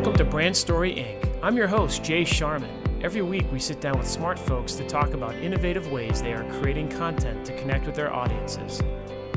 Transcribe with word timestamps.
Welcome 0.00 0.16
to 0.16 0.24
Brand 0.24 0.56
Story 0.56 0.94
Inc. 0.94 1.38
I'm 1.42 1.58
your 1.58 1.66
host, 1.66 2.02
Jay 2.02 2.24
Sharman. 2.24 3.02
Every 3.04 3.20
week, 3.20 3.44
we 3.52 3.58
sit 3.58 3.82
down 3.82 3.98
with 3.98 4.08
smart 4.08 4.38
folks 4.38 4.72
to 4.76 4.86
talk 4.86 5.12
about 5.12 5.34
innovative 5.34 5.92
ways 5.92 6.22
they 6.22 6.32
are 6.32 6.50
creating 6.58 6.88
content 6.88 7.44
to 7.44 7.54
connect 7.58 7.84
with 7.84 7.96
their 7.96 8.10
audiences. 8.10 8.80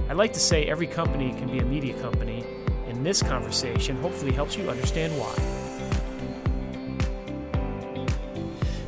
I'd 0.07 0.15
like 0.15 0.31
to 0.31 0.39
say 0.39 0.63
every 0.63 0.87
company 0.87 1.31
can 1.31 1.51
be 1.51 1.59
a 1.59 1.65
media 1.65 1.99
company, 2.01 2.45
and 2.87 3.05
this 3.05 3.21
conversation 3.21 3.97
hopefully 3.97 4.31
helps 4.31 4.55
you 4.55 4.69
understand 4.69 5.11
why. 5.17 5.35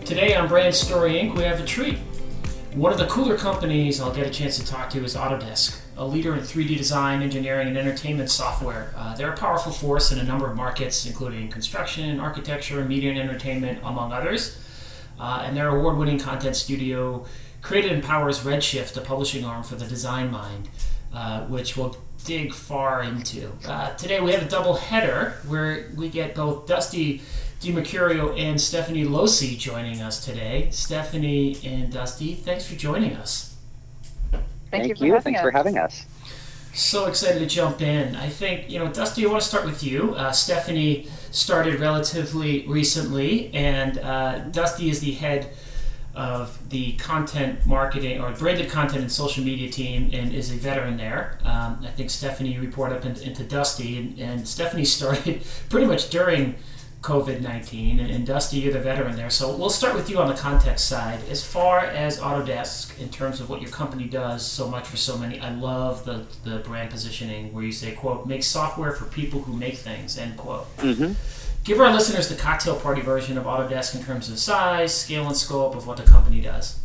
Today 0.06 0.34
on 0.34 0.48
Brand 0.48 0.74
Story 0.74 1.16
Inc., 1.16 1.36
we 1.36 1.44
have 1.44 1.60
a 1.60 1.66
treat. 1.66 1.98
One 2.74 2.94
of 2.94 2.98
the 2.98 3.08
cooler 3.08 3.38
companies 3.38 4.00
I'll 4.00 4.16
get 4.16 4.26
a 4.26 4.30
chance 4.30 4.58
to 4.60 4.66
talk 4.66 4.90
to 4.92 5.04
is 5.04 5.18
Autodesk, 5.18 5.78
a 5.98 6.06
leader 6.06 6.34
in 6.34 6.42
3D 6.42 6.78
design, 6.78 7.22
engineering, 7.22 7.68
and 7.68 7.78
entertainment 7.78 8.30
software. 8.30 8.94
Uh, 8.98 9.16
they're 9.16 9.34
a 9.34 9.38
powerful 9.38 9.72
force 9.72 10.12
in 10.12 10.20
a 10.20 10.24
number 10.24 10.50
of 10.50 10.56
markets, 10.56 11.06
including 11.06 11.50
construction, 11.50 12.20
architecture, 12.20 12.84
media 12.84 13.12
and 13.12 13.20
entertainment, 13.20 13.80
among 13.84 14.12
others. 14.12 14.58
Uh, 15.20 15.44
and 15.46 15.56
their 15.56 15.70
award 15.70 15.98
winning 15.98 16.20
content 16.20 16.56
studio 16.56 17.26
created 17.62 17.92
and 17.92 18.04
powers 18.04 18.42
Redshift, 18.42 18.94
the 18.94 19.02
publishing 19.02 19.46
arm 19.46 19.64
for 19.64 19.76
the 19.76 19.86
Design 19.86 20.30
Mind, 20.30 20.70
uh, 21.14 21.46
which 21.46 21.78
we'll 21.78 21.98
dig 22.26 22.54
far 22.54 23.04
into. 23.04 23.50
Uh, 23.66 23.94
today 23.96 24.20
we 24.20 24.32
have 24.32 24.44
a 24.44 24.50
double 24.50 24.76
header 24.76 25.36
where 25.48 25.92
we 25.96 26.10
get 26.10 26.36
both 26.36 26.68
Dusty 26.68 27.22
DiMercurio 27.62 28.38
and 28.38 28.60
Stephanie 28.60 29.06
Losee 29.06 29.58
joining 29.58 30.02
us 30.02 30.24
today. 30.26 30.68
Stephanie 30.72 31.58
and 31.64 31.92
Dusty, 31.92 32.36
thanks 32.36 32.68
for 32.68 32.76
joining 32.76 33.14
us. 33.14 33.55
Thank, 34.80 34.98
Thank 34.98 35.02
you. 35.02 35.16
For 35.16 35.22
Thanks 35.22 35.40
us. 35.40 35.44
for 35.44 35.52
having 35.52 35.78
us. 35.78 36.06
So 36.74 37.06
excited 37.06 37.40
to 37.40 37.46
jump 37.46 37.82
in. 37.82 38.18
I 38.18 38.28
think, 38.28 38.70
you 38.70 38.80
know, 38.80 38.92
Dusty, 38.92 39.26
I 39.26 39.30
want 39.30 39.42
to 39.42 39.48
start 39.48 39.64
with 39.64 39.82
you. 39.82 40.14
Uh, 40.16 40.34
Stephanie 40.34 41.08
started 41.32 41.80
relatively 41.80 42.68
recently, 42.68 43.54
and 43.54 43.98
uh, 44.00 44.40
Dusty 44.40 44.90
is 44.90 45.00
the 45.00 45.14
head 45.14 45.52
of 46.16 46.70
the 46.70 46.94
content 46.94 47.66
marketing 47.66 48.22
or 48.22 48.32
branded 48.32 48.70
content 48.70 49.02
and 49.02 49.12
social 49.12 49.44
media 49.44 49.70
team 49.70 50.10
and 50.14 50.34
is 50.34 50.52
a 50.52 50.56
veteran 50.56 50.98
there. 50.98 51.38
Um, 51.44 51.80
I 51.84 51.92
think 51.96 52.10
Stephanie 52.10 52.58
reported 52.58 52.98
up 52.98 53.06
into, 53.06 53.24
into 53.24 53.44
Dusty, 53.44 53.98
and, 53.98 54.20
and 54.20 54.48
Stephanie 54.48 54.86
started 54.98 55.44
pretty 55.70 55.88
much 55.88 56.10
during 56.10 56.56
COVID 57.06 57.42
19. 57.42 58.00
And 58.00 58.26
Dusty, 58.26 58.58
you're 58.58 58.74
the 58.74 58.80
veteran 58.80 59.16
there. 59.16 59.30
So 59.30 59.56
we'll 59.56 59.70
start 59.70 59.94
with 59.94 60.10
you 60.10 60.18
on 60.18 60.28
the 60.28 60.34
context 60.34 60.88
side. 60.88 61.20
As 61.30 61.46
far 61.46 61.82
as 61.82 62.20
Autodesk, 62.20 63.00
in 63.00 63.10
terms 63.10 63.40
of 63.40 63.48
what 63.48 63.62
your 63.62 63.70
company 63.70 64.06
does 64.06 64.44
so 64.44 64.68
much 64.68 64.88
for 64.88 64.98
so 64.98 65.16
many, 65.16 65.40
I 65.40 65.52
love 65.52 66.04
the, 66.04 66.26
the 66.44 66.60
brand 66.60 66.90
positioning 66.90 67.54
where 67.54 67.64
you 67.64 67.72
say, 67.72 67.92
quote, 67.92 68.26
make 68.26 68.44
software 68.44 68.92
for 68.92 69.06
people 69.06 69.40
who 69.40 69.56
make 69.56 69.76
things, 69.76 70.18
end 70.18 70.36
quote. 70.36 70.66
Mm-hmm. 70.78 71.14
Give 71.64 71.80
our 71.80 71.94
listeners 71.94 72.28
the 72.28 72.36
cocktail 72.36 72.80
party 72.80 73.02
version 73.02 73.38
of 73.38 73.44
Autodesk 73.44 73.94
in 73.96 74.04
terms 74.04 74.28
of 74.32 74.40
size, 74.40 74.92
scale, 74.92 75.28
and 75.28 75.38
scope 75.38 75.76
of 75.76 75.86
what 75.86 75.98
the 75.98 76.04
company 76.04 76.42
does. 76.42 76.80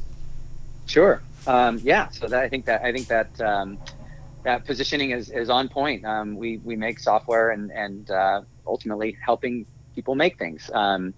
Sure. 0.85 1.23
Um, 1.47 1.81
yeah. 1.83 2.11
So 2.11 2.27
that, 2.27 2.43
I 2.43 2.49
think 2.51 2.67
that 2.67 2.83
I 2.83 2.93
think 2.93 3.09
that 3.09 3.41
um, 3.41 3.79
that 4.43 4.67
positioning 4.67 5.13
is, 5.13 5.31
is 5.31 5.49
on 5.49 5.71
point. 5.71 6.05
Um, 6.05 6.37
we 6.37 6.59
we 6.59 6.77
make 6.77 6.99
software 6.99 7.51
and 7.51 7.71
and 7.73 8.11
uh, 8.11 8.43
ultimately 8.67 9.17
helping 9.25 9.65
people 10.01 10.15
make 10.15 10.39
things. 10.39 10.71
Um, 10.73 11.13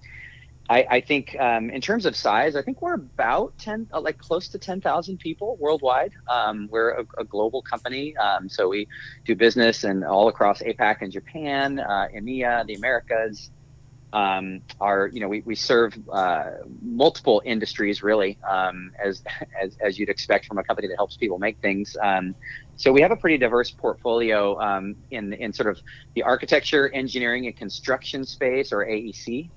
I, 0.69 0.87
I, 0.91 1.01
think 1.01 1.37
um, 1.39 1.71
in 1.71 1.81
terms 1.81 2.05
of 2.05 2.17
size, 2.17 2.57
I 2.57 2.63
think 2.63 2.83
we're 2.83 2.95
about 2.95 3.57
10, 3.59 3.89
uh, 3.93 4.01
like 4.01 4.19
close 4.19 4.49
to 4.49 4.59
10,000 4.59 5.19
people 5.19 5.57
worldwide. 5.61 6.13
Um, 6.29 6.69
we're 6.69 6.91
a, 6.91 7.05
a, 7.19 7.25
global 7.25 7.63
company. 7.63 8.17
Um, 8.17 8.49
so 8.49 8.69
we 8.69 8.89
do 9.25 9.37
business 9.37 9.85
and 9.85 10.05
all 10.05 10.27
across 10.29 10.63
APAC 10.63 10.97
and 11.03 11.13
Japan, 11.13 11.79
uh, 11.79 12.09
EMEA, 12.13 12.67
the 12.67 12.75
Americas. 12.75 13.51
Um, 14.13 14.61
our, 14.81 15.09
you 15.09 15.21
know, 15.21 15.29
we, 15.29 15.41
we 15.41 15.55
serve 15.55 15.95
uh, 16.13 16.51
multiple 16.83 17.41
industries 17.45 18.03
really, 18.03 18.39
um, 18.49 18.93
as, 19.03 19.23
as, 19.61 19.77
as 19.81 19.99
you'd 19.99 20.11
expect 20.11 20.47
from 20.47 20.59
a 20.59 20.65
company 20.65 20.89
that 20.89 20.97
helps 20.97 21.17
people 21.17 21.39
make 21.39 21.59
things. 21.61 21.97
Um, 22.01 22.35
so 22.77 22.93
we 22.93 23.01
have 23.01 23.11
a 23.11 23.17
pretty 23.17 23.39
diverse 23.39 23.71
portfolio 23.71 24.59
um, 24.61 24.97
in 25.11 25.33
in 25.35 25.53
sort 25.53 25.69
of 25.69 25.81
the 26.15 26.23
architecture, 26.23 26.89
engineering, 26.89 27.47
and 27.47 27.57
construction 27.57 28.25
space, 28.25 28.73
or 28.73 28.85
AEC. 28.85 29.51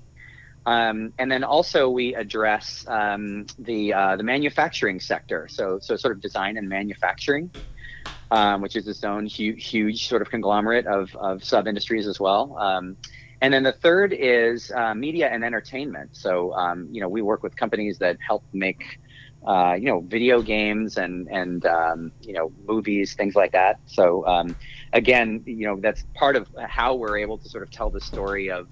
Um, 0.66 1.12
and 1.18 1.30
then 1.30 1.44
also 1.44 1.88
we 1.88 2.14
address 2.14 2.84
um, 2.88 3.46
the 3.58 3.92
uh, 3.92 4.16
the 4.16 4.22
manufacturing 4.22 5.00
sector, 5.00 5.48
so 5.48 5.78
so 5.80 5.96
sort 5.96 6.14
of 6.14 6.20
design 6.20 6.56
and 6.56 6.68
manufacturing, 6.68 7.50
um, 8.30 8.60
which 8.60 8.74
is 8.76 8.88
its 8.88 9.04
own 9.04 9.26
hu- 9.26 9.54
huge 9.54 10.08
sort 10.08 10.22
of 10.22 10.30
conglomerate 10.30 10.86
of 10.86 11.14
of 11.16 11.44
sub 11.44 11.68
industries 11.68 12.06
as 12.06 12.18
well. 12.18 12.56
And 13.46 13.54
then 13.54 13.62
the 13.62 13.70
third 13.70 14.12
is 14.12 14.72
uh, 14.72 14.92
media 14.92 15.28
and 15.28 15.44
entertainment. 15.44 16.16
So 16.16 16.52
um, 16.54 16.88
you 16.90 17.00
know 17.00 17.08
we 17.08 17.22
work 17.22 17.44
with 17.44 17.54
companies 17.54 17.96
that 17.98 18.18
help 18.20 18.42
make 18.52 18.98
uh, 19.46 19.76
you 19.78 19.86
know, 19.86 20.00
video 20.00 20.42
games 20.42 20.96
and 20.96 21.28
and 21.28 21.64
um, 21.66 22.10
you 22.22 22.32
know, 22.32 22.52
movies, 22.66 23.14
things 23.14 23.36
like 23.36 23.52
that. 23.52 23.78
So 23.86 24.26
um, 24.26 24.56
again, 24.92 25.44
you 25.46 25.64
know, 25.68 25.78
that's 25.78 26.02
part 26.14 26.34
of 26.34 26.48
how 26.66 26.96
we're 26.96 27.18
able 27.18 27.38
to 27.38 27.48
sort 27.48 27.62
of 27.62 27.70
tell 27.70 27.88
the 27.88 28.00
story 28.00 28.50
of 28.50 28.66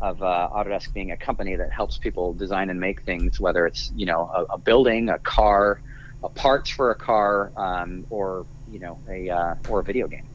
of 0.00 0.22
uh, 0.22 0.48
Autodesk 0.50 0.94
being 0.94 1.10
a 1.10 1.18
company 1.18 1.54
that 1.56 1.70
helps 1.70 1.98
people 1.98 2.32
design 2.32 2.70
and 2.70 2.80
make 2.80 3.02
things, 3.02 3.38
whether 3.38 3.66
it's 3.66 3.92
you 3.94 4.06
know 4.06 4.30
a, 4.34 4.54
a 4.54 4.58
building, 4.58 5.10
a 5.10 5.18
car, 5.18 5.82
a 6.24 6.30
parts 6.30 6.70
for 6.70 6.90
a 6.90 6.94
car, 6.94 7.52
um, 7.58 8.06
or 8.08 8.46
you 8.70 8.78
know 8.78 8.98
a 9.10 9.28
uh, 9.28 9.54
or 9.68 9.80
a 9.80 9.84
video 9.84 10.08
game. 10.08 10.26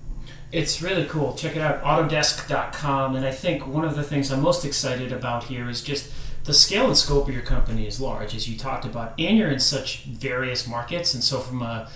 It's 0.51 0.81
really 0.81 1.06
cool. 1.06 1.34
Check 1.34 1.56
it 1.56 1.62
out, 1.62 1.81
Autodesk.com. 1.84 3.16
And 3.16 3.25
I 3.25 3.31
think 3.31 3.66
one 3.66 3.85
of 3.85 3.95
the 3.95 4.03
things 4.03 4.31
I'm 4.31 4.41
most 4.41 4.66
excited 4.66 5.12
about 5.12 5.45
here 5.45 5.69
is 5.69 5.81
just 5.81 6.12
the 6.44 6.53
scale 6.53 6.88
and 6.88 6.97
scope 6.97 7.28
of 7.28 7.34
your 7.34 7.44
company 7.44 7.88
is 7.88 8.01
large, 8.01 8.35
as 8.35 8.50
you 8.50 8.57
talked 8.57 8.85
about, 8.85 9.13
and 9.19 9.38
you're 9.38 9.50
in 9.50 9.59
such 9.59 10.03
various 10.03 10.67
markets. 10.67 11.13
And 11.13 11.23
so, 11.23 11.39
from 11.39 11.62
a 11.62 11.89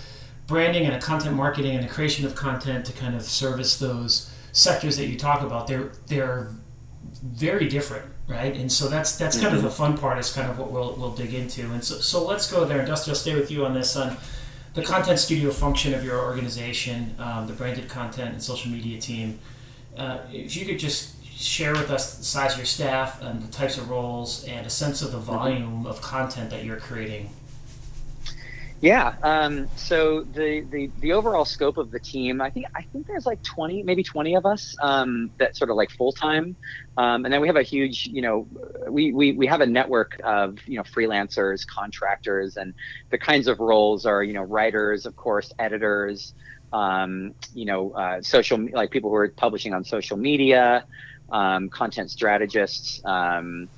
branding 0.46 0.86
and 0.86 0.94
a 0.94 1.00
content 1.00 1.34
marketing 1.34 1.74
and 1.74 1.84
the 1.84 1.88
creation 1.88 2.24
of 2.24 2.34
content 2.34 2.86
to 2.86 2.92
kind 2.92 3.14
of 3.14 3.22
service 3.22 3.78
those 3.78 4.30
sectors 4.52 4.96
that 4.96 5.06
you 5.06 5.18
talk 5.18 5.42
about, 5.42 5.66
they're 5.66 5.92
they're 6.06 6.52
very 7.22 7.68
different, 7.68 8.04
right? 8.28 8.54
And 8.54 8.70
so 8.70 8.88
that's 8.88 9.16
that's 9.16 9.36
kind 9.36 9.48
mm-hmm. 9.48 9.56
of 9.56 9.62
the 9.64 9.70
fun 9.70 9.98
part. 9.98 10.18
Is 10.18 10.32
kind 10.32 10.50
of 10.50 10.58
what 10.58 10.70
we'll 10.70 10.94
we'll 10.94 11.12
dig 11.12 11.34
into. 11.34 11.62
And 11.72 11.82
so 11.82 11.96
so 11.96 12.24
let's 12.24 12.50
go 12.50 12.64
there. 12.64 12.84
Dusty, 12.86 13.10
I'll 13.10 13.16
stay 13.16 13.34
with 13.34 13.50
you 13.50 13.66
on 13.66 13.74
this 13.74 13.96
on 13.96 14.16
the 14.76 14.82
content 14.82 15.18
studio 15.18 15.50
function 15.50 15.94
of 15.94 16.04
your 16.04 16.20
organization, 16.20 17.16
um, 17.18 17.46
the 17.46 17.54
branded 17.54 17.88
content 17.88 18.34
and 18.34 18.42
social 18.42 18.70
media 18.70 19.00
team. 19.00 19.38
Uh, 19.96 20.18
if 20.30 20.54
you 20.54 20.66
could 20.66 20.78
just 20.78 21.24
share 21.24 21.72
with 21.72 21.90
us 21.90 22.18
the 22.18 22.24
size 22.24 22.52
of 22.52 22.58
your 22.58 22.66
staff 22.66 23.22
and 23.22 23.42
the 23.42 23.50
types 23.50 23.78
of 23.78 23.88
roles 23.88 24.44
and 24.44 24.66
a 24.66 24.70
sense 24.70 25.00
of 25.00 25.12
the 25.12 25.18
mm-hmm. 25.18 25.26
volume 25.26 25.86
of 25.86 26.02
content 26.02 26.50
that 26.50 26.62
you're 26.64 26.76
creating. 26.76 27.30
Yeah. 28.82 29.14
Um, 29.22 29.68
so 29.74 30.24
the, 30.24 30.66
the 30.70 30.92
the 30.98 31.12
overall 31.12 31.46
scope 31.46 31.78
of 31.78 31.90
the 31.90 31.98
team, 31.98 32.42
I 32.42 32.50
think 32.50 32.66
I 32.76 32.82
think 32.92 33.06
there's 33.06 33.24
like 33.24 33.40
20, 33.42 33.82
maybe 33.82 34.02
20 34.02 34.34
of 34.36 34.44
us 34.44 34.74
um, 34.82 35.30
that 35.38 35.56
sort 35.56 35.70
of 35.70 35.76
like 35.76 35.90
full 35.90 36.12
time, 36.12 36.56
um, 36.98 37.24
and 37.24 37.32
then 37.32 37.40
we 37.40 37.46
have 37.46 37.56
a 37.56 37.62
huge, 37.62 38.06
you 38.06 38.20
know, 38.20 38.48
we, 38.90 39.12
we 39.12 39.32
we 39.32 39.46
have 39.46 39.62
a 39.62 39.66
network 39.66 40.20
of 40.24 40.58
you 40.66 40.76
know 40.76 40.82
freelancers, 40.82 41.66
contractors, 41.66 42.56
and 42.56 42.74
the 43.10 43.18
kinds 43.18 43.48
of 43.48 43.60
roles 43.60 44.04
are 44.04 44.22
you 44.22 44.34
know 44.34 44.42
writers, 44.42 45.06
of 45.06 45.16
course, 45.16 45.50
editors, 45.58 46.34
um, 46.72 47.32
you 47.54 47.64
know, 47.64 47.92
uh, 47.92 48.20
social 48.20 48.58
like 48.74 48.90
people 48.90 49.08
who 49.08 49.16
are 49.16 49.32
publishing 49.38 49.72
on 49.72 49.84
social 49.84 50.18
media 50.18 50.84
um, 51.32 51.68
content 51.70 52.10
strategists, 52.10 53.00
um, 53.04 53.68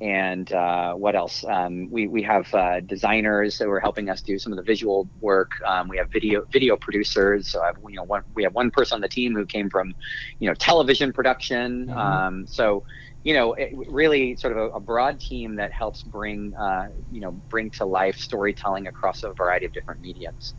and 0.00 0.52
uh, 0.52 0.94
what 0.94 1.16
else? 1.16 1.44
Um, 1.44 1.90
we 1.90 2.06
we 2.06 2.22
have 2.22 2.52
uh, 2.54 2.80
designers 2.80 3.58
that 3.58 3.68
are 3.68 3.80
helping 3.80 4.08
us 4.08 4.22
do 4.22 4.38
some 4.38 4.52
of 4.52 4.56
the 4.56 4.62
visual 4.62 5.08
work. 5.20 5.52
Um, 5.64 5.88
we 5.88 5.96
have 5.98 6.08
video 6.10 6.44
video 6.44 6.76
producers. 6.76 7.48
So 7.48 7.62
I've, 7.62 7.76
you 7.88 7.96
know 7.96 8.04
one, 8.04 8.22
we 8.34 8.44
have 8.44 8.54
one 8.54 8.70
person 8.70 8.96
on 8.96 9.00
the 9.00 9.08
team 9.08 9.34
who 9.34 9.44
came 9.44 9.68
from, 9.68 9.94
you 10.38 10.48
know, 10.48 10.54
television 10.54 11.12
production. 11.12 11.86
Mm-hmm. 11.86 11.98
Um, 11.98 12.46
so 12.46 12.84
you 13.24 13.34
know, 13.34 13.54
it, 13.54 13.72
really 13.74 14.36
sort 14.36 14.56
of 14.56 14.58
a, 14.58 14.76
a, 14.76 14.80
broad 14.80 15.18
team 15.18 15.56
that 15.56 15.72
helps 15.72 16.02
bring, 16.02 16.54
uh, 16.54 16.88
you 17.10 17.20
know, 17.20 17.32
bring 17.32 17.68
to 17.68 17.84
life 17.84 18.16
storytelling 18.16 18.86
across 18.86 19.24
a 19.24 19.32
variety 19.32 19.66
of 19.66 19.72
different 19.72 20.00
mediums. 20.00 20.54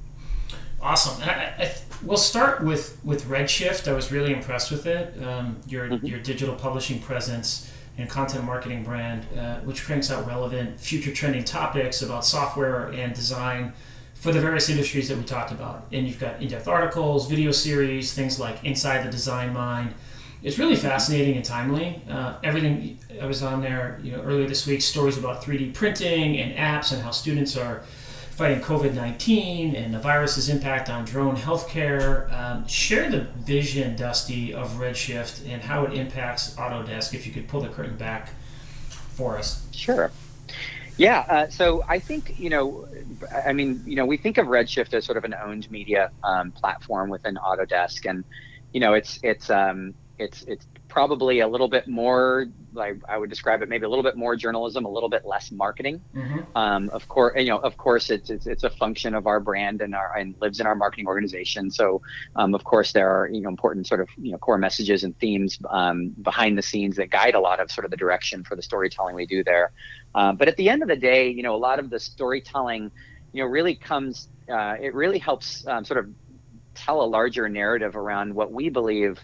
Awesome. 0.82 1.24
I, 1.24 1.32
I, 1.58 1.76
we'll 2.04 2.18
start 2.18 2.64
with, 2.64 3.00
with 3.04 3.26
Redshift. 3.26 3.88
I 3.88 3.94
was 3.94 4.12
really 4.12 4.34
impressed 4.34 4.72
with 4.72 4.86
it. 4.86 5.22
Um, 5.24 5.62
your, 5.68 5.88
mm-hmm. 5.88 6.06
your 6.06 6.20
digital 6.20 6.56
publishing 6.56 7.00
presence 7.00 7.69
and 8.00 8.10
content 8.10 8.46
marketing 8.46 8.84
brand, 8.84 9.26
uh, 9.38 9.60
which 9.60 9.84
cranks 9.84 10.10
out 10.10 10.26
relevant, 10.26 10.80
future 10.80 11.12
trending 11.12 11.44
topics 11.44 12.02
about 12.02 12.26
software 12.26 12.88
and 12.88 13.14
design 13.14 13.74
for 14.14 14.32
the 14.32 14.40
various 14.40 14.70
industries 14.70 15.08
that 15.10 15.18
we 15.18 15.24
talked 15.24 15.52
about. 15.52 15.86
And 15.92 16.08
you've 16.08 16.20
got 16.20 16.42
in 16.42 16.48
depth 16.48 16.68
articles, 16.68 17.30
video 17.30 17.52
series, 17.52 18.14
things 18.14 18.40
like 18.40 18.64
Inside 18.64 19.06
the 19.06 19.12
Design 19.12 19.54
Mind. 19.54 19.94
It's 20.44 20.58
really 20.58 20.76
fascinating 20.76 21.36
and 21.36 21.44
timely. 21.44 22.02
Uh, 22.10 22.36
everything 22.44 23.00
I 23.22 23.26
was 23.26 23.44
on 23.44 23.62
there 23.62 24.00
you 24.02 24.12
know, 24.14 24.22
earlier 24.22 24.48
this 24.48 24.66
week, 24.66 24.82
stories 24.82 25.18
about 25.18 25.44
3D 25.44 25.74
printing 25.74 26.38
and 26.38 26.56
apps 26.56 26.94
and 26.94 27.02
how 27.02 27.12
students 27.12 27.58
are 27.58 27.84
fighting 28.40 28.62
COVID 28.62 28.94
19 28.94 29.76
and 29.76 29.94
the 29.94 30.00
virus's 30.00 30.48
impact 30.48 30.90
on 30.90 31.04
drone 31.04 31.36
healthcare. 31.36 32.32
Um, 32.32 32.66
share 32.68 33.12
the 33.12 33.20
vision, 33.20 33.98
Dusty, 33.98 34.54
of 34.54 34.70
Redshift 34.76 35.46
and 35.46 35.62
how 35.62 35.84
it 35.84 35.92
impacts 35.92 36.56
Autodesk, 36.56 37.14
if 37.14 37.28
you 37.28 37.34
could 37.34 37.50
pull 37.50 37.60
the 37.60 37.68
curtain 37.68 37.98
back 37.98 38.30
for 38.88 39.38
us. 39.38 39.68
Sure. 39.74 40.10
Yeah, 40.96 41.26
uh, 41.28 41.50
so 41.50 41.84
I 41.90 42.00
think 42.00 42.40
you 42.40 42.50
know, 42.50 42.88
I 43.46 43.52
mean, 43.52 43.84
you 43.86 43.98
know, 43.98 44.06
we 44.06 44.16
think 44.16 44.38
of 44.38 44.48
Redshift 44.48 44.94
as 44.94 45.04
sort 45.04 45.18
of 45.18 45.26
an 45.26 45.34
owned 45.34 45.70
media 45.70 46.10
um, 46.24 46.52
platform 46.52 47.10
within 47.10 47.36
Autodesk, 47.36 48.10
and 48.10 48.24
you 48.72 48.80
know, 48.80 48.94
it's 48.94 49.20
it's 49.22 49.50
um, 49.50 49.94
it's 50.18 50.44
it's 50.44 50.66
probably 50.88 51.42
a 51.42 51.48
little 51.48 51.68
bit 51.68 51.90
more 51.90 52.48
like 52.74 52.98
I 53.08 53.18
would 53.18 53.30
describe 53.30 53.62
it 53.62 53.70
maybe 53.70 53.86
a 53.86 53.90
little 53.90 54.04
bit 54.04 54.16
more 54.16 54.36
journalism, 54.36 54.86
a 54.86 54.90
little 54.90 55.10
bit 55.10 55.26
less 55.26 55.52
marketing. 55.52 56.02
Mm-hmm. 56.16 56.40
Um, 56.56 56.90
of 56.90 57.08
course, 57.08 57.34
you 57.38 57.50
know, 57.50 57.58
of 57.58 57.78
course, 57.78 58.10
it's, 58.10 58.30
it's, 58.30 58.48
it's 58.48 58.64
a 58.64 58.70
function 58.70 59.16
of 59.16 59.28
our 59.28 59.40
brand 59.40 59.82
and 59.82 59.96
our 59.96 60.16
and 60.18 60.36
lives 60.40 60.60
in 60.60 60.68
our 60.68 60.76
marketing 60.76 61.08
organization. 61.08 61.72
So, 61.72 62.02
um, 62.36 62.54
of 62.54 62.64
course, 62.64 62.92
there 62.92 63.10
are 63.10 63.30
you 63.30 63.42
know 63.42 63.50
important 63.50 63.88
sort 63.88 64.02
of 64.02 64.10
you 64.18 64.32
know 64.32 64.38
core 64.38 64.58
messages 64.58 65.04
and 65.04 65.18
themes 65.20 65.60
um, 65.70 66.10
behind 66.22 66.58
the 66.58 66.62
scenes 66.62 66.96
that 66.98 67.10
guide 67.10 67.36
a 67.36 67.40
lot 67.40 67.60
of 67.60 67.72
sort 67.72 67.86
of 67.86 67.92
the 67.92 67.98
direction 67.98 68.44
for 68.44 68.56
the 68.56 68.64
storytelling 68.64 69.16
we 69.16 69.26
do 69.26 69.44
there. 69.44 69.72
Um, 70.16 70.38
but 70.38 70.48
at 70.48 70.58
the 70.58 70.70
end 70.70 70.82
of 70.82 70.88
the 70.88 70.96
day, 70.96 71.30
you 71.30 71.44
know, 71.44 71.56
a 71.56 71.58
lot 71.58 71.80
of 71.80 71.90
the 71.90 72.00
storytelling, 72.00 72.92
you 73.34 73.44
know, 73.44 73.50
really 73.50 73.76
comes. 73.76 74.28
Uh, 74.50 74.76
it 74.82 74.96
really 74.96 75.20
helps 75.20 75.68
um, 75.68 75.86
sort 75.86 76.00
of 76.00 76.10
tell 76.74 77.02
a 77.02 77.06
larger 77.06 77.48
narrative 77.50 77.96
around 77.96 78.34
what 78.34 78.52
we 78.52 78.70
believe 78.70 79.20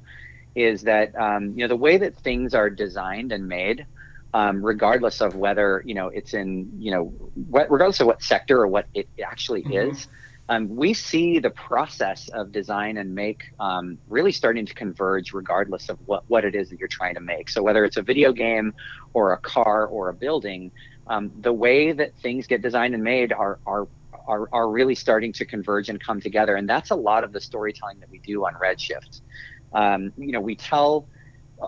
is 0.56 0.84
that 0.84 1.16
um, 1.16 1.52
you 1.52 1.58
know 1.58 1.68
the 1.68 1.76
way 1.76 1.98
that 1.98 2.16
things 2.18 2.54
are 2.54 2.70
designed 2.70 3.32
and 3.32 3.48
made, 3.48 3.86
um, 4.34 4.66
regardless 4.66 5.22
of 5.22 5.36
whether 5.36 5.84
you 5.86 5.94
know 5.94 6.08
it's 6.08 6.34
in 6.34 6.72
you 6.78 6.92
know 6.92 7.06
what, 7.50 7.70
regardless 7.70 8.00
of 8.00 8.08
what 8.08 8.24
sector 8.24 8.62
or 8.62 8.68
what 8.68 8.88
it 8.94 9.08
actually 9.24 9.64
mm-hmm. 9.64 9.92
is, 9.92 10.08
um, 10.48 10.76
we 10.76 10.94
see 10.94 11.40
the 11.40 11.50
process 11.50 12.30
of 12.30 12.52
design 12.52 12.98
and 12.98 13.14
make 13.14 13.52
um, 13.60 13.98
really 14.08 14.32
starting 14.32 14.66
to 14.66 14.74
converge 14.74 15.34
regardless 15.34 15.90
of 15.90 16.00
what, 16.06 16.24
what 16.28 16.46
it 16.46 16.56
is 16.56 16.70
that 16.70 16.80
you're 16.80 16.88
trying 16.88 17.16
to 17.16 17.22
make. 17.22 17.50
So 17.50 17.62
whether 17.62 17.84
it's 17.84 17.98
a 17.98 18.02
video 18.02 18.32
game 18.32 18.74
or 19.14 19.34
a 19.34 19.38
car 19.38 19.88
or 19.88 20.10
a 20.10 20.14
building, 20.14 20.72
um, 21.08 21.32
the 21.42 21.54
way 21.54 21.92
that 21.92 22.16
things 22.18 22.48
get 22.48 22.62
designed 22.62 22.94
and 22.94 23.04
made 23.04 23.34
are, 23.34 23.60
are 23.66 23.88
are, 24.28 24.50
are 24.52 24.70
really 24.70 24.96
starting 24.96 25.32
to 25.34 25.46
converge 25.46 25.90
and 25.90 26.04
come 26.04 26.20
together. 26.20 26.56
And 26.56 26.68
that's 26.68 26.90
a 26.90 26.96
lot 26.96 27.24
of 27.24 27.32
the 27.32 27.40
storytelling 27.40 28.00
that 28.00 28.10
we 28.10 28.18
do 28.20 28.46
on 28.46 28.56
Redshift 28.56 29.22
um, 29.76 30.14
you 30.18 30.32
know, 30.32 30.42
we 30.42 30.56
tell 30.56 31.08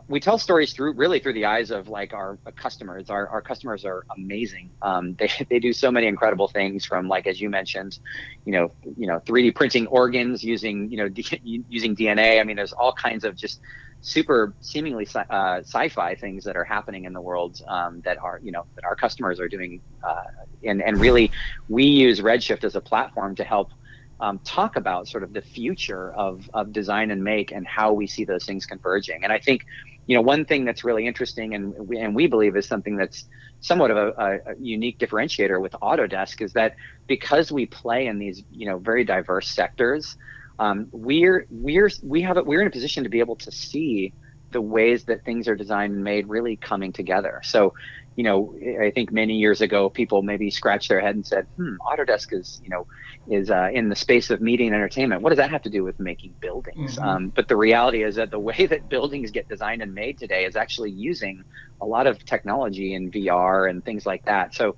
we 0.09 0.19
tell 0.19 0.38
stories 0.38 0.74
through 0.74 0.94
really 0.94 1.19
through 1.19 1.33
the 1.33 1.45
eyes 1.45 1.71
of 1.71 1.88
like 1.88 2.13
our 2.13 2.39
customers. 2.56 3.09
Our, 3.09 3.27
our 3.30 3.42
customers 3.42 3.86
are 3.86 4.06
amazing. 4.18 4.71
Um, 4.81 5.15
they, 5.19 5.30
they 5.50 5.59
do 5.59 5.74
so 5.74 5.92
many 5.92 6.07
incredible 6.07 6.48
things 6.48 6.86
from 6.86 7.07
like 7.07 7.27
as 7.27 7.39
you 7.39 7.50
mentioned, 7.50 8.00
you 8.45 8.54
know, 8.54 8.74
you 8.98 9.07
know, 9.07 9.19
3D 9.27 9.56
printing 9.56 9.88
organs 9.88 10.44
using 10.44 10.89
you 10.89 10.98
know 10.98 11.09
d- 11.09 11.65
using 11.68 11.95
DNA. 11.95 12.39
I 12.39 12.44
mean, 12.44 12.56
there's 12.56 12.74
all 12.74 12.94
kinds 12.94 13.24
of 13.24 13.36
just 13.36 13.59
super 14.01 14.56
seemingly 14.62 15.06
sci- 15.06 15.25
uh, 15.30 15.62
fi 15.89 16.15
things 16.15 16.44
that 16.44 16.56
are 16.56 16.63
happening 16.63 17.06
in 17.06 17.13
the 17.13 17.21
world 17.21 17.59
um, 17.68 18.01
that 18.06 18.18
are 18.24 18.39
you 18.42 18.51
know 18.51 18.65
that 18.75 18.86
our 18.86 18.95
customers 18.95 19.39
are 19.39 19.50
doing, 19.50 19.81
uh, 20.07 20.15
and 20.63 20.81
and 20.81 21.00
really 21.00 21.31
we 21.68 21.83
use 21.86 22.19
Redshift 22.21 22.63
as 22.63 22.75
a 22.75 22.81
platform 22.81 23.36
to 23.36 23.44
help 23.44 23.71
um, 24.19 24.40
talk 24.40 24.75
about 24.75 25.08
sort 25.08 25.24
of 25.24 25.34
the 25.34 25.42
future 25.42 26.12
of, 26.14 26.50
of 26.54 26.72
design 26.72 27.12
and 27.12 27.24
make 27.24 27.52
and 27.52 27.68
how 27.68 27.94
we 27.94 28.08
see 28.08 28.25
those 28.25 28.46
things 28.46 28.66
converging. 28.66 29.24
And 29.24 29.31
I 29.31 29.40
think, 29.40 29.66
you 30.08 30.16
know, 30.16 30.22
one 30.22 30.46
thing 30.46 30.66
that's 30.66 30.84
really 30.84 31.06
interesting 31.06 31.54
and 31.54 31.74
we, 31.88 31.98
and 32.00 32.16
we 32.16 32.28
believe 32.28 32.56
is 32.56 32.66
something 32.66 32.96
that's 32.96 33.25
somewhat 33.60 33.92
of 33.92 33.98
a, 33.98 34.40
a, 34.46 34.56
unique 34.60 34.98
differentiator 35.00 35.62
with 35.62 35.74
Autodesk 35.74 36.42
is 36.42 36.54
that 36.54 36.75
because 37.08 37.52
we 37.52 37.66
play 37.66 38.08
in 38.08 38.18
these, 38.18 38.44
you 38.52 38.68
know, 38.68 38.78
very 38.78 39.04
diverse 39.04 39.50
sectors, 39.50 40.18
um, 40.60 40.88
we're 40.92 41.46
we're 41.52 41.90
we 42.02 42.22
have 42.22 42.38
we're 42.46 42.62
in 42.62 42.68
a 42.68 42.72
position 42.72 43.04
to 43.04 43.10
be 43.10 43.19
able 43.19 43.36
to 43.36 43.52
see 43.52 44.14
the 44.52 44.62
ways 44.62 45.04
that 45.06 45.24
things 45.25 45.48
are 45.48 45.56
designed 45.56 45.94
and 45.94 46.04
made 46.04 46.28
really 46.28 46.56
coming 46.56 46.92
together. 46.92 47.42
So, 47.44 47.74
you 48.18 48.24
know, 48.24 48.56
I 48.81 48.90
think 48.90 49.12
many 49.12 49.36
years 49.36 49.62
ago, 49.62 49.92
people 49.92 50.24
maybe 50.24 50.50
scratched 50.50 50.90
their 50.90 51.00
head 51.00 51.14
and 51.14 51.25
said, 51.25 51.46
"Hmm, 51.56 51.75
Autodesk 51.88 52.34
is, 52.34 52.60
you 52.64 52.69
know, 52.69 52.88
is 53.28 53.52
uh, 53.52 53.69
in 53.72 53.90
the 53.90 53.96
space 53.96 54.31
of 54.31 54.42
media 54.42 54.66
and 54.66 54.75
entertainment. 54.75 55.22
What 55.22 55.30
does 55.30 55.38
that 55.38 55.52
have 55.52 55.62
to 55.62 55.69
do 55.69 55.84
with 55.84 56.00
making 56.00 56.34
buildings?" 56.42 56.96
Mm-hmm. 56.98 57.08
Um, 57.08 57.34
but 57.36 57.48
the 57.48 57.56
reality 57.56 58.04
is 58.04 58.16
that 58.16 58.31
the 58.31 58.40
way 58.40 58.66
that 58.66 58.90
buildings 58.90 59.30
get 59.30 59.48
designed 59.48 59.84
and 59.84 59.94
made 59.94 60.18
today 60.18 60.46
is 60.46 60.56
actually 60.56 60.90
using 60.90 61.44
a 61.80 61.86
lot 61.86 62.08
of 62.08 62.25
technology 62.25 62.96
and 62.96 63.14
VR 63.14 63.69
and 63.69 63.86
things 63.86 64.08
like 64.08 64.25
that. 64.25 64.56
So, 64.56 64.75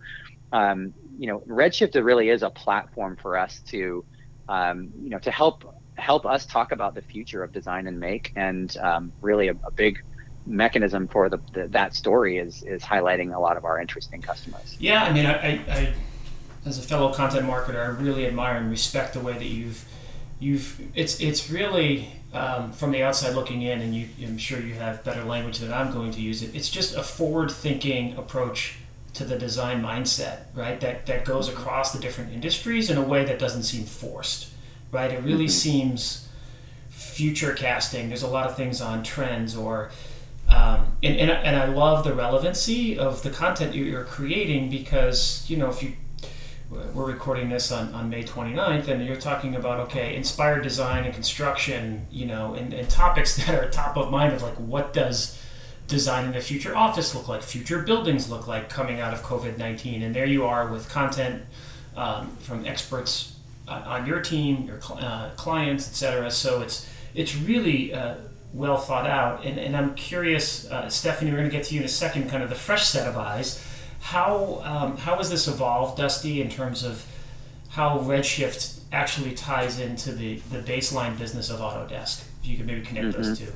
um, 0.52 0.94
you 1.18 1.28
know, 1.28 1.42
Redshift 1.48 1.96
really 2.04 2.30
is 2.30 2.44
a 2.44 2.50
platform 2.50 3.16
for 3.22 3.38
us 3.38 3.62
to, 3.68 4.04
um, 4.50 4.92
you 5.02 5.12
know, 5.12 5.20
to 5.20 5.32
help 5.32 5.64
help 5.96 6.26
us 6.26 6.46
talk 6.46 6.74
about 6.74 6.94
the 6.94 7.02
future 7.02 7.42
of 7.42 7.54
design 7.54 7.88
and 7.88 8.02
make, 8.02 8.34
and 8.36 8.76
um, 8.82 9.14
really 9.22 9.48
a, 9.48 9.54
a 9.54 9.72
big 9.78 9.96
mechanism 10.50 11.08
for 11.08 11.30
the, 11.30 11.40
the, 11.54 11.68
that 11.70 11.96
story 11.96 12.38
is 12.38 12.64
is 12.64 12.82
highlighting 12.82 13.36
a 13.36 13.40
lot 13.40 13.56
of 13.56 13.66
our 13.66 13.80
interesting 13.80 14.22
customers. 14.22 14.76
Yeah, 14.80 15.04
I 15.04 15.14
mean, 15.14 15.26
I, 15.26 15.34
I, 15.34 15.50
I, 15.70 15.94
as 16.66 16.78
a 16.78 16.82
fellow 16.82 17.14
content 17.14 17.46
marketer, 17.46 17.84
I 17.84 17.88
really 17.88 18.26
admire 18.26 18.58
and 18.58 18.70
respect 18.70 19.14
the 19.14 19.20
way 19.20 19.34
that 19.34 19.46
you've 19.46 19.88
you've 20.40 20.82
it's 20.96 21.20
it's 21.20 21.50
really 21.50 22.10
um, 22.34 22.72
from 22.72 22.92
the 22.92 23.04
outside 23.04 23.36
looking 23.36 23.62
in, 23.62 23.82
and 23.82 23.96
you, 23.96 24.08
I'm 24.22 24.38
sure 24.38 24.60
you 24.60 24.74
have 24.74 25.04
better 25.04 25.24
language 25.24 25.60
than 25.60 25.72
I'm 25.72 25.92
going 25.92 26.12
to 26.12 26.22
use 26.22 26.44
it. 26.44 26.56
It's 26.56 26.70
just 26.70 26.96
a 26.96 27.04
forward-thinking 27.04 28.18
approach 28.18 28.76
to 29.14 29.26
the 29.26 29.38
design 29.38 29.82
mindset, 29.82 30.42
right? 30.54 30.80
That 30.80 31.06
that 31.06 31.26
goes 31.26 31.50
across 31.50 31.94
the 31.94 32.00
different 32.00 32.34
industries 32.34 32.90
in 32.90 32.98
a 32.98 33.02
way 33.04 33.26
that 33.26 33.40
doesn't 33.40 33.64
seem 33.64 33.86
forced, 33.86 34.50
right? 34.92 35.12
It 35.12 35.24
really 35.24 35.46
mm-hmm. 35.46 35.50
seems 35.50 36.28
future 36.90 37.54
casting. 37.54 38.10
There's 38.10 38.24
a 38.24 38.28
lot 38.28 38.48
of 38.48 38.56
things 38.56 38.82
on 38.82 39.04
trends 39.04 39.56
or 39.56 39.90
um, 40.50 40.98
and, 41.04 41.16
and, 41.18 41.32
and 41.32 41.56
I 41.56 41.68
love 41.68 42.04
the 42.04 42.14
relevancy 42.14 42.98
of 42.98 43.22
the 43.22 43.30
content 43.30 43.76
you're 43.76 44.04
creating 44.04 44.70
because, 44.70 45.46
you 45.48 45.58
know, 45.58 45.70
if 45.70 45.84
you, 45.84 45.94
we're 46.70 47.06
recording 47.06 47.50
this 47.50 47.72
on, 47.72 47.94
on 47.94 48.10
May 48.10 48.24
29th 48.24 48.88
and 48.88 49.06
you're 49.06 49.16
talking 49.16 49.56
about, 49.56 49.80
okay, 49.82 50.16
inspired 50.16 50.64
design 50.64 51.06
and 51.06 51.14
construction, 51.14 52.08
you 52.12 52.26
know, 52.26 52.56
and, 52.56 52.74
and 52.74 52.90
topics 52.90 53.36
that 53.46 53.56
are 53.56 53.70
top 53.70 53.96
of 53.96 54.10
mind 54.10 54.34
of 54.34 54.42
like, 54.42 54.56
what 54.56 54.92
does 54.92 55.40
design 55.88 56.26
in 56.26 56.32
the 56.34 56.42
future 56.42 56.76
office 56.76 57.14
look 57.14 57.28
like, 57.28 57.42
future 57.42 57.84
buildings 57.84 58.30
look 58.30 58.48
like 58.48 58.70
coming 58.70 59.00
out 59.00 59.14
of 59.14 59.22
COVID 59.22 59.58
19? 59.58 60.02
And 60.02 60.16
there 60.16 60.26
you 60.26 60.46
are 60.46 60.68
with 60.72 60.90
content 60.90 61.44
um, 61.96 62.36
from 62.38 62.66
experts 62.66 63.36
uh, 63.68 63.84
on 63.86 64.08
your 64.08 64.22
team, 64.22 64.66
your 64.66 64.82
cl- 64.82 65.00
uh, 65.00 65.30
clients, 65.36 65.88
etc. 65.88 66.32
So 66.32 66.62
it's, 66.62 66.90
it's 67.14 67.36
really, 67.36 67.94
uh, 67.94 68.16
well 68.54 68.78
thought 68.78 69.08
out. 69.08 69.46
And, 69.46 69.60
and 69.60 69.76
I'm 69.76 69.96
curious, 69.96 70.70
uh, 70.70 70.90
Stephanie, 70.90 71.32
we're 71.32 71.38
going 71.38 71.50
to 71.50 71.56
get 71.56 71.66
to 71.66 71.76
you 71.76 71.82
in 71.82 71.86
a 71.86 71.90
second, 71.90 72.30
kind 72.30 72.44
of 72.44 72.50
the 72.50 72.56
fresh 72.56 72.88
set 72.88 73.08
of 73.08 73.18
eyes. 73.18 73.66
How, 74.02 74.62
um, 74.64 74.98
how 74.98 75.18
has 75.18 75.30
this 75.30 75.48
evolved, 75.48 75.98
Dusty, 75.98 76.42
in 76.42 76.50
terms 76.50 76.84
of 76.84 77.06
how 77.70 78.00
Redshift 78.00 78.80
actually 78.92 79.34
ties 79.34 79.80
into 79.80 80.12
the, 80.12 80.36
the 80.52 80.60
baseline 80.60 81.18
business 81.18 81.50
of 81.50 81.60
Autodesk? 81.60 82.24
If 82.42 82.48
you 82.48 82.58
could 82.58 82.66
maybe 82.66 82.82
connect 82.82 83.08
mm-hmm. 83.08 83.22
those 83.22 83.40
two. 83.40 83.52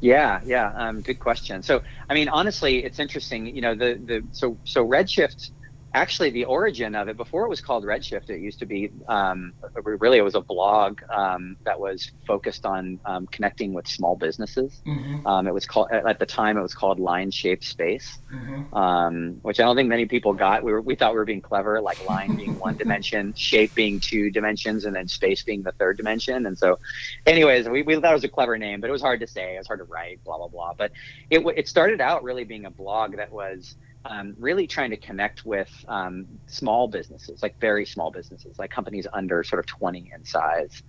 Yeah, 0.00 0.40
yeah, 0.44 0.72
um, 0.76 1.00
good 1.00 1.18
question. 1.18 1.62
So, 1.62 1.82
I 2.08 2.14
mean, 2.14 2.28
honestly, 2.28 2.84
it's 2.84 3.00
interesting. 3.00 3.46
You 3.46 3.62
know, 3.62 3.74
the 3.74 3.94
the 3.94 4.22
so 4.30 4.56
so 4.62 4.86
Redshift 4.86 5.50
actually 5.94 6.30
the 6.30 6.44
origin 6.44 6.94
of 6.94 7.08
it 7.08 7.16
before 7.16 7.44
it 7.44 7.48
was 7.48 7.60
called 7.60 7.84
redshift 7.84 8.28
it 8.28 8.40
used 8.40 8.58
to 8.58 8.66
be 8.66 8.90
um, 9.08 9.54
really 9.84 10.18
it 10.18 10.22
was 10.22 10.34
a 10.34 10.40
blog 10.40 11.00
um, 11.10 11.56
that 11.64 11.78
was 11.78 12.10
focused 12.26 12.66
on 12.66 13.00
um, 13.06 13.26
connecting 13.28 13.72
with 13.72 13.86
small 13.86 14.14
businesses. 14.14 14.82
Mm-hmm. 14.86 15.26
Um, 15.26 15.46
it 15.46 15.54
was 15.54 15.66
called 15.66 15.90
at 15.90 16.18
the 16.18 16.26
time 16.26 16.58
it 16.58 16.62
was 16.62 16.74
called 16.74 17.00
line 17.00 17.30
shaped 17.30 17.64
space. 17.64 18.18
Mm-hmm. 18.32 18.74
Um, 18.74 19.38
which 19.42 19.60
i 19.60 19.62
don't 19.62 19.76
think 19.76 19.88
many 19.88 20.04
people 20.04 20.34
got. 20.34 20.62
We, 20.62 20.72
were, 20.72 20.82
we 20.82 20.94
thought 20.94 21.12
we 21.12 21.18
were 21.18 21.24
being 21.24 21.40
clever 21.40 21.80
like 21.80 22.04
line 22.06 22.36
being 22.36 22.58
one 22.58 22.76
dimension 22.82 23.32
shape 23.34 23.74
being 23.74 23.98
two 23.98 24.30
dimensions 24.30 24.84
and 24.84 24.94
then 24.94 25.08
space 25.08 25.42
being 25.42 25.62
the 25.62 25.72
third 25.72 25.96
dimension. 25.96 26.46
And 26.46 26.58
so 26.58 26.78
anyways 27.26 27.68
we, 27.68 27.82
we 27.82 27.94
thought 27.94 28.10
it 28.10 28.14
was 28.14 28.24
a 28.24 28.28
clever 28.28 28.58
name 28.58 28.80
but 28.80 28.88
it 28.88 28.92
was 28.92 29.02
hard 29.02 29.20
to 29.20 29.26
say 29.26 29.54
it 29.54 29.58
was 29.58 29.66
hard 29.66 29.80
to 29.80 29.84
write 29.84 30.22
blah 30.24 30.36
blah 30.36 30.48
blah. 30.48 30.74
But 30.74 30.92
it, 31.30 31.44
it 31.56 31.68
started 31.68 32.00
out 32.00 32.22
really 32.22 32.44
being 32.44 32.66
a 32.66 32.70
blog 32.70 33.16
that 33.16 33.32
was 33.32 33.76
um, 34.04 34.34
really 34.38 34.66
trying 34.66 34.90
to 34.90 34.96
connect 34.96 35.44
with 35.44 35.70
um, 35.88 36.26
small 36.46 36.88
businesses, 36.88 37.42
like 37.42 37.58
very 37.60 37.84
small 37.84 38.10
businesses, 38.10 38.58
like 38.58 38.70
companies 38.70 39.06
under 39.12 39.42
sort 39.42 39.60
of 39.60 39.66
20 39.66 40.10
in 40.14 40.24
size. 40.24 40.82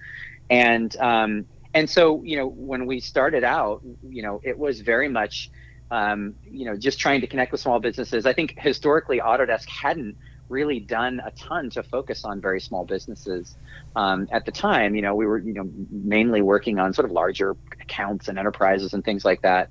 And 0.49 0.95
um, 0.97 1.45
and 1.73 1.89
so 1.89 2.23
you 2.23 2.37
know 2.37 2.47
when 2.47 2.85
we 2.85 2.99
started 2.99 3.43
out, 3.43 3.81
you 4.01 4.23
know 4.23 4.41
it 4.43 4.57
was 4.57 4.81
very 4.81 5.07
much 5.07 5.51
um, 5.91 6.35
you 6.43 6.65
know 6.65 6.75
just 6.75 6.99
trying 6.99 7.21
to 7.21 7.27
connect 7.27 7.51
with 7.51 7.61
small 7.61 7.79
businesses. 7.79 8.25
I 8.25 8.33
think 8.33 8.55
historically 8.57 9.19
Autodesk 9.19 9.67
hadn't 9.67 10.17
really 10.47 10.79
done 10.79 11.21
a 11.23 11.29
ton 11.31 11.69
to 11.69 11.83
focus 11.83 12.25
on 12.25 12.41
very 12.41 12.59
small 12.59 12.83
businesses 12.83 13.55
um, 13.95 14.27
at 14.31 14.45
the 14.45 14.51
time. 14.51 14.95
You 14.95 15.03
know 15.03 15.13
we 15.13 15.27
were 15.27 15.37
you 15.37 15.53
know 15.53 15.69
mainly 15.91 16.41
working 16.41 16.79
on 16.79 16.93
sort 16.93 17.05
of 17.05 17.11
larger 17.11 17.55
accounts 17.81 18.27
and 18.27 18.39
enterprises 18.39 18.93
and 18.93 19.03
things 19.03 19.23
like 19.23 19.41
that 19.41 19.69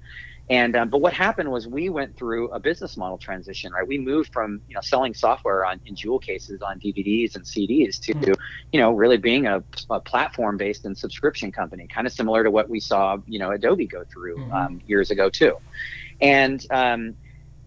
And 0.51 0.77
um, 0.77 0.89
but 0.89 1.01
what 1.01 1.13
happened 1.13 1.51
was 1.51 1.69
we 1.69 1.91
went 1.91 2.17
through 2.17 2.49
a 2.51 2.59
business 2.59 2.97
model 2.97 3.19
transition, 3.19 3.73
right? 3.73 3.87
We 3.87 3.99
moved 3.99 4.33
from 4.33 4.63
you 4.67 4.75
know 4.75 4.81
selling 4.81 5.13
software 5.13 5.67
on 5.67 5.81
in 5.85 5.95
jewel 5.95 6.19
cases 6.19 6.63
on 6.63 6.81
DVDs 6.81 7.37
and 7.37 7.45
CDs 7.45 8.01
to 8.03 8.15
mm-hmm. 8.15 8.33
you 8.73 8.81
know 8.81 8.93
really 8.93 9.19
being 9.19 9.47
a, 9.47 9.63
a 9.91 10.01
platform 10.01 10.57
based 10.57 10.87
and 10.87 10.97
subscription 10.97 11.53
company, 11.53 11.87
kind 11.87 12.07
of 12.07 12.13
similar 12.15 12.45
to 12.45 12.51
what 12.51 12.71
we 12.71 12.81
saw 12.81 13.19
you 13.27 13.39
know 13.39 13.51
Adobe 13.51 13.87
go 13.87 14.05
through 14.05 14.39
mm-hmm. 14.39 14.53
um, 14.53 14.81
years 14.87 15.11
ago 15.11 15.29
too. 15.29 15.57
And 16.21 16.65
um, 16.71 17.15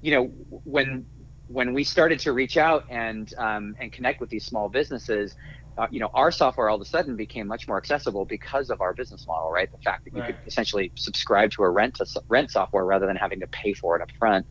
you 0.02 0.12
know 0.12 0.26
when 0.64 1.06
when 1.50 1.74
we 1.74 1.84
started 1.84 2.20
to 2.22 2.32
reach 2.32 2.58
out 2.58 2.86
and 2.90 3.34
um, 3.38 3.76
and 3.80 3.92
connect 3.92 4.22
with 4.22 4.30
these 4.30 4.46
small 4.46 4.70
businesses, 4.70 5.36
uh, 5.78 5.88
you 5.90 6.00
know, 6.00 6.10
our 6.14 6.32
software 6.32 6.70
all 6.70 6.76
of 6.76 6.82
a 6.82 6.86
sudden 6.86 7.16
became 7.16 7.48
much 7.48 7.68
more 7.68 7.78
accessible 7.78 8.26
because 8.26 8.70
of 8.70 8.82
our 8.82 8.94
business 8.94 9.26
model, 9.28 9.50
right? 9.52 9.72
The 9.72 9.78
fact 9.78 10.06
that 10.06 10.14
you 10.14 10.22
right. 10.22 10.36
could 10.38 10.48
essentially 10.48 10.92
subscribe 10.96 11.52
to 11.52 11.64
a 11.64 11.70
rent 11.70 11.96
to 11.96 12.06
rent 12.28 12.52
software 12.52 12.86
rather 12.86 13.08
than 13.08 13.16
having 13.16 13.40
to 13.40 13.48
pay 13.48 13.74
for 13.74 13.96
it 13.96 14.02
up 14.02 14.10
front. 14.20 14.46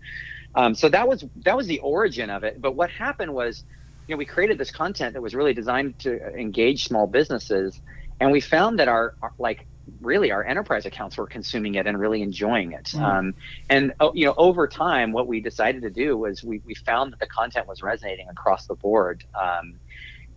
Um, 0.55 0.75
so 0.75 0.89
that 0.89 1.07
was 1.07 1.25
that 1.45 1.57
was 1.57 1.67
the 1.67 1.79
origin 1.81 2.31
of 2.31 2.43
it. 2.45 2.61
But 2.61 2.75
what 2.75 2.91
happened 2.91 3.33
was, 3.33 3.65
you 4.07 4.15
know, 4.15 4.19
we 4.19 4.25
created 4.25 4.59
this 4.59 4.71
content 4.71 5.15
that 5.15 5.23
was 5.23 5.35
really 5.35 5.55
designed 5.55 5.99
to 6.01 6.19
engage 6.35 6.85
small 6.85 7.07
businesses, 7.07 7.81
and 8.19 8.33
we 8.33 8.41
found 8.41 8.79
that 8.79 8.89
our, 8.89 9.15
our 9.23 9.33
like 9.39 9.67
really 10.01 10.31
our 10.31 10.45
enterprise 10.45 10.87
accounts 10.87 11.17
were 11.17 11.27
consuming 11.27 11.75
it 11.75 11.87
and 11.87 11.99
really 11.99 12.23
enjoying 12.23 12.73
it. 12.73 12.87
Mm. 12.87 13.03
Um, 13.03 13.35
and 13.69 13.93
oh, 14.01 14.13
you 14.15 14.27
know, 14.27 14.35
over 14.37 14.67
time, 14.67 15.13
what 15.13 15.27
we 15.27 15.41
decided 15.41 15.83
to 15.83 15.91
do 15.91 16.17
was 16.17 16.43
we, 16.43 16.61
we 16.65 16.75
found 16.75 17.13
that 17.13 17.21
the 17.21 17.27
content 17.27 17.67
was 17.67 17.83
resonating 17.83 18.29
across 18.29 18.67
the 18.67 18.75
board. 18.75 19.25
Um, 19.41 19.81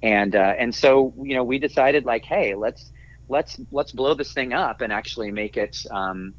and 0.04 0.36
uh, 0.36 0.54
and 0.60 0.76
so 0.76 1.14
you 1.18 1.34
know 1.34 1.44
we 1.44 1.58
decided 1.58 2.06
like 2.06 2.26
hey 2.26 2.54
let's 2.54 2.92
let's 3.30 3.60
let's 3.72 3.94
blow 3.94 4.14
this 4.14 4.34
thing 4.34 4.54
up 4.54 4.82
and 4.82 4.94
actually 4.94 5.32
make 5.32 5.58
it 5.58 5.76
um, 5.90 6.36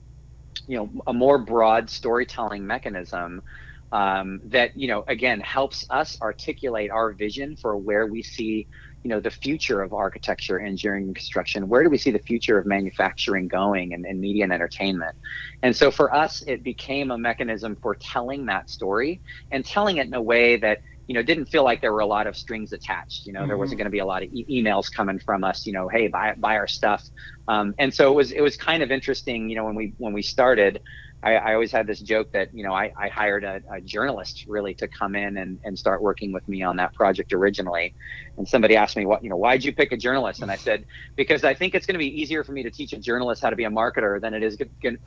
you 0.68 0.76
know 0.76 0.90
a 1.08 1.12
more 1.12 1.38
broad 1.38 1.90
storytelling 1.90 2.64
mechanism 2.64 3.42
um, 3.90 4.40
that 4.44 4.76
you 4.76 4.86
know 4.86 5.02
again 5.08 5.40
helps 5.40 5.84
us 5.90 6.16
articulate 6.22 6.90
our 6.90 7.12
vision 7.12 7.56
for 7.56 7.76
where 7.76 8.06
we 8.06 8.22
see 8.22 8.68
you 9.02 9.10
know 9.10 9.20
the 9.20 9.30
future 9.30 9.82
of 9.82 9.92
architecture 9.92 10.60
engineering 10.60 11.04
and 11.04 11.14
construction. 11.14 11.68
Where 11.68 11.84
do 11.84 11.90
we 11.90 11.98
see 11.98 12.10
the 12.10 12.18
future 12.18 12.58
of 12.58 12.66
manufacturing 12.66 13.48
going 13.48 13.94
and, 13.94 14.04
and 14.04 14.20
media 14.20 14.44
and 14.44 14.52
entertainment? 14.52 15.14
And 15.62 15.74
so 15.74 15.90
for 15.90 16.14
us 16.14 16.42
it 16.46 16.62
became 16.62 17.10
a 17.10 17.18
mechanism 17.18 17.76
for 17.80 17.96
telling 17.96 18.46
that 18.46 18.68
story 18.68 19.22
and 19.50 19.64
telling 19.64 19.98
it 19.98 20.06
in 20.06 20.14
a 20.14 20.22
way 20.22 20.56
that 20.56 20.80
you 21.06 21.14
know, 21.14 21.22
didn't 21.22 21.46
feel 21.46 21.64
like 21.64 21.80
there 21.80 21.92
were 21.92 22.00
a 22.00 22.06
lot 22.06 22.26
of 22.26 22.36
strings 22.36 22.72
attached. 22.72 23.26
You 23.26 23.32
know, 23.32 23.40
mm-hmm. 23.40 23.48
there 23.48 23.58
wasn't 23.58 23.78
mm-hmm. 23.78 23.82
going 23.82 23.86
to 23.86 23.90
be 23.90 23.98
a 23.98 24.06
lot 24.06 24.22
of 24.22 24.32
e- 24.32 24.62
emails 24.62 24.92
coming 24.92 25.18
from 25.18 25.44
us. 25.44 25.66
You 25.66 25.72
know, 25.72 25.88
hey, 25.88 26.08
buy 26.08 26.34
buy 26.36 26.56
our 26.56 26.66
stuff. 26.66 27.04
Um, 27.48 27.74
and 27.78 27.92
so 27.92 28.10
it 28.10 28.14
was 28.14 28.32
it 28.32 28.40
was 28.40 28.56
kind 28.56 28.82
of 28.82 28.90
interesting. 28.90 29.48
You 29.48 29.56
know, 29.56 29.64
when 29.64 29.74
we 29.74 29.94
when 29.98 30.12
we 30.12 30.22
started, 30.22 30.80
I, 31.24 31.36
I 31.36 31.54
always 31.54 31.72
had 31.72 31.86
this 31.86 32.00
joke 32.00 32.30
that 32.32 32.54
you 32.54 32.62
know 32.62 32.74
I, 32.74 32.92
I 32.96 33.08
hired 33.08 33.44
a, 33.44 33.62
a, 33.70 33.80
journalist 33.80 34.44
really 34.46 34.74
to 34.74 34.86
come 34.86 35.16
in 35.16 35.38
and, 35.38 35.58
and 35.64 35.78
start 35.78 36.02
working 36.02 36.32
with 36.32 36.46
me 36.46 36.62
on 36.62 36.76
that 36.76 36.92
project 36.92 37.32
originally, 37.32 37.94
and 38.36 38.46
somebody 38.46 38.76
asked 38.76 38.94
me 38.94 39.06
what 39.06 39.24
you 39.24 39.30
know 39.30 39.36
why'd 39.36 39.64
you 39.64 39.72
pick 39.72 39.90
a 39.92 39.96
journalist 39.96 40.42
and 40.42 40.50
I 40.50 40.56
said 40.56 40.84
because 41.16 41.42
I 41.42 41.54
think 41.54 41.74
it's 41.74 41.86
going 41.86 41.94
to 41.94 41.98
be 41.98 42.20
easier 42.20 42.44
for 42.44 42.52
me 42.52 42.62
to 42.62 42.70
teach 42.70 42.92
a 42.92 42.98
journalist 42.98 43.40
how 43.40 43.48
to 43.48 43.56
be 43.56 43.64
a 43.64 43.70
marketer 43.70 44.20
than 44.20 44.34
it 44.34 44.42
is 44.42 44.58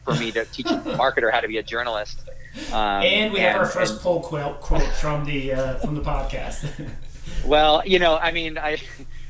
for 0.03 0.15
me 0.15 0.31
to 0.31 0.45
teach 0.45 0.65
a 0.65 0.69
marketer 0.97 1.31
how 1.31 1.39
to 1.39 1.47
be 1.47 1.59
a 1.59 1.63
journalist. 1.63 2.21
Um, 2.71 3.03
and 3.03 3.31
we 3.31 3.39
and, 3.39 3.51
have 3.51 3.61
our 3.61 3.67
first 3.67 3.93
and, 3.93 4.01
poll 4.01 4.21
quote, 4.21 4.59
quote 4.59 4.91
from 4.93 5.23
the 5.23 5.53
uh, 5.53 5.75
from 5.75 5.93
the 5.93 6.01
podcast. 6.01 6.89
well, 7.45 7.83
you 7.85 7.99
know, 7.99 8.17
I 8.17 8.31
mean, 8.31 8.57
I. 8.57 8.79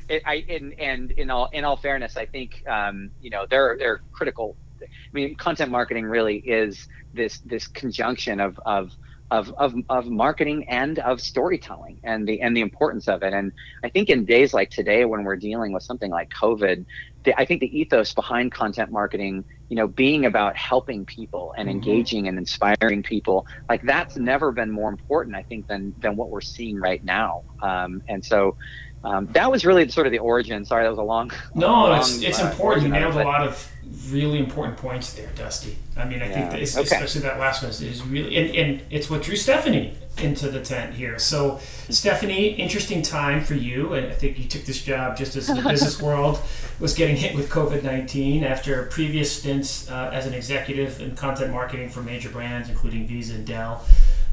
It, 0.10 0.24
I 0.26 0.36
and, 0.48 0.80
and 0.80 1.12
in 1.12 1.30
all 1.30 1.50
in 1.52 1.66
all 1.66 1.76
fairness, 1.76 2.16
I 2.16 2.26
think 2.26 2.64
um, 2.66 3.10
you 3.22 3.30
know 3.30 3.46
there 3.46 3.76
there 3.78 3.92
are 3.92 4.02
critical 4.14 4.56
I 4.82 4.88
mean, 5.14 5.36
content 5.36 5.72
marketing 5.72 6.06
really 6.06 6.38
is 6.38 6.88
this 7.14 7.40
this 7.40 7.68
conjunction 7.68 8.40
of 8.40 8.60
of 8.66 8.92
of, 9.30 9.54
of, 9.58 9.76
of 9.90 10.08
marketing 10.08 10.68
and 10.70 11.00
of 11.00 11.20
storytelling 11.20 12.00
and 12.04 12.28
the 12.28 12.40
and 12.42 12.56
the 12.56 12.62
importance 12.62 13.08
of 13.08 13.24
it. 13.24 13.34
And 13.34 13.52
I 13.84 13.90
think 13.90 14.10
in 14.10 14.26
days 14.26 14.54
like 14.54 14.70
today, 14.70 15.04
when 15.06 15.24
we're 15.24 15.36
dealing 15.36 15.74
with 15.74 15.84
something 15.84 16.10
like 16.10 16.30
COVID, 16.30 16.86
the, 17.24 17.38
I 17.38 17.46
think 17.46 17.60
the 17.60 17.78
ethos 17.78 18.14
behind 18.14 18.54
content 18.54 18.90
marketing, 18.90 19.44
you 19.68 19.76
know, 19.76 19.88
being 19.88 20.26
about 20.26 20.56
helping 20.56 21.06
people 21.06 21.54
and 21.58 21.68
mm-hmm. 21.68 21.76
engaging 21.76 22.28
and 22.30 22.38
inspiring 22.38 23.04
people, 23.04 23.46
like 23.68 23.82
that's 23.82 24.16
never 24.16 24.52
been 24.54 24.72
more 24.72 24.90
important, 24.90 25.36
I 25.36 25.44
think, 25.44 25.68
than 25.68 25.94
than 26.00 26.16
what 26.16 26.30
we're 26.30 26.42
seeing 26.42 26.80
right 26.80 27.04
now. 27.04 27.44
Um, 27.62 28.02
and 28.08 28.24
so, 28.24 28.56
um, 29.04 29.28
that 29.34 29.52
was 29.52 29.66
really 29.66 29.90
sort 29.90 30.08
of 30.08 30.12
the 30.12 30.20
origin. 30.20 30.64
Sorry, 30.64 30.86
that 30.86 30.90
was 30.90 31.00
a 31.00 31.04
long. 31.04 31.32
No, 31.54 31.68
long, 31.72 32.00
it's 32.00 32.22
it's 32.22 32.40
uh, 32.40 32.48
important. 32.48 32.88
You 32.88 32.94
nailed 32.94 33.16
a 33.16 33.24
lot 33.26 33.46
of 33.46 33.72
really 34.12 34.40
important 34.40 34.78
points 34.78 35.14
there, 35.14 35.30
Dusty. 35.36 35.78
I 35.96 36.06
mean, 36.06 36.22
I 36.22 36.28
yeah. 36.28 36.34
think 36.34 36.52
that 36.52 36.80
okay. 36.80 36.96
especially 36.96 37.22
that 37.22 37.40
last 37.40 37.64
one 37.64 37.72
is 37.72 38.04
really, 38.04 38.36
and, 38.36 38.56
and 38.56 38.82
it's 38.90 39.10
what 39.10 39.24
drew 39.24 39.36
Stephanie 39.36 39.94
into 40.22 40.50
the 40.50 40.62
tent 40.62 40.96
here. 40.96 41.20
So, 41.20 41.60
Stephanie, 41.90 42.48
interesting 42.50 43.02
time 43.02 43.44
for 43.44 43.54
you. 43.54 43.94
And 43.94 44.08
I 44.08 44.14
think 44.14 44.40
you 44.40 44.46
took 44.46 44.64
this 44.64 44.82
job 44.82 45.18
just 45.18 45.36
as 45.36 45.48
the 45.48 45.62
business 45.62 46.02
world 46.02 46.40
was 46.80 46.94
getting 46.94 47.16
hit 47.16 47.36
with 47.36 47.50
COVID 47.50 47.84
19 47.84 48.44
after 48.44 48.84
previous 48.88 49.32
stints 49.32 49.90
uh, 49.90 50.10
as 50.14 50.26
an 50.26 50.34
executive 50.34 51.02
in 51.02 51.16
content 51.16 51.52
marketing 51.52 51.90
for 51.90 52.02
major 52.02 52.30
brands, 52.30 52.70
including 52.70 53.08
Visa 53.08 53.36
and 53.36 53.46
Dell. 53.46 53.86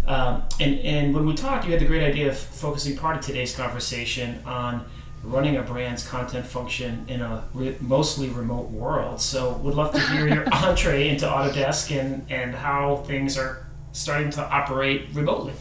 Um, 0.06 0.42
and, 0.60 0.78
and 0.80 1.14
when 1.14 1.24
we 1.24 1.34
talked, 1.34 1.64
you 1.64 1.72
had 1.72 1.80
the 1.80 1.86
great 1.86 2.02
idea 2.02 2.28
of 2.28 2.36
focusing 2.36 2.96
part 2.96 3.16
of 3.16 3.24
today's 3.24 3.56
conversation 3.56 4.42
on 4.44 4.84
running 5.24 5.56
a 5.56 5.62
brand's 5.62 6.06
content 6.06 6.46
function 6.46 7.04
in 7.08 7.20
a 7.20 7.44
re- 7.54 7.76
mostly 7.80 8.28
remote 8.28 8.70
world. 8.70 9.20
So, 9.20 9.52
would 9.58 9.74
love 9.74 9.94
to 9.94 10.00
hear 10.00 10.28
your 10.28 10.46
entree 10.52 11.08
into 11.08 11.26
Autodesk 11.26 11.98
and, 11.98 12.26
and 12.30 12.54
how 12.54 12.96
things 13.06 13.36
are 13.36 13.66
starting 13.92 14.30
to 14.30 14.42
operate 14.42 15.08
remotely. 15.12 15.54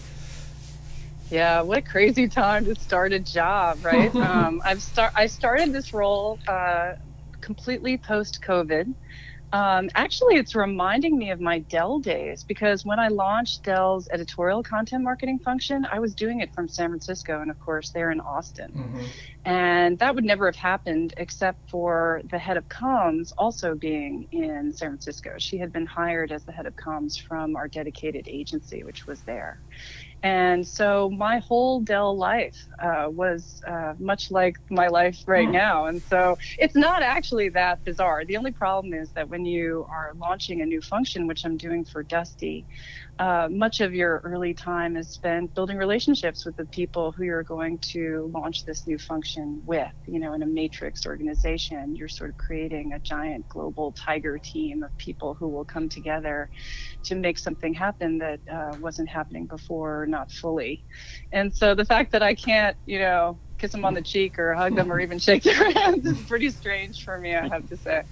Yeah, 1.30 1.62
what 1.62 1.78
a 1.78 1.82
crazy 1.82 2.28
time 2.28 2.66
to 2.66 2.76
start 2.76 3.14
a 3.14 3.20
job, 3.20 3.84
right? 3.84 4.14
um, 4.18 4.62
I've 4.66 4.82
start 4.82 5.14
I 5.16 5.28
started 5.28 5.72
this 5.72 5.94
role 5.94 6.40
uh, 6.48 6.94
completely 7.42 7.98
post 7.98 8.42
COVID. 8.42 8.94
Um, 9.54 9.92
actually, 9.94 10.38
it's 10.38 10.56
reminding 10.56 11.16
me 11.16 11.30
of 11.30 11.40
my 11.40 11.60
Dell 11.60 12.00
days 12.00 12.44
because 12.44 12.84
when 12.84 13.00
I 13.00 13.10
launched 13.10 13.62
Dell's 13.62 14.10
editorial 14.12 14.64
content 14.64 15.04
marketing 15.04 15.38
function, 15.38 15.86
I 15.92 16.00
was 16.00 16.16
doing 16.16 16.40
it 16.40 16.52
from 16.56 16.68
San 16.68 16.90
Francisco, 16.90 17.40
and 17.40 17.52
of 17.52 17.60
course, 17.60 17.92
they're 17.92 18.10
in 18.10 18.20
Austin. 18.20 18.72
Mm-hmm. 18.72 19.06
And 19.46 20.00
that 20.00 20.16
would 20.16 20.24
never 20.24 20.48
have 20.48 20.56
happened 20.56 21.14
except 21.18 21.70
for 21.70 22.22
the 22.32 22.40
head 22.40 22.58
of 22.58 22.68
comms 22.68 23.32
also 23.38 23.76
being 23.76 24.28
in 24.32 24.74
San 24.74 24.90
Francisco. 24.90 25.36
She 25.38 25.60
had 25.60 25.72
been 25.72 25.86
hired 25.86 26.32
as 26.32 26.44
the 26.44 26.52
head 26.52 26.66
of 26.66 26.76
comms 26.76 27.22
from 27.22 27.56
our 27.56 27.68
dedicated 27.68 28.28
agency, 28.28 28.84
which 28.84 29.06
was 29.06 29.22
there. 29.22 29.60
And 30.24 30.66
so 30.66 31.10
my 31.10 31.40
whole 31.40 31.82
Dell 31.82 32.16
life 32.18 32.56
uh, 32.80 33.08
was 33.10 33.62
uh, 33.68 33.94
much 34.00 34.32
like 34.32 34.56
my 34.70 34.88
life 34.88 35.22
right 35.28 35.46
hmm. 35.46 35.52
now. 35.52 35.86
And 35.86 36.02
so 36.02 36.38
it's 36.58 36.76
not 36.76 37.04
actually 37.04 37.50
that 37.50 37.84
bizarre. 37.84 38.24
The 38.24 38.38
only 38.38 38.52
problem 38.52 38.94
is 38.94 39.12
that 39.12 39.28
when 39.28 39.46
you 39.46 39.86
are 39.90 40.14
launching 40.18 40.62
a 40.62 40.66
new 40.66 40.82
function, 40.82 41.28
which 41.28 41.46
I'm 41.46 41.58
doing 41.58 41.84
for 41.84 42.04
Dusty, 42.04 42.66
uh, 43.20 43.48
much 43.52 43.80
of 43.80 43.94
your 43.94 44.22
early 44.24 44.54
time 44.54 44.98
is 44.98 45.08
spent 45.08 45.54
building 45.54 45.78
relationships 45.78 46.46
with 46.46 46.56
the 46.56 46.66
people 46.66 47.12
who 47.12 47.24
you're 47.24 47.44
going 47.44 47.78
to 47.78 48.32
launch 48.34 48.66
this 48.66 48.88
new 48.88 48.98
function 48.98 49.62
with. 49.66 49.92
You 50.08 50.20
know, 50.20 50.34
in 50.34 50.42
a 50.42 50.48
matrix 50.48 51.06
organization, 51.06 51.96
you're 51.96 52.08
sort 52.08 52.32
of 52.32 52.38
creating 52.38 52.94
a 52.94 53.00
giant 53.00 53.48
global 53.50 53.92
tiger 53.92 54.40
team 54.40 54.84
of 54.84 54.98
people 54.98 55.36
who 55.36 55.48
will 55.48 55.66
come 55.66 55.90
together 55.90 56.50
to 57.04 57.16
make 57.16 57.38
something 57.38 57.74
happen 57.74 58.18
that 58.20 58.40
uh, 58.52 58.76
wasn't 58.80 59.10
happening 59.10 59.46
before, 59.46 60.08
not 60.14 60.32
fully. 60.32 60.82
And 61.34 61.54
so 61.54 61.76
the 61.76 61.84
fact 61.84 62.14
that 62.14 62.24
I 62.24 62.36
can't, 62.36 62.78
you 62.86 63.00
know, 63.00 63.38
kiss 63.58 63.72
them 63.72 63.84
on 63.84 63.94
the 63.94 64.02
cheek 64.02 64.40
or 64.40 64.54
hug 64.54 64.76
them 64.76 64.92
or 64.92 65.00
even 65.00 65.20
shake 65.20 65.44
their 65.44 65.72
hands 65.74 66.06
is 66.06 66.22
pretty 66.22 66.50
strange 66.50 67.04
for 67.04 67.18
me, 67.18 67.36
I 67.36 67.48
have 67.48 67.68
to 67.70 67.78
say, 67.78 68.04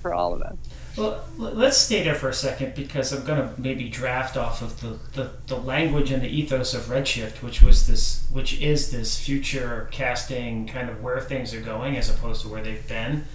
for 0.00 0.14
all 0.14 0.32
of 0.32 0.42
us. 0.42 0.56
Well, 0.98 1.24
let's 1.36 1.78
stay 1.78 2.02
there 2.02 2.14
for 2.14 2.28
a 2.28 2.34
second 2.34 2.74
because 2.74 3.12
I'm 3.12 3.24
going 3.24 3.38
to 3.38 3.60
maybe 3.60 3.88
draft 3.88 4.36
off 4.36 4.62
of 4.62 4.80
the, 4.80 4.98
the, 5.14 5.30
the, 5.46 5.56
language 5.56 6.10
and 6.10 6.22
the 6.22 6.28
ethos 6.28 6.74
of 6.74 6.82
Redshift, 6.86 7.40
which 7.40 7.62
was 7.62 7.86
this, 7.86 8.26
which 8.32 8.60
is 8.60 8.90
this 8.90 9.16
future 9.16 9.88
casting 9.92 10.66
kind 10.66 10.90
of 10.90 11.00
where 11.00 11.20
things 11.20 11.54
are 11.54 11.60
going 11.60 11.96
as 11.96 12.10
opposed 12.10 12.42
to 12.42 12.48
where 12.48 12.62
they've 12.62 12.86
been. 12.88 13.26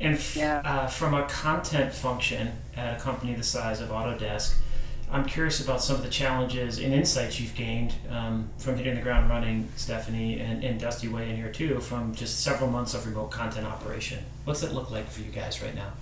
And 0.00 0.14
f- 0.14 0.34
yeah. 0.34 0.62
uh, 0.64 0.86
from 0.86 1.12
a 1.12 1.24
content 1.24 1.92
function 1.92 2.52
at 2.74 2.98
a 2.98 3.00
company 3.02 3.34
the 3.34 3.42
size 3.42 3.82
of 3.82 3.90
Autodesk, 3.90 4.54
I'm 5.12 5.24
curious 5.24 5.60
about 5.60 5.82
some 5.82 5.96
of 5.96 6.02
the 6.02 6.08
challenges 6.08 6.78
and 6.78 6.94
insights 6.94 7.40
you've 7.40 7.54
gained 7.54 7.94
um, 8.10 8.48
from 8.58 8.76
hitting 8.76 8.94
the 8.94 9.02
ground 9.02 9.28
running, 9.28 9.68
Stephanie, 9.74 10.38
and, 10.38 10.62
and 10.62 10.78
Dusty 10.78 11.08
Weigh 11.08 11.28
in 11.28 11.36
here 11.36 11.50
too, 11.50 11.80
from 11.80 12.14
just 12.14 12.40
several 12.40 12.70
months 12.70 12.94
of 12.94 13.04
remote 13.06 13.32
content 13.32 13.66
operation. 13.66 14.24
What's 14.44 14.62
it 14.62 14.72
look 14.72 14.90
like 14.90 15.08
for 15.10 15.20
you 15.20 15.32
guys 15.32 15.60
right 15.62 15.74
now? 15.74 15.92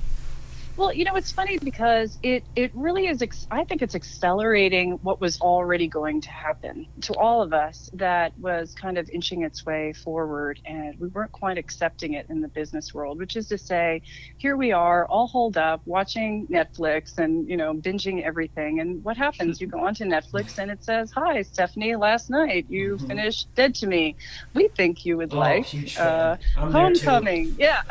Well, 0.78 0.92
you 0.92 1.04
know, 1.04 1.16
it's 1.16 1.32
funny 1.32 1.58
because 1.58 2.18
it 2.22 2.44
it 2.54 2.70
really 2.72 3.08
is. 3.08 3.20
Ex- 3.20 3.48
I 3.50 3.64
think 3.64 3.82
it's 3.82 3.96
accelerating 3.96 4.92
what 5.02 5.20
was 5.20 5.40
already 5.40 5.88
going 5.88 6.20
to 6.20 6.30
happen 6.30 6.86
to 7.00 7.14
all 7.14 7.42
of 7.42 7.52
us. 7.52 7.90
That 7.94 8.38
was 8.38 8.76
kind 8.76 8.96
of 8.96 9.10
inching 9.10 9.42
its 9.42 9.66
way 9.66 9.92
forward, 9.92 10.60
and 10.64 10.96
we 11.00 11.08
weren't 11.08 11.32
quite 11.32 11.58
accepting 11.58 12.12
it 12.12 12.26
in 12.30 12.40
the 12.40 12.46
business 12.46 12.94
world. 12.94 13.18
Which 13.18 13.34
is 13.34 13.48
to 13.48 13.58
say, 13.58 14.02
here 14.36 14.56
we 14.56 14.70
are, 14.70 15.04
all 15.06 15.26
holed 15.26 15.56
up, 15.56 15.82
watching 15.84 16.46
Netflix 16.46 17.18
and 17.18 17.48
you 17.48 17.56
know 17.56 17.74
binging 17.74 18.22
everything. 18.22 18.78
And 18.78 19.02
what 19.02 19.16
happens? 19.16 19.60
You 19.60 19.66
go 19.66 19.80
onto 19.80 20.04
Netflix 20.04 20.58
and 20.58 20.70
it 20.70 20.84
says, 20.84 21.10
"Hi, 21.10 21.42
Stephanie. 21.42 21.96
Last 21.96 22.30
night 22.30 22.66
you 22.68 22.94
mm-hmm. 22.94 23.06
finished 23.08 23.52
Dead 23.56 23.74
to 23.76 23.88
Me. 23.88 24.14
We 24.54 24.68
think 24.68 25.04
you 25.04 25.16
would 25.16 25.34
oh, 25.34 25.38
like 25.38 25.66
uh, 25.98 26.36
Homecoming." 26.54 27.56
Yeah, 27.58 27.82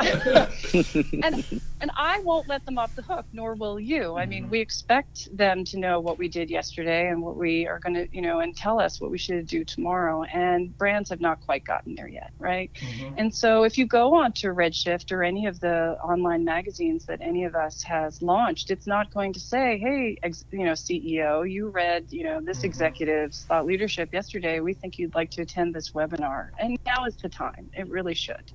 and 1.22 1.60
and 1.80 1.90
I 1.96 2.20
won't 2.20 2.48
let 2.48 2.64
them 2.64 2.78
off 2.78 2.94
the 2.94 3.02
hook, 3.02 3.26
nor 3.32 3.54
will 3.54 3.78
you. 3.78 4.16
I 4.16 4.26
mean, 4.26 4.44
mm-hmm. 4.44 4.50
we 4.50 4.60
expect 4.60 5.34
them 5.36 5.64
to 5.64 5.78
know 5.78 6.00
what 6.00 6.18
we 6.18 6.28
did 6.28 6.50
yesterday 6.50 7.08
and 7.08 7.22
what 7.22 7.36
we 7.36 7.66
are 7.66 7.78
going 7.78 7.94
to, 7.94 8.08
you 8.12 8.22
know, 8.22 8.40
and 8.40 8.56
tell 8.56 8.80
us 8.80 9.00
what 9.00 9.10
we 9.10 9.18
should 9.18 9.46
do 9.46 9.64
tomorrow. 9.64 10.24
And 10.24 10.76
brands 10.76 11.10
have 11.10 11.20
not 11.20 11.40
quite 11.40 11.64
gotten 11.64 11.94
there 11.94 12.08
yet, 12.08 12.32
right? 12.38 12.70
Mm-hmm. 12.74 13.14
And 13.18 13.34
so 13.34 13.62
if 13.62 13.78
you 13.78 13.86
go 13.86 14.14
on 14.14 14.32
to 14.34 14.48
Redshift 14.48 15.12
or 15.12 15.22
any 15.22 15.46
of 15.46 15.60
the 15.60 15.98
online 16.02 16.44
magazines 16.44 17.04
that 17.06 17.20
any 17.20 17.44
of 17.44 17.54
us 17.54 17.82
has 17.82 18.22
launched, 18.22 18.70
it's 18.70 18.86
not 18.86 19.12
going 19.12 19.32
to 19.34 19.40
say, 19.40 19.78
hey, 19.78 20.18
ex- 20.22 20.44
you 20.50 20.64
know, 20.64 20.72
CEO, 20.72 21.50
you 21.50 21.68
read, 21.68 22.06
you 22.10 22.24
know, 22.24 22.40
this 22.40 22.58
mm-hmm. 22.58 22.66
executive's 22.66 23.44
thought 23.44 23.66
leadership 23.66 24.12
yesterday. 24.12 24.60
We 24.60 24.74
think 24.74 24.98
you'd 24.98 25.14
like 25.14 25.30
to 25.32 25.42
attend 25.42 25.74
this 25.74 25.90
webinar. 25.90 26.50
And 26.58 26.78
now 26.84 27.04
is 27.04 27.16
the 27.16 27.28
time. 27.28 27.70
It 27.74 27.88
really 27.88 28.14
should 28.14 28.52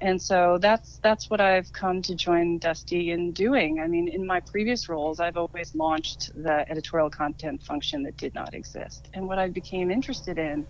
and 0.00 0.20
so 0.22 0.58
that's 0.60 1.00
that's 1.02 1.28
what 1.30 1.40
I've 1.40 1.72
come 1.72 2.02
to 2.02 2.14
join 2.14 2.58
Dusty 2.58 3.10
in 3.10 3.32
doing. 3.32 3.80
I 3.80 3.88
mean, 3.88 4.08
in 4.08 4.26
my 4.26 4.40
previous 4.46 4.88
roles, 4.88 5.18
I've 5.20 5.36
always 5.36 5.74
launched 5.74 6.30
the 6.34 6.64
editorial 6.70 7.10
content 7.10 7.62
function 7.62 8.04
that 8.04 8.16
did 8.16 8.34
not 8.34 8.54
exist. 8.54 9.08
And 9.14 9.26
what 9.26 9.38
I 9.38 9.48
became 9.48 9.90
interested 9.90 10.38
in 10.38 10.68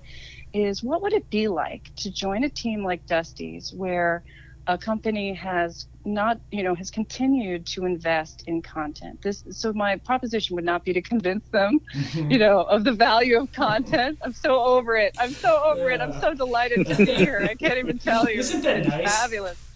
is 0.54 0.82
what 0.82 1.02
would 1.02 1.12
it 1.12 1.28
be 1.30 1.49
like 1.49 1.90
to 1.99 2.11
join 2.12 2.44
a 2.44 2.50
team 2.50 2.85
like 2.85 3.06
Dusty's 3.06 3.73
where 3.75 4.25
a 4.68 4.76
company 4.76 5.32
has 5.32 5.87
not 6.04 6.38
you 6.52 6.62
know 6.62 6.75
has 6.75 6.90
continued 6.90 7.66
to 7.66 7.87
invest 7.87 8.44
in 8.46 8.62
content. 8.62 9.20
This 9.22 9.42
so 9.50 9.72
my 9.72 9.96
proposition 9.96 10.54
would 10.56 10.64
not 10.64 10.84
be 10.84 10.92
to 10.92 11.02
convince 11.02 11.48
them 11.48 11.80
you 12.14 12.38
know 12.38 12.60
of 12.60 12.84
the 12.84 12.92
value 12.92 13.38
of 13.38 13.50
content. 13.52 14.18
I'm 14.22 14.32
so 14.34 14.62
over 14.62 14.96
it. 14.96 15.16
I'm 15.18 15.32
so 15.32 15.62
over 15.64 15.88
yeah. 15.88 15.96
it. 15.96 16.00
I'm 16.00 16.20
so 16.20 16.34
delighted 16.34 16.87
to 16.87 16.96
be 16.96 17.06
here. 17.06 17.46
I 17.50 17.54
can't 17.54 17.78
even 17.78 17.98
tell 18.10 18.28
you. 18.28 18.40
Isn't 18.40 18.62
that 18.62 18.78
it's 18.80 18.88
nice? 18.88 19.20
Fabulous 19.20 19.67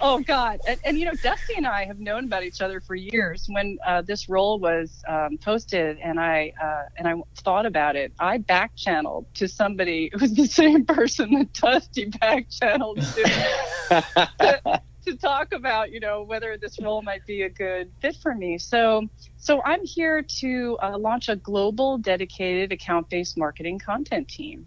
oh 0.00 0.20
god. 0.20 0.60
And, 0.66 0.80
and, 0.84 0.98
you 0.98 1.04
know 1.04 1.12
dusty 1.14 1.54
and 1.56 1.66
i 1.66 1.84
have 1.84 1.98
known 1.98 2.24
about 2.24 2.42
each 2.44 2.60
other 2.60 2.80
for 2.80 2.94
years. 2.94 3.46
When 3.48 3.78
uh, 3.86 4.02
this 4.02 4.28
role 4.28 4.58
was 4.58 5.02
um, 5.08 5.38
posted 5.38 5.98
and 5.98 6.20
i 6.20 6.52
uh, 6.62 6.82
and 6.96 7.08
i 7.08 7.14
thought 7.42 7.66
about 7.66 7.96
it 7.96 8.12
i 8.18 8.38
back 8.38 8.72
channeled 8.76 9.26
to 9.34 9.48
somebody 9.48 10.10
who 10.12 10.18
was 10.18 10.34
the 10.34 10.46
same 10.46 10.84
person 10.84 11.32
that 11.34 11.52
dusty 11.52 12.06
back 12.06 12.50
channeled 12.50 13.00
to 13.00 14.80
to 15.04 15.16
talk 15.16 15.52
about, 15.52 15.90
you 15.90 16.00
know, 16.00 16.22
whether 16.22 16.56
this 16.56 16.80
role 16.80 17.02
might 17.02 17.26
be 17.26 17.42
a 17.42 17.48
good 17.48 17.90
fit 18.00 18.16
for 18.16 18.34
me. 18.34 18.58
So, 18.58 19.08
so 19.36 19.62
I'm 19.64 19.84
here 19.84 20.22
to 20.22 20.78
uh, 20.82 20.98
launch 20.98 21.28
a 21.28 21.36
global 21.36 21.98
dedicated 21.98 22.72
account-based 22.72 23.36
marketing 23.36 23.78
content 23.78 24.28
team, 24.28 24.66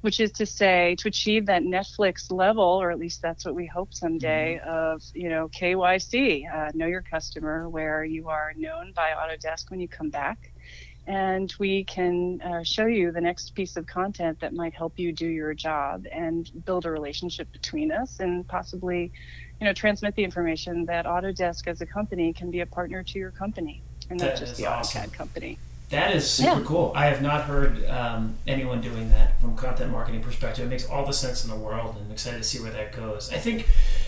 which 0.00 0.20
is 0.20 0.32
to 0.32 0.46
say, 0.46 0.96
to 0.96 1.08
achieve 1.08 1.46
that 1.46 1.62
Netflix 1.62 2.32
level, 2.32 2.64
or 2.64 2.90
at 2.90 2.98
least 2.98 3.22
that's 3.22 3.44
what 3.44 3.54
we 3.54 3.66
hope 3.66 3.92
someday, 3.92 4.60
mm-hmm. 4.60 4.70
of 4.70 5.02
you 5.14 5.28
know 5.28 5.48
KYC, 5.48 6.52
uh, 6.52 6.70
know 6.74 6.86
your 6.86 7.02
customer, 7.02 7.68
where 7.68 8.04
you 8.04 8.28
are 8.28 8.52
known 8.56 8.92
by 8.92 9.10
Autodesk 9.10 9.70
when 9.70 9.80
you 9.80 9.88
come 9.88 10.10
back. 10.10 10.52
And 11.06 11.52
we 11.58 11.82
can 11.84 12.40
uh, 12.42 12.62
show 12.62 12.86
you 12.86 13.10
the 13.10 13.20
next 13.20 13.54
piece 13.54 13.76
of 13.76 13.86
content 13.86 14.38
that 14.40 14.52
might 14.52 14.74
help 14.74 14.98
you 14.98 15.12
do 15.12 15.26
your 15.26 15.54
job 15.54 16.04
and 16.12 16.48
build 16.64 16.84
a 16.84 16.90
relationship 16.90 17.50
between 17.50 17.90
us 17.90 18.20
and 18.20 18.46
possibly 18.46 19.10
you 19.60 19.66
know, 19.66 19.72
transmit 19.72 20.14
the 20.14 20.24
information 20.24 20.86
that 20.86 21.04
Autodesk 21.04 21.66
as 21.66 21.80
a 21.80 21.86
company 21.86 22.32
can 22.32 22.50
be 22.50 22.60
a 22.60 22.66
partner 22.66 23.02
to 23.02 23.18
your 23.18 23.30
company 23.30 23.82
and 24.08 24.18
not 24.20 24.36
just 24.36 24.56
the 24.56 24.66
awesome. 24.66 25.02
AutoCAD 25.02 25.12
company. 25.12 25.58
That 25.90 26.14
is 26.14 26.30
super 26.30 26.60
yeah. 26.60 26.64
cool. 26.64 26.92
I 26.94 27.06
have 27.06 27.20
not 27.20 27.44
heard 27.44 27.84
um, 27.86 28.36
anyone 28.46 28.80
doing 28.80 29.10
that 29.10 29.40
from 29.40 29.56
content 29.56 29.90
marketing 29.90 30.22
perspective. 30.22 30.64
It 30.64 30.68
makes 30.68 30.88
all 30.88 31.04
the 31.04 31.12
sense 31.12 31.42
in 31.44 31.50
the 31.50 31.56
world, 31.56 31.96
and 31.96 32.06
I'm 32.06 32.12
excited 32.12 32.38
to 32.38 32.44
see 32.44 32.60
where 32.62 32.70
that 32.70 32.92
goes. 32.92 33.32
I 33.32 33.38
think, 33.38 33.66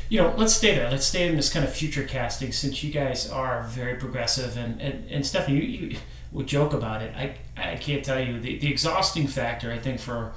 you 0.09 0.21
know, 0.21 0.33
let's 0.37 0.55
stay 0.55 0.77
there. 0.77 0.89
Let's 0.89 1.07
stay 1.07 1.27
in 1.27 1.35
this 1.35 1.53
kind 1.53 1.65
of 1.65 1.73
future 1.75 2.05
casting, 2.05 2.53
since 2.53 2.85
you 2.85 2.93
guys 2.93 3.29
are 3.29 3.65
very 3.65 3.97
progressive. 3.97 4.57
And 4.57 4.81
and, 4.81 5.11
and 5.11 5.27
Stephanie, 5.27 5.57
you, 5.57 5.89
you 5.89 5.99
would 6.31 6.47
joke 6.47 6.73
about 6.73 7.03
it. 7.03 7.13
I 7.17 7.35
I 7.57 7.77
can't 7.77 8.05
tell 8.05 8.21
you 8.21 8.39
the 8.39 8.59
the 8.59 8.71
exhausting 8.71 9.27
factor. 9.27 9.73
I 9.73 9.79
think 9.79 9.99
for 9.99 10.35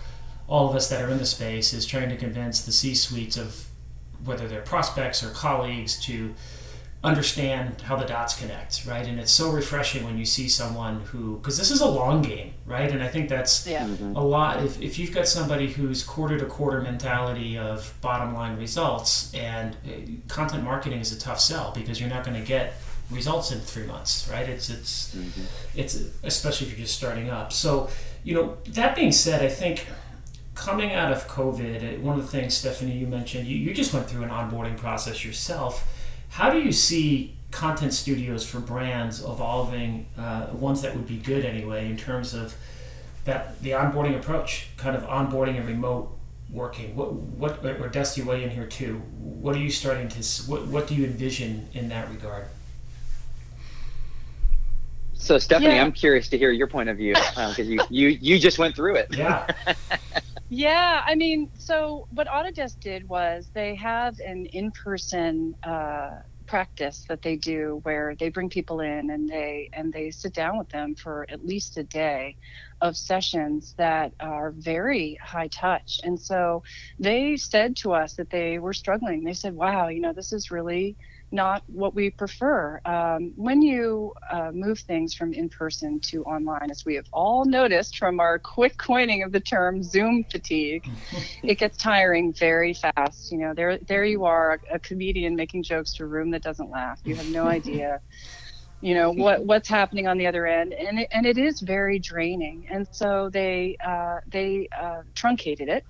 all 0.48 0.67
of 0.67 0.76
us 0.76 0.89
that 0.89 1.02
are 1.02 1.10
in 1.10 1.19
the 1.19 1.26
space 1.28 1.74
is 1.74 1.86
trying 1.86 2.10
to 2.10 2.17
convince 2.17 2.62
the 2.62 2.72
C 2.72 2.96
suites 2.96 3.38
of 3.38 3.67
whether 4.24 4.48
they're 4.48 4.62
prospects 4.62 5.24
or 5.24 5.30
colleagues 5.30 6.00
to 6.06 6.34
understand 7.06 7.82
how 7.82 7.96
the 7.96 8.06
dots 8.06 8.39
connect 8.39 8.86
right 8.86 9.06
and 9.06 9.20
it's 9.20 9.32
so 9.32 9.52
refreshing 9.52 10.04
when 10.04 10.18
you 10.18 10.26
see 10.26 10.50
someone 10.50 11.02
who 11.02 11.38
because 11.38 11.58
this 11.58 11.72
is 11.72 11.82
a 11.82 11.88
long 11.88 12.22
game 12.22 12.54
right 12.65 12.91
and 12.91 13.04
i 13.04 13.08
think 13.08 13.30
that's 13.30 13.68
yeah. 13.68 13.86
mm-hmm. 13.86 14.15
a 14.15 14.24
lot 14.24 14.63
if, 14.63 14.82
if 14.82 14.98
you've 14.98 15.13
got 15.13 15.28
somebody 15.28 15.72
who's 15.72 16.04
quarter 16.04 16.38
to 16.38 16.46
quarter 16.46 16.82
mentality 16.82 17.58
of 17.58 17.94
bottom 18.02 18.34
line 18.34 18.58
results 18.58 19.34
and 19.34 19.76
uh, 19.86 19.89
content 20.28 20.63
marketing 20.63 21.00
is 21.00 21.12
a 21.12 21.20
tough 21.20 21.39
sell 21.39 21.72
because 21.76 22.00
you're 22.00 22.10
not 22.10 22.26
going 22.26 22.39
to 22.39 22.46
get 22.46 22.74
results 23.12 23.52
in 23.52 23.60
three 23.60 23.86
months 23.86 24.28
right 24.32 24.50
it's 24.50 24.70
it's 24.70 25.15
mm-hmm. 25.15 25.44
it's 25.76 26.04
especially 26.24 26.68
if 26.68 26.74
you're 26.74 26.86
just 26.86 26.98
starting 26.98 27.30
up 27.30 27.54
so 27.54 27.89
you 28.24 28.34
know 28.34 28.58
that 28.68 28.96
being 28.96 29.12
said 29.12 29.44
i 29.44 29.50
think 29.50 29.86
coming 30.56 30.94
out 30.94 31.12
of 31.12 31.28
COVID, 31.28 31.98
uh, 31.98 32.02
one 32.02 32.18
of 32.18 32.22
the 32.24 32.32
things, 32.32 32.56
Stephanie, 32.56 32.94
you 32.94 33.06
mentioned, 33.06 33.46
you, 33.46 33.58
you 33.58 33.74
just 33.74 33.94
went 33.94 34.10
through 34.10 34.24
an 34.24 34.30
onboarding 34.30 34.78
process 34.78 35.24
yourself. 35.24 35.86
How 36.36 36.50
do 36.50 36.60
you 36.60 36.74
see 36.74 37.34
content 37.52 37.93
studios 37.93 38.45
for 38.45 38.60
brands 38.60 39.24
evolving, 39.24 40.06
uh, 40.17 40.48
ones 40.52 40.82
that 40.82 40.93
would 40.93 41.08
be 41.08 41.15
good 41.15 41.45
anyway, 41.45 41.89
in 41.89 41.95
terms 41.95 42.34
of 42.34 42.54
that 43.24 43.62
the 43.62 43.69
onboarding 43.69 44.19
approach, 44.19 44.67
kind 44.76 44.98
of 44.98 45.04
onboarding 45.04 45.56
and 45.56 45.65
remote 45.65 46.13
working? 46.50 46.93
What, 46.93 47.13
what, 47.13 47.65
or 47.65 47.88
Dusty, 47.88 48.21
weigh 48.21 48.43
in 48.43 48.50
here 48.50 48.65
too. 48.65 48.95
What 49.17 49.56
are 49.56 49.60
you 49.60 49.71
starting 49.71 50.10
to, 50.10 50.21
what, 50.52 50.67
what 50.67 50.88
do 50.88 50.95
you 50.95 51.06
envision 51.06 51.69
in 51.71 51.88
that 51.88 52.10
regard? 52.10 52.48
So 55.13 55.38
Stephanie, 55.38 55.76
yeah. 55.76 55.86
I'm 55.86 55.93
curious 55.93 56.28
to 56.28 56.38
hear 56.38 56.52
your 56.52 56.67
point 56.67 56.89
of 56.89 56.98
view 56.98 57.13
because 57.13 57.60
um, 57.60 57.65
you, 57.65 57.80
you 57.89 58.08
you 58.10 58.39
just 58.39 58.60
went 58.60 58.76
through 58.76 58.95
it. 58.95 59.08
Yeah. 59.15 59.48
Yeah, 60.49 61.01
I 61.05 61.15
mean, 61.15 61.49
so 61.58 62.05
what 62.12 62.27
Autodesk 62.27 62.79
did 62.79 63.08
was 63.10 63.49
they 63.55 63.75
have 63.75 64.15
an 64.19 64.45
in-person 64.53 65.55
uh, 65.63 66.12
practice 66.47 67.03
that 67.10 67.23
they 67.23 67.36
do 67.38 67.79
where 67.84 68.15
they 68.19 68.29
bring 68.29 68.49
people 68.51 68.79
in 68.79 69.10
and 69.10 69.27
they 69.27 69.69
and 69.73 69.91
they 69.91 70.12
sit 70.12 70.34
down 70.36 70.60
with 70.60 70.69
them 70.69 70.93
for 70.95 71.25
at 71.31 71.43
least 71.43 71.77
a 71.77 71.84
day 71.84 72.38
of 72.81 72.95
sessions 72.95 73.73
that 73.79 74.13
are 74.19 74.51
very 74.55 75.17
high 75.23 75.47
touch. 75.47 75.99
And 76.03 76.19
so 76.21 76.62
they 76.99 77.38
said 77.38 77.75
to 77.77 77.93
us 77.93 78.13
that 78.15 78.29
they 78.29 78.60
were 78.60 78.73
struggling. 78.73 79.23
They 79.23 79.34
said, 79.34 79.55
"Wow, 79.55 79.88
you 79.88 80.01
know, 80.01 80.13
this 80.13 80.31
is 80.31 80.51
really." 80.51 80.95
Not 81.36 81.63
what 81.67 81.93
we 81.93 82.10
prefer. 82.10 82.82
Um, 82.86 83.34
when 83.36 83.62
you 83.62 84.13
uh, 84.32 84.52
move 84.54 84.80
things 84.80 85.13
from 85.13 85.34
in 85.34 85.50
person 85.50 86.00
to 86.12 86.24
online, 86.24 86.71
as 86.71 86.86
we 86.86 86.95
have 86.95 87.06
all 87.12 87.45
noticed 87.45 87.98
from 87.98 88.19
our 88.19 88.39
quick 88.39 88.78
coining 88.78 89.21
of 89.21 89.32
the 89.32 89.39
term 89.39 89.84
Zoom 89.84 90.24
fatigue, 90.32 90.88
it 91.43 91.60
gets 91.60 91.78
tiring 91.78 92.34
very 92.34 92.74
fast. 92.74 93.32
You 93.32 93.39
know, 93.39 93.54
there 93.54 93.78
there 93.80 94.06
you 94.06 94.26
are, 94.26 94.60
a, 94.71 94.76
a 94.76 94.80
comedian 94.80 95.36
making 95.36 95.63
jokes 95.63 95.93
to 95.95 96.04
a 96.04 96.08
room 96.08 96.32
that 96.32 96.41
doesn't 96.41 96.71
laugh. 96.71 97.00
You 97.04 97.15
have 97.15 97.30
no 97.30 97.45
idea. 97.60 98.02
you 98.82 98.93
know 98.93 99.12
what 99.12 99.45
what's 99.45 99.69
happening 99.69 100.06
on 100.08 100.17
the 100.17 100.28
other 100.28 100.45
end 100.45 100.74
and 100.74 101.00
it, 101.00 101.08
and 101.12 101.26
it 101.26 101.38
is 101.38 101.62
very 101.62 101.98
draining 101.98 102.67
and 102.69 102.86
so 102.91 103.30
they 103.32 103.78
uh, 103.84 104.19
they 104.28 104.67
uh, 104.78 105.02
truncated 105.15 105.69
it 105.69 105.86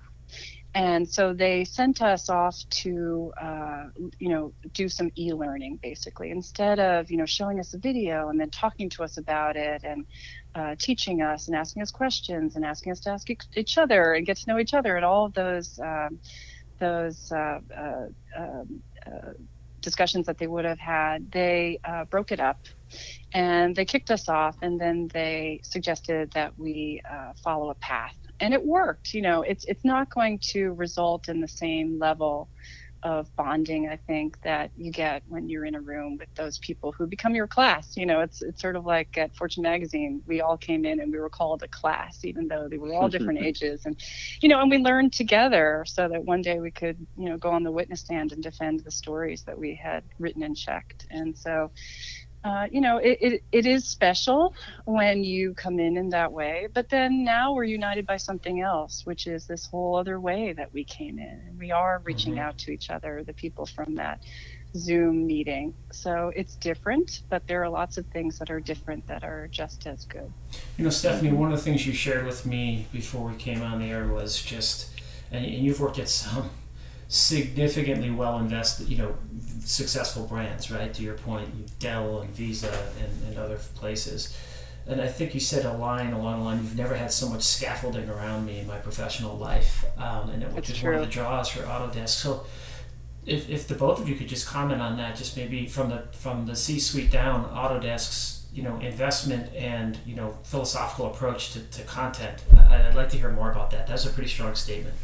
and 0.75 1.09
so 1.09 1.33
they 1.33 1.63
sent 1.63 2.01
us 2.01 2.29
off 2.29 2.57
to 2.69 3.31
uh, 3.41 3.85
you 4.19 4.27
know 4.27 4.53
do 4.73 4.89
some 4.89 5.09
e-learning 5.17 5.79
basically. 5.81 6.31
Instead 6.31 6.79
of 6.79 7.09
you 7.09 7.15
know 7.15 7.25
showing 7.25 7.61
us 7.61 7.73
a 7.73 7.77
video 7.77 8.27
and 8.27 8.39
then 8.39 8.49
talking 8.49 8.89
to 8.89 9.03
us 9.03 9.17
about 9.17 9.55
it 9.55 9.85
and 9.85 10.05
uh, 10.53 10.75
teaching 10.77 11.21
us 11.21 11.47
and 11.47 11.55
asking 11.55 11.81
us 11.81 11.91
questions 11.91 12.57
and 12.57 12.65
asking 12.65 12.91
us 12.91 12.99
to 12.99 13.09
ask 13.09 13.29
each 13.55 13.77
other 13.77 14.13
and 14.13 14.25
get 14.25 14.35
to 14.35 14.49
know 14.49 14.59
each 14.59 14.73
other 14.73 14.97
and 14.97 15.05
all 15.05 15.25
of 15.25 15.33
those 15.33 15.79
um, 15.79 16.19
those 16.79 17.31
uh, 17.31 17.59
uh 17.75 18.07
um, 18.37 18.83
uh, 19.07 19.31
discussions 19.79 20.25
that 20.25 20.37
they 20.37 20.47
would 20.47 20.65
have 20.65 20.79
had 20.79 21.31
they 21.31 21.79
uh, 21.85 22.03
broke 22.05 22.33
it 22.33 22.41
up. 22.41 22.59
And 23.33 23.75
they 23.75 23.85
kicked 23.85 24.11
us 24.11 24.27
off 24.27 24.57
and 24.61 24.79
then 24.79 25.09
they 25.13 25.61
suggested 25.63 26.31
that 26.33 26.57
we 26.57 27.01
follow 27.43 27.69
a 27.69 27.75
path 27.75 28.15
and 28.39 28.53
it 28.53 28.65
worked 28.65 29.13
you 29.13 29.21
know 29.21 29.41
it's 29.41 29.65
it's 29.65 29.85
not 29.85 30.09
going 30.13 30.39
to 30.39 30.73
result 30.73 31.29
in 31.29 31.41
the 31.41 31.47
same 31.47 31.99
level 31.99 32.49
of 33.03 33.33
bonding 33.35 33.87
i 33.87 33.95
think 34.07 34.35
that 34.41 34.71
you 34.75 34.91
get 34.91 35.21
when 35.27 35.47
you're 35.47 35.65
in 35.65 35.75
a 35.75 35.81
room 35.81 36.17
with 36.17 36.29
those 36.35 36.57
people 36.59 36.91
who 36.91 37.05
become 37.05 37.35
your 37.35 37.47
class 37.47 37.95
you 37.95 38.05
know 38.05 38.19
it's 38.21 38.41
it's 38.41 38.59
sort 38.61 38.75
of 38.75 38.83
like 38.83 39.15
at 39.17 39.35
fortune 39.35 39.61
magazine 39.61 40.21
we 40.25 40.41
all 40.41 40.57
came 40.57 40.85
in 40.85 40.99
and 40.99 41.11
we 41.11 41.19
were 41.19 41.29
called 41.29 41.61
a 41.61 41.67
class 41.67 42.25
even 42.25 42.47
though 42.47 42.67
they 42.67 42.77
were 42.77 42.93
all 42.93 43.07
different 43.07 43.39
ages. 43.43 43.85
And 43.85 43.95
you 44.41 44.49
know 44.49 44.59
and 44.59 44.71
we 44.71 44.77
learned 44.77 45.13
together 45.13 45.85
so 45.87 46.07
that 46.07 46.25
one 46.25 46.41
day 46.41 46.59
we 46.59 46.71
could 46.71 46.97
you 47.15 47.29
know 47.29 47.37
go 47.37 47.49
on 47.51 47.63
the 47.63 47.71
witness 47.71 48.01
stand 48.01 48.31
and 48.31 48.41
defend 48.41 48.81
the 48.83 48.91
stories 48.91 49.43
that 49.43 49.57
we 49.57 49.75
had 49.75 50.03
written 50.19 50.43
and 50.43 50.57
checked. 50.57 51.05
And 51.11 51.37
so 51.37 51.71
uh, 52.45 52.67
you 52.71 52.79
know, 52.79 52.97
it, 52.97 53.17
it, 53.21 53.43
it 53.51 53.65
is 53.65 53.85
special 53.85 54.53
when 54.85 55.23
you 55.23 55.55
come 55.55 55.79
in 55.79 55.97
in 55.97 56.09
that 56.09 56.31
way. 56.31 56.67
But 56.71 56.89
then 56.89 57.23
now 57.23 57.53
we're 57.53 57.63
united 57.63 58.05
by 58.05 58.17
something 58.17 58.61
else, 58.61 59.03
which 59.03 59.25
is 59.25 59.47
this 59.47 59.65
whole 59.65 59.95
other 59.95 60.19
way 60.19 60.53
that 60.53 60.71
we 60.71 60.83
came 60.83 61.17
in. 61.17 61.41
And 61.47 61.57
we 61.57 61.71
are 61.71 62.01
reaching 62.03 62.33
mm-hmm. 62.33 62.41
out 62.41 62.59
to 62.59 62.71
each 62.71 62.91
other, 62.91 63.23
the 63.23 63.33
people 63.33 63.65
from 63.65 63.95
that 63.95 64.21
Zoom 64.75 65.25
meeting. 65.25 65.73
So 65.91 66.31
it's 66.35 66.55
different, 66.55 67.21
but 67.29 67.47
there 67.47 67.63
are 67.63 67.69
lots 67.69 67.97
of 67.97 68.05
things 68.07 68.37
that 68.37 68.51
are 68.51 68.59
different 68.59 69.07
that 69.07 69.23
are 69.23 69.47
just 69.49 69.87
as 69.87 70.05
good. 70.05 70.31
You 70.77 70.83
know, 70.83 70.91
Stephanie, 70.91 71.31
one 71.31 71.51
of 71.51 71.57
the 71.57 71.63
things 71.63 71.87
you 71.87 71.93
shared 71.93 72.27
with 72.27 72.45
me 72.45 72.85
before 72.91 73.27
we 73.29 73.37
came 73.37 73.63
on 73.63 73.79
the 73.79 73.85
air 73.85 74.07
was 74.07 74.39
just, 74.39 74.91
and, 75.31 75.43
and 75.43 75.65
you've 75.65 75.79
worked 75.79 75.97
at 75.97 76.09
some 76.09 76.51
significantly 77.07 78.11
well 78.11 78.39
invested, 78.39 78.89
you 78.89 78.97
know, 78.97 79.15
successful 79.59 80.25
brands, 80.25 80.71
right? 80.71 80.93
To 80.93 81.03
your 81.03 81.15
point, 81.15 81.79
Dell 81.79 82.21
and 82.21 82.29
Visa 82.31 82.71
and, 82.99 83.27
and 83.27 83.37
other 83.37 83.57
places. 83.75 84.37
And 84.87 85.01
I 85.01 85.07
think 85.07 85.33
you 85.33 85.39
said 85.39 85.65
a 85.65 85.73
line 85.73 86.13
along 86.13 86.39
the 86.39 86.45
line, 86.45 86.57
you've 86.57 86.77
never 86.77 86.95
had 86.95 87.11
so 87.11 87.27
much 87.27 87.41
scaffolding 87.41 88.07
around 88.07 88.45
me 88.45 88.59
in 88.59 88.67
my 88.67 88.77
professional 88.77 89.35
life. 89.35 89.83
Um, 89.97 90.29
and 90.29 90.43
it, 90.43 90.51
which 90.51 90.69
is 90.69 90.77
true. 90.77 90.91
one 90.91 91.01
of 91.01 91.07
the 91.07 91.11
draws 91.11 91.49
for 91.49 91.63
Autodesk. 91.63 92.09
So 92.09 92.45
if, 93.25 93.49
if 93.49 93.67
the 93.67 93.73
both 93.73 93.99
of 93.99 94.07
you 94.07 94.15
could 94.15 94.27
just 94.27 94.45
comment 94.47 94.81
on 94.81 94.97
that, 94.97 95.15
just 95.15 95.35
maybe 95.35 95.65
from 95.65 95.89
the 95.89 96.03
from 96.11 96.45
the 96.45 96.55
C-suite 96.55 97.09
down, 97.09 97.45
Autodesk's 97.45 98.45
you 98.53 98.61
know 98.61 98.77
investment 98.79 99.53
and 99.55 99.97
you 100.05 100.15
know 100.15 100.37
philosophical 100.43 101.07
approach 101.07 101.53
to, 101.53 101.59
to 101.61 101.81
content. 101.83 102.43
I, 102.55 102.87
I'd 102.87 102.95
like 102.95 103.09
to 103.09 103.17
hear 103.17 103.31
more 103.31 103.51
about 103.51 103.71
that. 103.71 103.87
That's 103.87 104.05
a 104.05 104.09
pretty 104.09 104.29
strong 104.29 104.53
statement. 104.53 104.95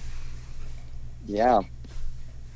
Yeah, 1.25 1.61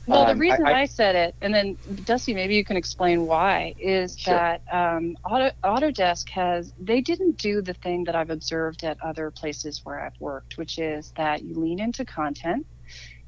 well, 0.08 0.22
um, 0.22 0.28
the 0.28 0.36
reason 0.36 0.66
I, 0.66 0.82
I, 0.82 0.86
said 0.86 1.16
it, 1.16 1.36
and 1.42 1.54
then 1.54 1.78
Dusty, 2.04 2.34
maybe 2.34 2.56
you 2.56 2.64
can 2.64 2.78
explain 2.78 3.26
why, 3.26 3.76
is 3.80 4.18
sure. 4.18 4.34
that 4.34 4.62
um, 4.72 5.18
Auto, 5.24 5.52
Autodesk 5.64 6.30
has, 6.30 6.74
they 6.80 7.02
didn't 7.02 7.38
do 7.38 7.62
the 7.62 7.74
thing 7.74 8.04
that 8.06 8.16
I've 8.16 8.30
observed 8.30 8.84
at 8.84 9.02
other 9.02 9.32
places 9.32 9.82
where 9.84 10.00
I've 10.00 10.20
worked, 10.20 10.58
which 10.58 10.80
is 10.80 11.12
that 11.18 11.44
you 11.44 11.56
lean 11.56 11.80
into 11.80 12.06
content 12.06 12.66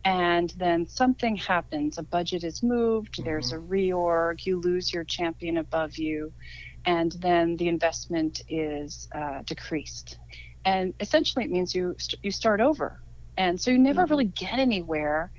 and 0.08 0.52
then 0.52 0.88
something 0.88 1.36
happens. 1.36 1.98
A 1.98 2.04
budget 2.04 2.46
is 2.46 2.64
moved, 2.64 3.14
mm-hmm. 3.14 3.26
there's 3.26 3.52
a 3.52 3.58
reorg, 3.58 4.46
you 4.46 4.60
lose 4.60 4.94
your 4.94 5.04
champion 5.04 5.58
above 5.58 5.98
you, 5.98 6.32
and 6.86 7.12
then 7.14 7.58
the 7.58 7.68
investment 7.68 8.42
is 8.48 9.10
uh, 9.14 9.42
decreased. 9.46 10.18
And 10.64 10.94
essentially, 11.02 11.44
it 11.44 11.52
means 11.52 11.76
you, 11.76 11.96
you 12.24 12.32
start 12.32 12.62
over. 12.62 13.02
And 13.38 13.60
so 13.60 13.70
you 13.70 13.78
never 13.78 14.04
mm-hmm. 14.04 14.12
really 14.12 14.26
get 14.26 14.60
anywhere 14.60 15.32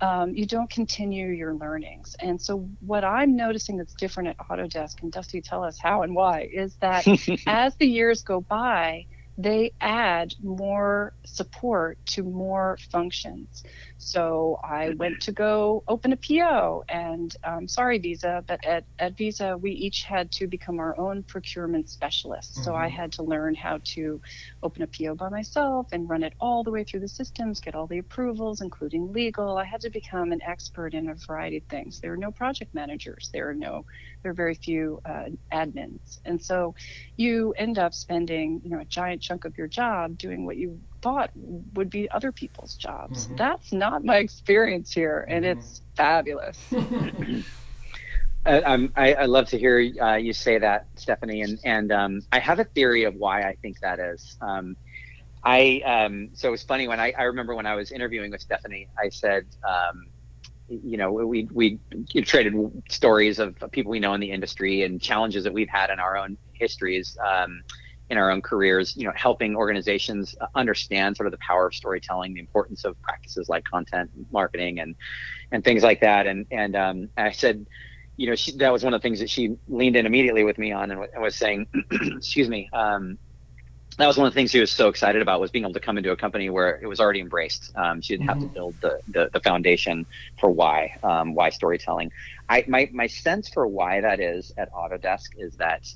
um, 0.00 0.34
you 0.34 0.46
don't 0.46 0.70
continue 0.70 1.28
your 1.28 1.54
learnings. 1.54 2.16
And 2.20 2.40
so, 2.40 2.68
what 2.80 3.04
I'm 3.04 3.36
noticing 3.36 3.76
that's 3.76 3.94
different 3.94 4.30
at 4.30 4.38
Autodesk, 4.38 5.02
and 5.02 5.12
Dusty, 5.12 5.40
tell 5.40 5.62
us 5.62 5.78
how 5.80 6.02
and 6.02 6.14
why, 6.14 6.48
is 6.52 6.76
that 6.80 7.06
as 7.46 7.76
the 7.76 7.86
years 7.86 8.22
go 8.22 8.40
by, 8.40 9.06
they 9.36 9.72
add 9.80 10.32
more 10.42 11.12
support 11.24 11.98
to 12.06 12.22
more 12.22 12.78
functions. 12.90 13.64
So 14.04 14.60
I 14.62 14.90
went 14.90 15.22
to 15.22 15.32
go 15.32 15.82
open 15.88 16.12
a 16.12 16.16
PO, 16.16 16.84
and 16.88 17.34
um, 17.42 17.66
sorry, 17.66 17.98
Visa, 17.98 18.44
but 18.46 18.64
at, 18.64 18.84
at 18.98 19.16
Visa, 19.16 19.56
we 19.56 19.70
each 19.72 20.02
had 20.02 20.30
to 20.32 20.46
become 20.46 20.78
our 20.78 20.98
own 20.98 21.22
procurement 21.22 21.88
specialists. 21.88 22.58
Mm-hmm. 22.58 22.64
So 22.64 22.74
I 22.74 22.88
mm-hmm. 22.88 22.96
had 22.96 23.12
to 23.12 23.22
learn 23.22 23.54
how 23.54 23.80
to 23.94 24.20
open 24.62 24.82
a 24.82 24.86
PO 24.86 25.14
by 25.14 25.30
myself 25.30 25.88
and 25.92 26.08
run 26.08 26.22
it 26.22 26.34
all 26.38 26.62
the 26.62 26.70
way 26.70 26.84
through 26.84 27.00
the 27.00 27.08
systems, 27.08 27.60
get 27.60 27.74
all 27.74 27.86
the 27.86 27.98
approvals, 27.98 28.60
including 28.60 29.12
legal. 29.12 29.56
I 29.56 29.64
had 29.64 29.80
to 29.80 29.90
become 29.90 30.32
an 30.32 30.42
expert 30.42 30.92
in 30.92 31.08
a 31.08 31.14
variety 31.14 31.56
of 31.56 31.64
things. 31.64 32.00
There 32.00 32.12
are 32.12 32.18
no 32.18 32.30
project 32.30 32.74
managers, 32.74 33.30
there 33.32 33.48
are 33.48 33.54
no 33.54 33.86
there 34.24 34.30
are 34.30 34.34
very 34.34 34.54
few 34.54 35.00
uh, 35.04 35.26
admins. 35.52 36.18
And 36.24 36.42
so 36.42 36.74
you 37.16 37.52
end 37.58 37.78
up 37.78 37.92
spending, 37.92 38.62
you 38.64 38.70
know, 38.70 38.80
a 38.80 38.84
giant 38.86 39.20
chunk 39.20 39.44
of 39.44 39.56
your 39.58 39.66
job 39.66 40.16
doing 40.16 40.46
what 40.46 40.56
you 40.56 40.80
thought 41.04 41.30
would 41.74 41.90
be 41.90 42.10
other 42.10 42.32
people's 42.32 42.74
jobs. 42.76 43.26
Mm-hmm. 43.26 43.36
That's 43.36 43.72
not 43.72 44.04
my 44.04 44.16
experience 44.16 44.90
here, 44.90 45.26
and 45.28 45.44
mm-hmm. 45.44 45.58
it's 45.58 45.82
fabulous. 45.96 46.58
Um, 48.46 48.92
I, 48.94 49.14
I, 49.14 49.24
love 49.24 49.48
to 49.48 49.58
hear 49.58 49.90
uh, 50.02 50.16
you 50.16 50.34
say 50.34 50.58
that, 50.58 50.86
Stephanie, 50.96 51.40
and 51.40 51.58
and 51.64 51.90
um, 51.90 52.20
I 52.30 52.40
have 52.40 52.58
a 52.58 52.64
theory 52.64 53.04
of 53.04 53.14
why 53.14 53.40
I 53.40 53.54
think 53.62 53.80
that 53.80 53.98
is. 53.98 54.36
Um, 54.42 54.76
I 55.42 55.80
um, 55.86 56.28
so 56.34 56.48
it 56.48 56.50
was 56.50 56.62
funny 56.62 56.86
when 56.86 57.00
I, 57.00 57.14
I 57.16 57.22
remember 57.22 57.54
when 57.54 57.64
I 57.64 57.74
was 57.74 57.90
interviewing 57.90 58.30
with 58.30 58.42
Stephanie, 58.42 58.88
I 59.02 59.08
said, 59.08 59.46
um, 59.66 60.08
you 60.68 60.98
know, 60.98 61.10
we 61.10 61.48
we 61.52 61.78
traded 62.22 62.54
stories 62.90 63.38
of 63.38 63.56
people 63.72 63.90
we 63.90 63.98
know 63.98 64.12
in 64.12 64.20
the 64.20 64.30
industry 64.30 64.82
and 64.82 65.00
challenges 65.00 65.44
that 65.44 65.54
we've 65.54 65.70
had 65.70 65.88
in 65.88 65.98
our 65.98 66.18
own 66.18 66.36
histories, 66.52 67.16
um, 67.26 67.62
in 68.10 68.18
our 68.18 68.30
own 68.30 68.42
careers. 68.42 68.96
You 68.96 69.04
know, 69.04 69.12
helping 69.14 69.56
organizations 69.56 70.34
understand 70.54 71.16
sort 71.16 71.26
of 71.26 71.32
the 71.32 71.38
power 71.38 71.66
of 71.66 71.74
storytelling, 71.74 72.34
the 72.34 72.40
importance 72.40 72.84
of 72.84 73.00
practices 73.02 73.48
like 73.48 73.64
content 73.64 74.10
marketing 74.32 74.80
and 74.80 74.94
and 75.52 75.64
things 75.64 75.82
like 75.82 76.00
that. 76.00 76.26
And 76.26 76.46
and 76.50 76.76
um, 76.76 77.08
I 77.16 77.32
said, 77.32 77.66
you 78.16 78.28
know, 78.28 78.34
she, 78.34 78.52
that 78.58 78.72
was 78.72 78.84
one 78.84 78.94
of 78.94 79.00
the 79.00 79.02
things 79.02 79.20
that 79.20 79.30
she 79.30 79.56
leaned 79.68 79.96
in 79.96 80.06
immediately 80.06 80.44
with 80.44 80.58
me 80.58 80.72
on 80.72 80.90
and, 80.90 81.06
and 81.12 81.22
was 81.22 81.36
saying, 81.36 81.66
excuse 81.90 82.48
me. 82.48 82.68
Um, 82.72 83.18
that 83.96 84.06
was 84.06 84.16
one 84.16 84.26
of 84.26 84.32
the 84.32 84.34
things 84.34 84.50
she 84.50 84.60
was 84.60 84.72
so 84.72 84.88
excited 84.88 85.22
about 85.22 85.40
was 85.40 85.50
being 85.50 85.64
able 85.64 85.74
to 85.74 85.80
come 85.80 85.98
into 85.98 86.10
a 86.10 86.16
company 86.16 86.50
where 86.50 86.80
it 86.82 86.86
was 86.86 86.98
already 86.98 87.20
embraced. 87.20 87.72
Um, 87.76 88.00
she 88.00 88.14
didn't 88.14 88.28
mm-hmm. 88.28 88.28
have 88.28 88.38
to 88.40 88.46
mm-hmm. 88.46 88.54
build 88.54 88.74
the, 88.80 89.00
the, 89.08 89.30
the 89.32 89.40
foundation 89.40 90.04
for 90.40 90.50
why 90.50 90.96
um, 91.02 91.34
why 91.34 91.50
storytelling. 91.50 92.10
I 92.48 92.64
my 92.66 92.90
my 92.92 93.06
sense 93.06 93.48
for 93.48 93.66
why 93.66 94.00
that 94.00 94.20
is 94.20 94.52
at 94.58 94.72
Autodesk 94.72 95.28
is 95.38 95.56
that 95.56 95.88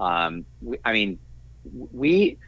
um, 0.00 0.44
I 0.84 0.92
mean 0.92 1.18
we 1.72 2.38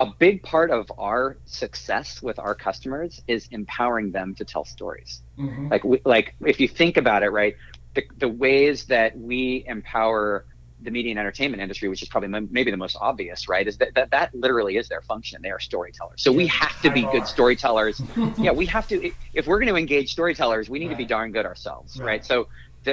a 0.00 0.06
big 0.18 0.42
part 0.42 0.70
of 0.70 0.90
our 0.96 1.38
success 1.44 2.22
with 2.22 2.38
our 2.38 2.54
customers 2.54 3.20
is 3.26 3.48
empowering 3.50 4.12
them 4.12 4.34
to 4.36 4.44
tell 4.44 4.64
stories. 4.64 5.22
Mm-hmm. 5.38 5.68
Like 5.68 5.84
we, 5.84 6.00
like 6.04 6.34
if 6.40 6.60
you 6.60 6.68
think 6.68 6.96
about 6.96 7.22
it, 7.22 7.30
right, 7.30 7.56
the 7.94 8.04
the 8.18 8.28
ways 8.28 8.84
that 8.86 9.18
we 9.18 9.64
empower 9.66 10.44
the 10.82 10.90
media 10.90 11.10
and 11.10 11.18
entertainment 11.18 11.60
industry, 11.60 11.88
which 11.88 12.02
is 12.02 12.08
probably 12.08 12.32
m- 12.32 12.48
maybe 12.52 12.70
the 12.70 12.76
most 12.76 12.96
obvious, 13.00 13.48
right? 13.48 13.66
Is 13.66 13.76
that, 13.78 13.94
that 13.94 14.10
that 14.12 14.32
literally 14.34 14.76
is 14.76 14.88
their 14.88 15.02
function. 15.02 15.42
They 15.42 15.50
are 15.50 15.58
storytellers. 15.58 16.22
So 16.22 16.30
we 16.30 16.46
have 16.46 16.80
to 16.82 16.90
be 16.90 17.02
good 17.02 17.26
storytellers. 17.26 18.00
yeah, 18.38 18.52
we 18.52 18.66
have 18.66 18.86
to. 18.88 19.10
If 19.34 19.46
we're 19.46 19.58
going 19.58 19.72
to 19.72 19.76
engage 19.76 20.12
storytellers, 20.12 20.70
we 20.70 20.78
need 20.78 20.86
right. 20.86 20.92
to 20.92 20.98
be 20.98 21.06
darn 21.06 21.32
good 21.32 21.46
ourselves, 21.46 21.98
right? 21.98 22.06
right? 22.06 22.24
So, 22.24 22.48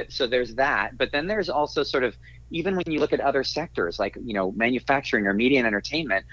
so 0.10 0.26
there's 0.26 0.56
that. 0.56 0.98
But 0.98 1.12
then 1.12 1.28
there's 1.28 1.50
also 1.50 1.84
sort 1.84 2.04
of 2.04 2.15
even 2.55 2.77
when 2.77 2.85
you 2.87 2.99
look 2.99 3.11
at 3.11 3.19
other 3.19 3.43
sectors 3.43 3.99
like 3.99 4.17
you 4.23 4.33
know 4.33 4.51
manufacturing 4.53 5.27
or 5.27 5.33
media 5.33 5.59
and 5.59 5.67
entertainment, 5.67 6.25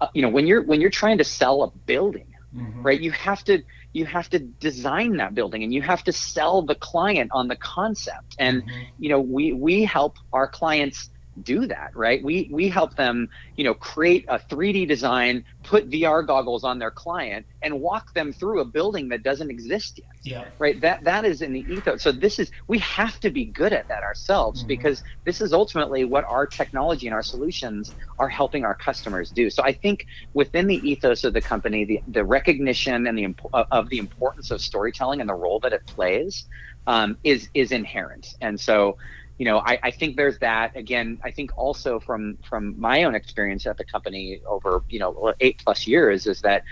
uh, 0.00 0.08
you 0.14 0.20
know 0.20 0.28
when 0.28 0.46
you're 0.46 0.62
when 0.62 0.80
you're 0.80 0.90
trying 0.90 1.18
to 1.18 1.24
sell 1.24 1.62
a 1.62 1.70
building, 1.86 2.26
mm-hmm. 2.54 2.82
right? 2.82 3.00
You 3.00 3.10
have 3.12 3.42
to 3.44 3.62
you 3.92 4.04
have 4.04 4.28
to 4.30 4.38
design 4.38 5.16
that 5.16 5.34
building 5.34 5.64
and 5.64 5.72
you 5.72 5.82
have 5.82 6.04
to 6.04 6.12
sell 6.12 6.62
the 6.62 6.74
client 6.74 7.30
on 7.32 7.48
the 7.48 7.56
concept 7.56 8.36
and 8.38 8.62
mm-hmm. 8.62 8.80
you 8.98 9.08
know 9.08 9.20
we 9.20 9.52
we 9.52 9.82
help 9.84 10.18
our 10.32 10.46
clients 10.46 11.10
do 11.42 11.66
that 11.66 11.94
right? 11.94 12.22
We 12.22 12.48
we 12.50 12.68
help 12.68 12.96
them 12.96 13.28
you 13.56 13.64
know 13.64 13.74
create 13.74 14.24
a 14.28 14.38
3d 14.38 14.88
design 14.88 15.44
put 15.62 15.88
vr 15.90 16.26
goggles 16.26 16.64
on 16.64 16.78
their 16.78 16.90
client 16.90 17.46
and 17.62 17.80
walk 17.80 18.14
them 18.14 18.32
through 18.32 18.60
a 18.60 18.64
building 18.64 19.08
that 19.10 19.22
doesn't 19.22 19.50
exist 19.50 19.98
yet 19.98 20.10
yeah. 20.22 20.44
right? 20.58 20.80
That 20.80 21.04
that 21.04 21.24
is 21.24 21.42
in 21.42 21.52
the 21.52 21.64
ethos. 21.68 22.02
So 22.02 22.12
this 22.12 22.38
is 22.38 22.50
we 22.66 22.78
have 22.78 23.20
to 23.20 23.30
be 23.30 23.44
good 23.44 23.72
at 23.72 23.88
that 23.88 24.02
ourselves 24.02 24.60
mm-hmm. 24.60 24.68
because 24.68 25.02
this 25.24 25.40
is 25.40 25.52
ultimately 25.52 26.04
what 26.04 26.24
our 26.24 26.46
technology 26.46 27.06
and 27.06 27.14
our 27.14 27.22
solutions 27.22 27.94
are 28.18 28.28
helping 28.28 28.64
our 28.64 28.74
customers 28.74 29.30
do. 29.30 29.50
So 29.50 29.62
i 29.62 29.72
think 29.72 30.06
within 30.34 30.66
the 30.66 30.76
ethos 30.88 31.24
of 31.24 31.32
the 31.32 31.40
company 31.40 31.84
the 31.84 32.00
the 32.08 32.24
recognition 32.24 33.06
and 33.06 33.16
the 33.18 33.34
of 33.52 33.88
the 33.88 33.98
importance 33.98 34.50
of 34.50 34.60
storytelling 34.60 35.20
and 35.20 35.28
the 35.28 35.34
role 35.34 35.60
that 35.60 35.72
it 35.72 35.86
plays 35.86 36.46
um, 36.86 37.16
is 37.24 37.48
is 37.54 37.72
inherent. 37.72 38.34
And 38.40 38.58
so 38.58 38.96
you 39.40 39.46
know, 39.46 39.62
I, 39.64 39.78
I 39.84 39.90
think 39.90 40.16
there's 40.16 40.38
that. 40.40 40.76
Again, 40.76 41.18
I 41.24 41.30
think 41.30 41.56
also 41.56 41.98
from 41.98 42.36
from 42.46 42.78
my 42.78 43.04
own 43.04 43.14
experience 43.14 43.66
at 43.66 43.78
the 43.78 43.86
company 43.86 44.42
over 44.46 44.84
you 44.90 44.98
know 44.98 45.32
eight 45.40 45.62
plus 45.64 45.86
years 45.86 46.26
is 46.26 46.42
that 46.42 46.62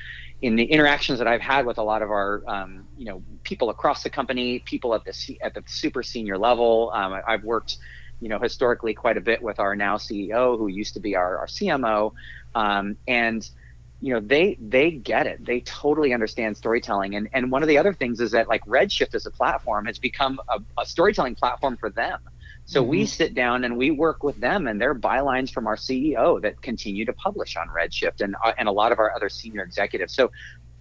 in 0.42 0.54
the 0.54 0.64
interactions 0.64 1.18
that 1.18 1.26
I've 1.26 1.40
had 1.40 1.64
with 1.64 1.78
a 1.78 1.82
lot 1.82 2.02
of 2.02 2.10
our 2.10 2.42
um, 2.46 2.86
you 2.98 3.06
know 3.06 3.22
people 3.42 3.70
across 3.70 4.02
the 4.02 4.10
company, 4.10 4.58
people 4.58 4.94
at 4.94 5.02
the 5.06 5.38
at 5.40 5.54
the 5.54 5.62
super 5.64 6.02
senior 6.02 6.36
level, 6.36 6.90
um, 6.92 7.18
I've 7.26 7.42
worked 7.42 7.78
you 8.20 8.28
know 8.28 8.38
historically 8.38 8.92
quite 8.92 9.16
a 9.16 9.22
bit 9.22 9.40
with 9.40 9.58
our 9.60 9.74
now 9.74 9.96
CEO 9.96 10.58
who 10.58 10.66
used 10.66 10.92
to 10.92 11.00
be 11.00 11.16
our, 11.16 11.38
our 11.38 11.46
CMO, 11.46 12.12
um, 12.54 12.98
and 13.06 13.48
you 14.02 14.12
know 14.12 14.20
they 14.20 14.58
they 14.60 14.90
get 14.90 15.26
it. 15.26 15.42
They 15.42 15.60
totally 15.60 16.12
understand 16.12 16.54
storytelling. 16.54 17.14
And 17.14 17.30
and 17.32 17.50
one 17.50 17.62
of 17.62 17.68
the 17.68 17.78
other 17.78 17.94
things 17.94 18.20
is 18.20 18.32
that 18.32 18.46
like 18.46 18.62
redshift 18.66 19.14
as 19.14 19.24
a 19.24 19.30
platform 19.30 19.86
has 19.86 19.98
become 19.98 20.38
a, 20.50 20.60
a 20.78 20.84
storytelling 20.84 21.34
platform 21.34 21.78
for 21.78 21.88
them 21.88 22.20
so 22.68 22.82
mm-hmm. 22.82 22.90
we 22.90 23.06
sit 23.06 23.34
down 23.34 23.64
and 23.64 23.76
we 23.76 23.90
work 23.90 24.22
with 24.22 24.38
them 24.40 24.68
and 24.68 24.80
their 24.80 24.94
bylines 24.94 25.50
from 25.50 25.66
our 25.66 25.76
ceo 25.76 26.40
that 26.40 26.60
continue 26.62 27.04
to 27.04 27.12
publish 27.14 27.56
on 27.56 27.68
redshift 27.68 28.20
and 28.20 28.36
uh, 28.44 28.52
and 28.58 28.68
a 28.68 28.72
lot 28.72 28.92
of 28.92 28.98
our 28.98 29.14
other 29.14 29.28
senior 29.28 29.62
executives 29.62 30.14
so 30.14 30.30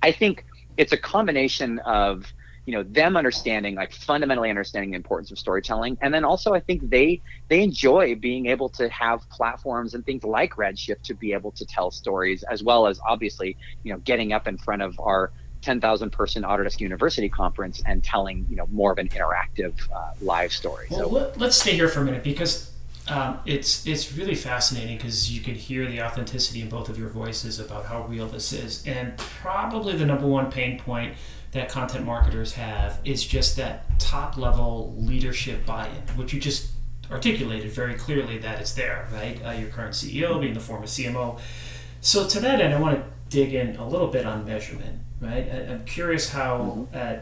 i 0.04 0.12
think 0.12 0.46
it's 0.76 0.92
a 0.92 0.98
combination 0.98 1.80
of 1.80 2.32
you 2.66 2.74
know 2.74 2.84
them 2.84 3.16
understanding 3.16 3.76
like 3.76 3.94
fundamentally 3.94 4.50
understanding 4.50 4.92
the 4.92 4.98
importance 4.98 5.32
of 5.32 5.40
storytelling 5.40 5.98
and 6.02 6.14
then 6.14 6.26
also 6.26 6.54
i 6.54 6.60
think 6.60 6.88
they 6.90 7.22
they 7.48 7.64
enjoy 7.64 8.14
being 8.14 8.48
able 8.48 8.68
to 8.68 8.90
have 8.90 9.28
platforms 9.30 9.94
and 9.94 10.06
things 10.06 10.24
like 10.24 10.54
redshift 10.56 11.02
to 11.02 11.14
be 11.14 11.32
able 11.32 11.52
to 11.52 11.66
tell 11.66 11.90
stories 11.90 12.44
as 12.44 12.64
well 12.64 12.86
as 12.86 13.00
obviously 13.08 13.56
you 13.84 13.94
know 13.94 14.00
getting 14.00 14.34
up 14.34 14.48
in 14.48 14.58
front 14.58 14.82
of 14.82 15.00
our 15.00 15.32
10,000 15.62 16.12
person 16.12 16.44
Autodesk 16.44 16.80
University 16.80 17.30
conference 17.30 17.82
and 17.86 18.04
telling 18.04 18.46
you 18.50 18.56
know 18.56 18.68
more 18.72 18.92
of 18.92 18.98
an 18.98 19.08
interactive 19.10 19.74
uh, 19.94 20.12
live 20.22 20.52
story. 20.52 20.88
Well, 20.90 21.00
so 21.02 21.08
let, 21.08 21.42
us 21.42 21.62
stay 21.62 21.74
here 21.74 21.88
for 21.88 22.02
a 22.02 22.06
minute 22.06 22.24
because 22.24 22.72
um, 23.08 23.40
it's 23.46 23.86
it's 23.88 24.14
really 24.14 24.36
fascinating 24.36 24.98
because 24.98 25.32
you 25.32 25.42
can 25.42 25.56
hear 25.56 25.86
the 25.86 26.02
authenticity 26.02 26.62
in 26.62 26.70
both 26.70 26.90
of 26.90 26.98
your 26.98 27.10
voices 27.10 27.60
about 27.60 27.86
how 27.86 28.06
real 28.06 28.28
this 28.28 28.52
is, 28.54 28.86
and 28.86 29.18
probably 29.18 29.96
the 29.96 30.06
number 30.06 30.28
one 30.28 30.52
pain 30.52 30.80
point 30.80 31.16
that 31.52 31.70
content 31.70 32.06
marketers 32.06 32.54
have 32.54 33.00
is 33.06 33.26
just 33.26 33.56
that 33.56 34.00
top 34.00 34.38
level 34.38 34.94
leadership 34.98 35.66
buy-in, 35.66 36.02
which 36.18 36.34
you 36.34 36.40
just 36.40 36.72
articulated 37.10 37.72
very 37.72 37.96
clearly 37.96 38.38
that 38.38 38.60
it's 38.60 38.74
there, 38.74 39.08
right? 39.14 39.44
Uh, 39.46 39.52
your 39.52 39.70
current 39.70 39.94
CEO 39.94 40.40
being 40.40 40.54
the 40.54 40.60
former 40.60 40.86
CMO. 40.86 41.40
So 42.02 42.28
to 42.28 42.40
that 42.42 42.60
end, 42.60 42.74
I 42.74 42.80
want 42.80 42.98
to 42.98 43.06
dig 43.30 43.54
in 43.54 43.76
a 43.78 43.88
little 43.88 44.08
bit 44.08 44.26
on 44.26 44.46
measurement, 44.46 45.00
right? 45.22 45.48
I, 45.52 45.72
am 45.72 45.86
curious 45.86 46.30
how, 46.30 46.88
uh, 46.94 47.16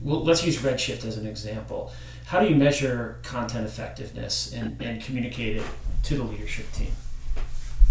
well, 0.00 0.24
let's 0.24 0.44
use 0.44 0.58
Redshift 0.58 1.04
as 1.04 1.16
an 1.16 1.26
example. 1.26 1.92
How 2.26 2.40
do 2.40 2.48
you 2.48 2.56
measure 2.56 3.18
content 3.22 3.66
effectiveness 3.66 4.52
and, 4.52 4.80
and 4.80 5.02
communicate 5.02 5.56
it 5.56 5.64
to 6.04 6.16
the 6.16 6.24
leadership 6.24 6.70
team? 6.72 6.92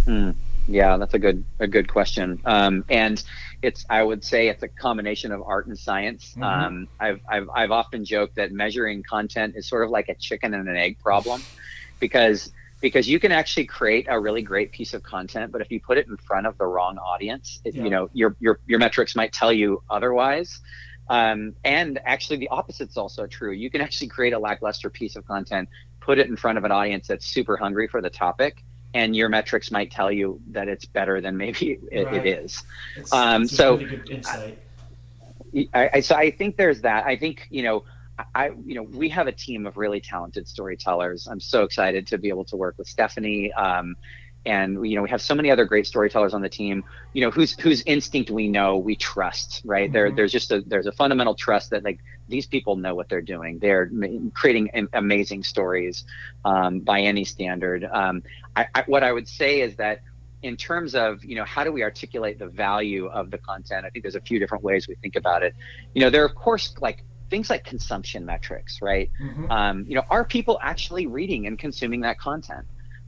Mm, 0.05 0.35
yeah, 0.67 0.97
that's 0.97 1.13
a 1.13 1.19
good 1.19 1.43
a 1.59 1.67
good 1.67 1.87
question. 1.87 2.41
Um, 2.45 2.83
and 2.89 3.23
it's 3.61 3.85
I 3.89 4.03
would 4.03 4.23
say 4.23 4.49
it's 4.49 4.63
a 4.63 4.67
combination 4.67 5.31
of 5.31 5.41
art 5.43 5.67
and 5.67 5.77
science. 5.77 6.33
Mm-hmm. 6.33 6.43
Um, 6.43 6.87
I've, 6.99 7.21
I've 7.29 7.49
I've 7.55 7.71
often 7.71 8.03
joked 8.03 8.35
that 8.35 8.51
measuring 8.51 9.03
content 9.03 9.55
is 9.55 9.67
sort 9.67 9.83
of 9.83 9.91
like 9.91 10.09
a 10.09 10.15
chicken 10.15 10.53
and 10.53 10.67
an 10.67 10.75
egg 10.75 10.99
problem, 10.99 11.41
because 11.99 12.51
because 12.83 13.07
you 13.07 13.17
can 13.17 13.31
actually 13.31 13.65
create 13.65 14.07
a 14.09 14.19
really 14.19 14.41
great 14.41 14.73
piece 14.73 14.93
of 14.93 15.01
content, 15.01 15.53
but 15.53 15.61
if 15.61 15.71
you 15.71 15.79
put 15.79 15.97
it 15.97 16.05
in 16.07 16.17
front 16.17 16.45
of 16.45 16.57
the 16.57 16.65
wrong 16.65 16.97
audience, 16.97 17.61
it, 17.63 17.73
yeah. 17.73 17.83
you 17.85 17.89
know 17.89 18.09
your 18.13 18.35
your 18.41 18.59
your 18.67 18.77
metrics 18.77 19.15
might 19.15 19.31
tell 19.31 19.53
you 19.53 19.81
otherwise. 19.89 20.59
Um, 21.09 21.55
and 21.63 21.97
actually, 22.05 22.37
the 22.37 22.49
opposite 22.49 22.89
is 22.89 22.97
also 22.97 23.25
true. 23.25 23.53
You 23.53 23.69
can 23.69 23.79
actually 23.79 24.09
create 24.09 24.33
a 24.33 24.39
lackluster 24.39 24.89
piece 24.89 25.15
of 25.15 25.25
content, 25.25 25.69
put 26.01 26.19
it 26.19 26.27
in 26.27 26.35
front 26.35 26.57
of 26.57 26.65
an 26.65 26.71
audience 26.71 27.07
that's 27.07 27.25
super 27.25 27.55
hungry 27.55 27.87
for 27.87 28.01
the 28.01 28.09
topic, 28.09 28.65
and 28.93 29.15
your 29.15 29.29
metrics 29.29 29.71
might 29.71 29.89
tell 29.89 30.11
you 30.11 30.41
that 30.51 30.67
it's 30.67 30.83
better 30.83 31.21
than 31.21 31.37
maybe 31.37 31.79
it, 31.89 32.05
right. 32.05 32.25
it 32.25 32.43
is. 32.43 32.63
It's, 32.97 33.13
um, 33.13 33.43
it's 33.43 33.55
so, 33.55 33.79
I, 35.73 35.89
I, 35.93 35.99
so 36.01 36.15
I 36.15 36.31
think 36.31 36.57
there's 36.57 36.81
that. 36.81 37.05
I 37.05 37.15
think 37.15 37.47
you 37.49 37.63
know, 37.63 37.85
I 38.35 38.51
you 38.65 38.75
know, 38.75 38.83
we 38.83 39.09
have 39.09 39.27
a 39.27 39.31
team 39.31 39.65
of 39.65 39.77
really 39.77 39.99
talented 39.99 40.47
storytellers. 40.47 41.27
I'm 41.27 41.39
so 41.39 41.63
excited 41.63 42.07
to 42.07 42.17
be 42.17 42.29
able 42.29 42.45
to 42.45 42.55
work 42.55 42.75
with 42.77 42.87
Stephanie. 42.87 43.51
Um, 43.53 43.95
and 44.45 44.85
you 44.87 44.95
know 44.95 45.03
we 45.03 45.09
have 45.09 45.21
so 45.21 45.33
many 45.33 45.49
other 45.49 45.65
great 45.65 45.87
storytellers 45.87 46.33
on 46.33 46.41
the 46.41 46.49
team 46.49 46.83
you 47.13 47.21
know 47.21 47.31
whose 47.31 47.57
whose 47.59 47.81
instinct 47.83 48.29
we 48.29 48.47
know 48.47 48.77
we 48.77 48.95
trust 48.95 49.61
right 49.65 49.85
mm-hmm. 49.85 49.93
there 49.93 50.11
there's 50.11 50.31
just 50.31 50.51
a 50.51 50.61
there's 50.61 50.85
a 50.85 50.91
fundamental 50.91 51.35
trust 51.35 51.69
that 51.69 51.83
like 51.83 51.99
these 52.27 52.45
people 52.45 52.75
know 52.75 52.95
what 52.95 53.09
they're 53.09 53.21
doing 53.21 53.57
they're 53.59 53.89
creating 54.33 54.69
amazing 54.93 55.43
stories 55.43 56.05
um, 56.45 56.79
by 56.79 56.99
any 56.99 57.23
standard 57.23 57.85
um, 57.91 58.21
I, 58.55 58.67
I, 58.75 58.83
what 58.87 59.03
i 59.03 59.11
would 59.11 59.27
say 59.27 59.61
is 59.61 59.75
that 59.77 60.01
in 60.41 60.57
terms 60.57 60.93
of 60.93 61.23
you 61.23 61.35
know 61.35 61.45
how 61.45 61.63
do 61.63 61.71
we 61.71 61.83
articulate 61.83 62.37
the 62.37 62.47
value 62.47 63.07
of 63.07 63.31
the 63.31 63.37
content 63.37 63.85
i 63.85 63.89
think 63.89 64.03
there's 64.03 64.15
a 64.15 64.21
few 64.21 64.39
different 64.39 64.63
ways 64.63 64.87
we 64.87 64.95
think 64.95 65.15
about 65.15 65.43
it 65.43 65.55
you 65.93 66.01
know 66.01 66.09
there 66.09 66.21
are 66.21 66.27
of 66.27 66.35
course 66.35 66.75
like 66.81 67.03
things 67.33 67.49
like 67.49 67.63
consumption 67.63 68.27
metrics 68.27 68.79
right 68.79 69.09
mm-hmm. 69.19 69.49
um, 69.49 69.85
you 69.87 69.95
know 69.95 70.03
are 70.07 70.23
people 70.23 70.59
actually 70.61 71.07
reading 71.07 71.47
and 71.47 71.57
consuming 71.57 72.01
that 72.01 72.19
content 72.19 72.63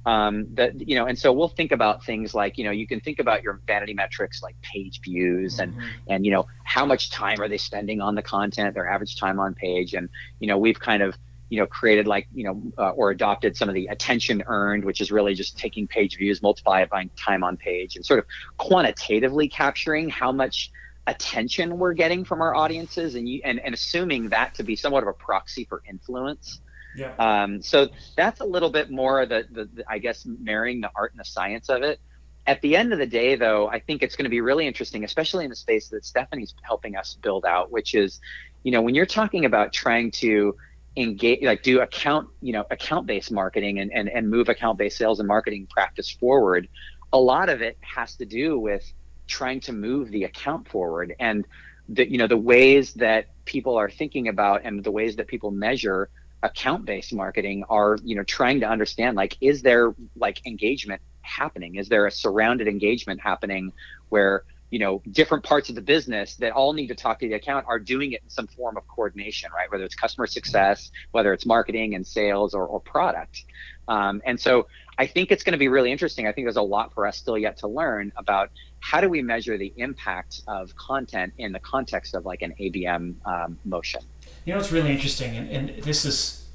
um, 0.08 0.48
that 0.56 0.88
you 0.90 0.96
know 0.96 1.06
and 1.06 1.16
so 1.18 1.32
we'll 1.32 1.48
think 1.48 1.72
about 1.72 2.04
things 2.04 2.34
like 2.34 2.58
you 2.58 2.64
know 2.64 2.72
you 2.72 2.88
can 2.88 3.00
think 3.00 3.20
about 3.20 3.44
your 3.44 3.62
vanity 3.68 3.94
metrics 3.94 4.42
like 4.42 4.60
page 4.64 5.00
views 5.02 5.60
and 5.60 5.74
mm-hmm. 5.74 5.88
and 6.08 6.26
you 6.26 6.32
know 6.32 6.48
how 6.64 6.88
much 6.88 7.12
time 7.12 7.40
are 7.40 7.48
they 7.48 7.60
spending 7.60 8.02
on 8.02 8.16
the 8.16 8.24
content 8.24 8.74
their 8.74 8.90
average 8.90 9.16
time 9.16 9.40
on 9.40 9.54
page 9.54 9.94
and 9.94 10.10
you 10.40 10.48
know 10.48 10.58
we've 10.58 10.80
kind 10.80 11.04
of 11.04 11.16
you 11.50 11.60
know 11.60 11.68
created 11.68 12.08
like 12.08 12.28
you 12.34 12.46
know 12.46 12.60
uh, 12.80 12.90
or 12.90 13.12
adopted 13.12 13.56
some 13.56 13.70
of 13.70 13.76
the 13.76 13.86
attention 13.88 14.42
earned 14.48 14.84
which 14.84 15.02
is 15.02 15.12
really 15.12 15.36
just 15.36 15.56
taking 15.56 15.86
page 15.86 16.18
views 16.18 16.42
multiply 16.42 16.82
it 16.82 16.90
by 16.90 17.08
time 17.16 17.44
on 17.44 17.58
page 17.58 17.96
and 17.96 18.04
sort 18.04 18.18
of 18.18 18.26
quantitatively 18.58 19.48
capturing 19.48 20.10
how 20.10 20.32
much 20.32 20.72
attention 21.08 21.78
we're 21.78 21.94
getting 21.94 22.26
from 22.26 22.42
our 22.42 22.56
audiences 22.56 23.16
and 23.16 23.30
you 23.30 23.42
and, 23.44 23.60
and 23.60 23.74
assuming 23.74 24.30
that 24.30 24.56
to 24.56 24.64
be 24.64 24.76
somewhat 24.76 25.04
of 25.04 25.10
a 25.10 25.14
proxy 25.14 25.66
for 25.66 25.84
influence 25.88 26.62
yeah. 26.96 27.14
Um, 27.20 27.62
so 27.62 27.90
that's 28.16 28.40
a 28.40 28.46
little 28.46 28.70
bit 28.70 28.90
more 28.90 29.26
the, 29.26 29.46
the, 29.52 29.66
the, 29.66 29.84
I 29.88 30.00
guess, 30.00 30.26
marrying 30.26 30.82
the 30.82 30.90
art 30.96 31.12
and 31.12 31.20
the 31.20 31.26
science 31.26 31.70
of 31.70 31.84
it. 31.84 32.00
At 32.48 32.62
the 32.62 32.76
end 32.76 32.94
of 32.94 33.00
the 33.00 33.08
day, 33.08 33.36
though, 33.36 33.68
I 33.68 33.80
think 33.80 34.04
it's 34.04 34.16
going 34.16 34.26
to 34.26 34.30
be 34.30 34.42
really 34.42 34.68
interesting, 34.68 35.04
especially 35.04 35.46
in 35.46 35.50
the 35.50 35.56
space 35.56 35.90
that 35.90 36.06
Stephanie's 36.06 36.54
helping 36.62 36.96
us 36.96 37.18
build 37.22 37.44
out, 37.44 37.72
which 37.72 37.96
is, 37.96 38.22
you 38.64 38.72
know, 38.72 38.82
when 38.82 38.96
you're 38.96 39.06
talking 39.06 39.46
about 39.46 39.74
trying 39.74 40.12
to 40.12 40.56
engage, 40.96 41.44
like 41.44 41.64
do 41.64 41.82
account, 41.82 42.30
you 42.42 42.54
know, 42.54 42.64
account-based 42.70 43.32
marketing 43.32 43.80
and, 43.80 43.92
and, 43.92 44.08
and 44.10 44.30
move 44.30 44.48
account-based 44.48 44.98
sales 44.98 45.20
and 45.20 45.28
marketing 45.28 45.68
practice 45.70 46.10
forward, 46.10 46.70
a 47.12 47.20
lot 47.20 47.50
of 47.50 47.62
it 47.62 47.78
has 47.82 48.16
to 48.18 48.26
do 48.26 48.60
with 48.60 48.94
trying 49.28 49.60
to 49.62 49.74
move 49.74 50.12
the 50.12 50.24
account 50.24 50.68
forward. 50.68 51.16
And 51.20 51.46
the, 51.90 52.10
you 52.10 52.18
know, 52.18 52.28
the 52.28 52.38
ways 52.38 52.94
that 52.96 53.28
people 53.46 53.78
are 53.78 53.90
thinking 53.90 54.28
about 54.28 54.62
and 54.64 54.84
the 54.84 54.92
ways 54.92 55.16
that 55.18 55.28
people 55.28 55.52
measure 55.52 56.10
account 56.46 56.86
based 56.86 57.14
marketing 57.14 57.64
are 57.70 57.98
you 58.04 58.16
know 58.16 58.24
trying 58.24 58.60
to 58.60 58.68
understand 58.68 59.18
like 59.18 59.36
is 59.42 59.62
there 59.62 59.96
like 60.16 60.46
engagement 60.46 61.02
happening? 61.22 61.76
Is 61.76 61.90
there 61.90 62.06
a 62.06 62.12
surrounded 62.12 62.68
engagement 62.68 63.20
happening 63.20 63.74
where 64.10 64.44
you 64.70 64.80
know 64.80 65.02
different 65.12 65.44
parts 65.44 65.70
of 65.70 65.76
the 65.76 65.82
business 65.82 66.36
that 66.36 66.52
all 66.52 66.74
need 66.74 66.88
to 66.88 66.96
talk 66.96 67.20
to 67.20 67.28
the 67.28 67.34
account 67.34 67.66
are 67.68 67.80
doing 67.80 68.12
it 68.12 68.22
in 68.24 68.30
some 68.30 68.48
form 68.48 68.78
of 68.78 68.88
coordination 68.88 69.50
right? 69.56 69.72
Whether 69.72 69.84
it's 69.84 69.96
customer 69.96 70.28
success 70.28 70.92
whether 71.12 71.34
it's 71.34 71.46
marketing 71.46 71.96
and 71.96 72.06
sales 72.06 72.54
or, 72.54 72.66
or 72.66 72.80
product. 72.80 73.44
Um, 73.88 74.22
and 74.26 74.40
so 74.40 74.68
i 74.98 75.06
think 75.06 75.32
it's 75.32 75.44
going 75.44 75.54
to 75.54 75.60
be 75.60 75.68
really 75.68 75.92
interesting. 75.92 76.28
I 76.28 76.32
think 76.32 76.46
there's 76.46 76.56
a 76.58 76.62
lot 76.62 76.94
for 76.94 77.06
us 77.06 77.18
still 77.18 77.38
yet 77.38 77.58
to 77.58 77.68
learn 77.68 78.12
about 78.16 78.50
how 78.90 79.02
do 79.02 79.10
we 79.10 79.22
measure 79.22 79.58
the 79.58 79.74
impact 79.78 80.42
of 80.48 80.76
content 80.76 81.34
in 81.38 81.52
the 81.52 81.60
context 81.60 82.16
of 82.16 82.26
like 82.26 82.42
an 82.42 82.54
abm 82.60 83.16
um, 83.26 83.58
motion 83.66 84.02
you 84.46 84.54
know, 84.54 84.60
it's 84.60 84.72
really 84.72 84.92
interesting, 84.92 85.36
and, 85.36 85.50
and 85.50 85.84
this 85.84 86.06
is, 86.06 86.46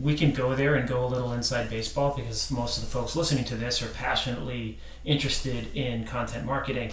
we 0.00 0.16
can 0.16 0.30
go 0.30 0.54
there 0.54 0.76
and 0.76 0.88
go 0.88 1.04
a 1.04 1.08
little 1.08 1.32
inside 1.32 1.68
baseball 1.68 2.14
because 2.16 2.50
most 2.52 2.78
of 2.78 2.84
the 2.84 2.90
folks 2.90 3.16
listening 3.16 3.44
to 3.46 3.56
this 3.56 3.82
are 3.82 3.88
passionately 3.88 4.78
interested 5.04 5.74
in 5.74 6.04
content 6.04 6.46
marketing. 6.46 6.92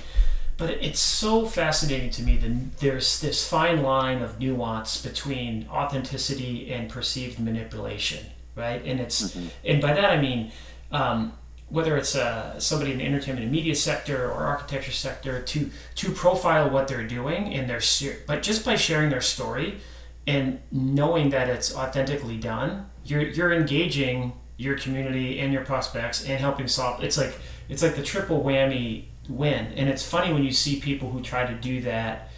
But 0.58 0.72
it's 0.72 1.00
so 1.00 1.46
fascinating 1.46 2.10
to 2.12 2.24
me 2.24 2.38
that 2.38 2.78
there's 2.80 3.22
this 3.22 3.48
fine 3.48 3.84
line 3.84 4.22
of 4.22 4.40
nuance 4.40 5.02
between 5.02 5.68
authenticity 5.70 6.72
and 6.72 6.90
perceived 6.90 7.40
manipulation, 7.40 8.26
right? 8.56 8.84
And 8.84 9.00
it's, 9.00 9.22
mm-hmm. 9.22 9.48
and 9.66 9.82
by 9.82 9.94
that 9.94 10.06
I 10.06 10.20
mean, 10.20 10.52
um, 10.92 11.34
whether 11.74 11.98
it's 11.98 12.16
uh, 12.16 12.60
somebody 12.60 12.92
in 12.92 13.00
the 13.00 13.04
entertainment 13.04 13.42
and 13.42 13.52
media 13.52 13.74
sector 13.74 14.32
or 14.32 14.44
architecture 14.44 14.92
sector 14.92 15.42
to 15.42 15.72
to 15.96 16.12
profile 16.12 16.70
what 16.70 16.88
they're 16.88 17.08
doing 17.08 17.52
in 17.52 17.66
their 17.66 17.82
but 18.28 18.44
just 18.44 18.64
by 18.64 18.76
sharing 18.76 19.10
their 19.10 19.22
story 19.22 19.80
and 20.28 20.62
knowing 20.72 21.32
that 21.32 21.50
it's 21.50 21.76
authentically 21.76 22.38
done, 22.38 22.86
you're 23.04 23.24
you're 23.24 23.52
engaging 23.52 24.34
your 24.56 24.78
community 24.78 25.40
and 25.40 25.52
your 25.52 25.66
prospects 25.66 26.24
and 26.24 26.40
helping 26.40 26.68
solve. 26.68 27.04
It's 27.04 27.18
like 27.18 27.34
it's 27.68 27.82
like 27.82 27.96
the 27.96 28.04
triple 28.04 28.44
whammy 28.44 29.06
win. 29.28 29.74
And 29.76 29.90
it's 29.90 30.08
funny 30.08 30.32
when 30.32 30.44
you 30.44 30.52
see 30.52 30.80
people 30.80 31.10
who 31.10 31.22
try 31.22 31.44
to 31.44 31.56
do 31.56 31.82
that. 31.82 32.30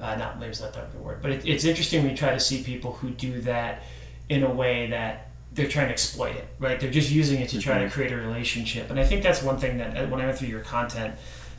Uh, 0.00 0.16
not 0.16 0.40
maybe 0.40 0.50
it's 0.50 0.60
not 0.60 0.72
the 0.72 0.80
right 0.80 0.94
word, 0.96 1.22
but 1.22 1.30
it, 1.30 1.46
it's 1.46 1.64
interesting 1.64 2.02
when 2.02 2.10
you 2.10 2.16
try 2.16 2.32
to 2.32 2.40
see 2.40 2.64
people 2.64 2.94
who 2.94 3.10
do 3.10 3.40
that 3.42 3.84
in 4.28 4.42
a 4.42 4.50
way 4.50 4.88
that 4.88 5.28
they're 5.54 5.68
trying 5.68 5.86
to 5.86 5.92
exploit 5.92 6.36
it, 6.36 6.48
right? 6.58 6.80
They're 6.80 6.90
just 6.90 7.10
using 7.10 7.40
it 7.40 7.50
to 7.50 7.58
try 7.58 7.76
mm-hmm. 7.76 7.88
to 7.88 7.90
create 7.90 8.12
a 8.12 8.16
relationship. 8.16 8.90
And 8.90 8.98
I 8.98 9.04
think 9.04 9.22
that's 9.22 9.42
one 9.42 9.58
thing 9.58 9.78
that 9.78 10.10
when 10.10 10.20
I 10.20 10.26
went 10.26 10.38
through 10.38 10.48
your 10.48 10.60
content, 10.60 11.14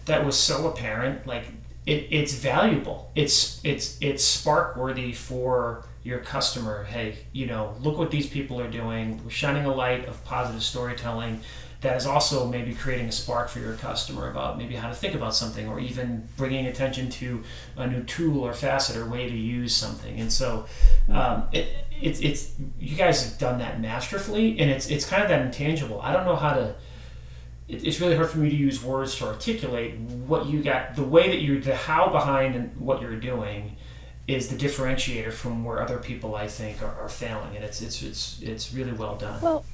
that 0.05 0.25
was 0.25 0.37
so 0.37 0.67
apparent. 0.67 1.27
Like 1.27 1.45
it, 1.85 2.07
it's 2.09 2.33
valuable. 2.33 3.11
It's 3.15 3.61
it's 3.63 3.97
it's 4.01 4.23
spark 4.23 4.75
worthy 4.75 5.13
for 5.13 5.85
your 6.03 6.19
customer, 6.19 6.83
hey, 6.83 7.17
you 7.31 7.45
know, 7.45 7.75
look 7.81 7.97
what 7.97 8.11
these 8.11 8.27
people 8.27 8.59
are 8.59 8.69
doing. 8.69 9.21
We're 9.23 9.29
shining 9.29 9.65
a 9.65 9.73
light 9.73 10.05
of 10.05 10.23
positive 10.25 10.61
storytelling 10.61 11.39
that 11.83 11.97
is 11.97 12.05
also 12.05 12.47
maybe 12.47 12.73
creating 12.73 13.07
a 13.07 13.11
spark 13.11 13.49
for 13.49 13.59
your 13.59 13.73
customer 13.73 14.29
about 14.29 14.57
maybe 14.57 14.75
how 14.75 14.87
to 14.87 14.95
think 14.95 15.13
about 15.13 15.35
something 15.35 15.67
or 15.67 15.79
even 15.79 16.27
bringing 16.37 16.65
attention 16.65 17.09
to 17.09 17.43
a 17.75 17.85
new 17.85 18.03
tool 18.03 18.41
or 18.41 18.53
facet 18.53 18.95
or 18.95 19.05
way 19.05 19.29
to 19.29 19.35
use 19.35 19.75
something. 19.75 20.19
And 20.19 20.31
so 20.31 20.65
um, 21.09 21.43
it, 21.51 21.67
it, 22.01 22.23
it's 22.23 22.53
you 22.79 22.95
guys 22.95 23.29
have 23.29 23.37
done 23.37 23.59
that 23.59 23.81
masterfully 23.81 24.57
and 24.59 24.71
it's 24.71 24.89
it's 24.89 25.05
kind 25.05 25.21
of 25.21 25.29
that 25.29 25.41
intangible. 25.45 26.01
I 26.01 26.13
don't 26.13 26.25
know 26.25 26.37
how 26.37 26.53
to 26.53 26.75
it, 27.67 27.85
it's 27.85 27.99
really 27.99 28.15
hard 28.15 28.29
for 28.29 28.39
me 28.39 28.49
to 28.49 28.55
use 28.55 28.81
words 28.81 29.17
to 29.17 29.27
articulate 29.27 29.97
what 29.97 30.47
you 30.47 30.63
got 30.63 30.95
the 30.95 31.03
way 31.03 31.27
that 31.27 31.39
you 31.39 31.59
the 31.59 31.75
how 31.75 32.09
behind 32.09 32.55
and 32.55 32.75
what 32.77 33.01
you're 33.01 33.15
doing 33.17 33.75
is 34.25 34.47
the 34.47 34.55
differentiator 34.55 35.33
from 35.33 35.65
where 35.65 35.81
other 35.81 35.97
people 35.97 36.33
I 36.35 36.47
think 36.47 36.81
are, 36.81 36.95
are 37.01 37.09
failing 37.09 37.57
and 37.57 37.65
it's 37.65 37.81
it's 37.81 38.01
it's 38.01 38.41
it's 38.41 38.73
really 38.73 38.93
well 38.93 39.17
done. 39.17 39.41
Well, 39.41 39.65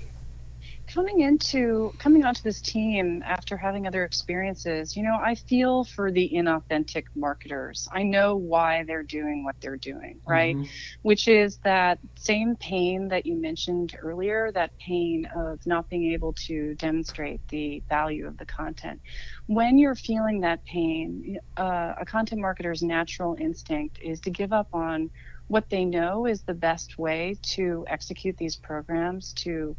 coming 0.93 1.21
into 1.21 1.93
coming 1.99 2.23
onto 2.25 2.41
this 2.41 2.62
team 2.62 3.21
after 3.25 3.56
having 3.56 3.86
other 3.86 4.04
experiences 4.04 4.95
you 4.95 5.04
know 5.04 5.17
i 5.21 5.36
feel 5.36 5.84
for 5.84 6.12
the 6.12 6.30
inauthentic 6.34 7.04
marketers. 7.15 7.88
I 7.91 8.04
know 8.04 8.36
why 8.36 8.84
they're 8.86 9.04
doing 9.04 9.43
what 9.43 9.56
they're 9.62 9.78
doing 9.78 10.19
right? 10.28 10.56
Mm-hmm. 10.56 10.69
which 11.04 11.28
is 11.28 11.60
that 11.63 11.99
same 12.17 12.56
pain 12.56 13.08
that 13.10 13.25
you 13.25 13.36
mentioned 13.36 13.95
earlier 14.02 14.52
that 14.54 14.71
pain 14.80 15.28
of 15.36 15.60
not 15.65 15.89
being 15.89 16.12
able 16.13 16.34
to 16.47 16.75
demonstrate 16.75 17.41
the 17.49 17.84
value 17.89 18.28
of 18.28 18.38
the 18.38 18.45
content. 18.45 19.02
When 19.47 19.78
you're 19.78 19.95
feeling 19.95 20.41
that 20.41 20.65
pain 20.65 21.38
uh, 21.58 21.93
a 21.99 22.06
content 22.06 22.41
marketer's 22.41 22.82
natural 22.82 23.36
instinct 23.39 23.99
is 24.02 24.19
to 24.21 24.30
give 24.30 24.54
up 24.54 24.67
on 24.73 25.10
what 25.47 25.69
they 25.69 25.84
know 25.84 26.28
is 26.28 26.43
the 26.43 26.54
best 26.54 26.99
way 26.99 27.36
to 27.41 27.84
execute 27.88 28.38
these 28.38 28.56
programs 28.56 29.34
to 29.34 29.75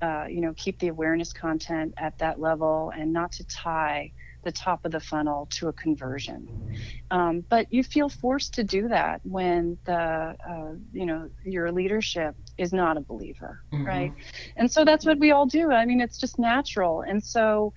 uh, 0.00 0.26
you 0.28 0.40
know, 0.40 0.54
keep 0.56 0.78
the 0.78 0.88
awareness 0.88 1.32
content 1.32 1.94
at 1.96 2.18
that 2.18 2.40
level 2.40 2.92
and 2.96 3.12
not 3.12 3.32
to 3.32 3.44
tie 3.44 4.12
the 4.44 4.52
top 4.52 4.84
of 4.84 4.92
the 4.92 5.00
funnel 5.00 5.46
to 5.50 5.68
a 5.68 5.72
conversion. 5.72 6.48
Um, 7.10 7.44
but 7.48 7.72
you 7.72 7.82
feel 7.82 8.08
forced 8.08 8.54
to 8.54 8.64
do 8.64 8.88
that 8.88 9.20
when 9.24 9.76
the, 9.84 9.94
uh, 9.94 10.72
you 10.92 11.06
know, 11.06 11.28
your 11.44 11.72
leadership 11.72 12.36
is 12.56 12.72
not 12.72 12.96
a 12.96 13.00
believer, 13.00 13.60
mm-hmm. 13.72 13.84
right? 13.84 14.12
And 14.56 14.70
so 14.70 14.84
that's 14.84 15.04
what 15.04 15.18
we 15.18 15.32
all 15.32 15.46
do. 15.46 15.72
I 15.72 15.84
mean, 15.84 16.00
it's 16.00 16.18
just 16.18 16.38
natural. 16.38 17.02
And 17.02 17.22
so 17.22 17.72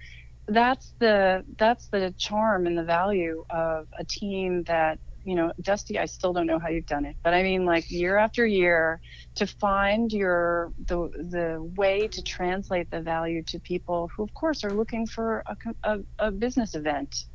that's 0.48 0.94
the 1.00 1.46
that's 1.58 1.88
the 1.88 2.14
charm 2.18 2.68
and 2.68 2.78
the 2.78 2.84
value 2.84 3.46
of 3.50 3.88
a 3.98 4.04
team 4.04 4.64
that 4.64 5.00
you 5.24 5.36
know, 5.36 5.52
Dusty, 5.62 6.00
I 6.00 6.06
still 6.06 6.34
don't 6.34 6.48
know 6.48 6.60
how 6.60 6.70
you've 6.70 6.86
done 6.86 7.06
it, 7.06 7.16
but 7.24 7.34
I 7.34 7.44
mean, 7.44 7.66
like 7.66 7.92
year 7.92 8.18
after 8.18 8.46
year, 8.46 9.00
to 9.36 9.48
find 9.48 10.12
your 10.12 10.74
the 10.88 11.10
the 11.30 11.62
way 11.76 12.08
to 12.08 12.24
translate 12.24 12.90
the 12.92 13.02
value 13.02 13.44
to 13.44 13.60
people 13.60 14.10
who, 14.16 14.24
of 14.24 14.34
course, 14.34 14.64
are 14.64 14.72
looking 14.72 15.06
for 15.06 15.44
a, 15.46 15.56
a, 15.84 16.00
a 16.20 16.32
business 16.32 16.76
event 16.76 17.26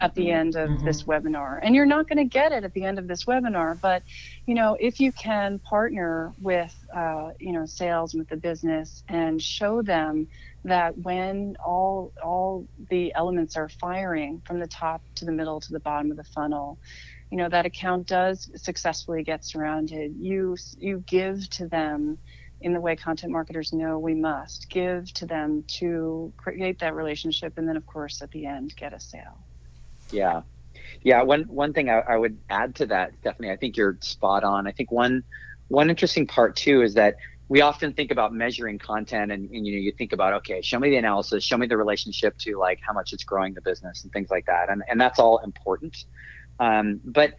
at 0.00 0.14
the 0.14 0.26
mm-hmm. 0.26 0.38
end 0.38 0.56
of 0.56 0.70
mm-hmm. 0.70 0.84
this 0.84 1.04
webinar, 1.04 1.58
and 1.62 1.74
you're 1.74 1.86
not 1.86 2.08
going 2.08 2.18
to 2.18 2.24
get 2.24 2.52
it 2.52 2.64
at 2.64 2.72
the 2.74 2.84
end 2.84 2.98
of 2.98 3.06
this 3.06 3.24
webinar, 3.24 3.80
but 3.80 4.02
you 4.46 4.54
know, 4.54 4.76
if 4.78 5.00
you 5.00 5.12
can 5.12 5.58
partner 5.60 6.32
with 6.40 6.74
uh, 6.94 7.30
you 7.38 7.52
know 7.52 7.66
sales 7.66 8.14
with 8.14 8.28
the 8.28 8.36
business 8.36 9.02
and 9.08 9.40
show 9.40 9.82
them 9.82 10.28
that 10.66 10.98
when 10.98 11.56
all 11.64 12.12
all 12.22 12.66
the 12.90 13.14
elements 13.14 13.56
are 13.56 13.68
firing 13.68 14.42
from 14.46 14.58
the 14.58 14.66
top 14.66 15.00
to 15.14 15.24
the 15.24 15.32
middle 15.32 15.60
to 15.60 15.72
the 15.72 15.80
bottom 15.80 16.10
of 16.10 16.16
the 16.16 16.24
funnel 16.24 16.78
you 17.36 17.42
know 17.42 17.50
that 17.50 17.66
account 17.66 18.06
does 18.06 18.50
successfully 18.56 19.22
get 19.22 19.44
surrounded. 19.44 20.16
You 20.18 20.56
you 20.78 21.04
give 21.06 21.50
to 21.50 21.68
them 21.68 22.16
in 22.62 22.72
the 22.72 22.80
way 22.80 22.96
content 22.96 23.30
marketers 23.30 23.74
know 23.74 23.98
we 23.98 24.14
must. 24.14 24.70
Give 24.70 25.12
to 25.12 25.26
them 25.26 25.62
to 25.80 26.32
create 26.38 26.78
that 26.78 26.94
relationship 26.94 27.58
and 27.58 27.68
then 27.68 27.76
of 27.76 27.84
course 27.84 28.22
at 28.22 28.30
the 28.30 28.46
end 28.46 28.74
get 28.74 28.94
a 28.94 29.00
sale. 29.00 29.36
Yeah. 30.10 30.40
Yeah 31.02 31.24
one 31.24 31.42
one 31.42 31.74
thing 31.74 31.90
I, 31.90 31.98
I 32.08 32.16
would 32.16 32.38
add 32.48 32.74
to 32.76 32.86
that 32.86 33.12
stephanie 33.20 33.50
i 33.50 33.56
think 33.56 33.76
you're 33.76 33.98
spot 34.00 34.42
on. 34.42 34.66
I 34.66 34.72
think 34.72 34.90
one 34.90 35.22
one 35.68 35.90
interesting 35.90 36.26
part 36.26 36.56
too 36.56 36.80
is 36.80 36.94
that 36.94 37.16
we 37.48 37.60
often 37.60 37.92
think 37.92 38.10
about 38.10 38.32
measuring 38.32 38.78
content 38.78 39.30
and, 39.30 39.50
and, 39.50 39.66
you 39.66 39.74
know 39.74 39.78
you 39.78 39.92
think 39.92 40.14
about 40.14 40.32
okay 40.32 40.62
show 40.62 40.78
me 40.78 40.88
the 40.88 40.96
analysis 40.96 41.44
show 41.44 41.58
me 41.58 41.66
the 41.66 41.76
relationship 41.76 42.38
to 42.38 42.58
like 42.58 42.80
how 42.80 42.94
much 42.94 43.12
it's 43.12 43.24
growing 43.24 43.52
the 43.52 43.60
business 43.60 44.04
and 44.04 44.12
things 44.14 44.30
like 44.30 44.46
that. 44.46 44.70
And, 44.70 44.82
and 44.88 44.98
that's 44.98 45.18
all 45.18 45.36
important 45.44 46.06
um, 46.58 47.00
but 47.04 47.34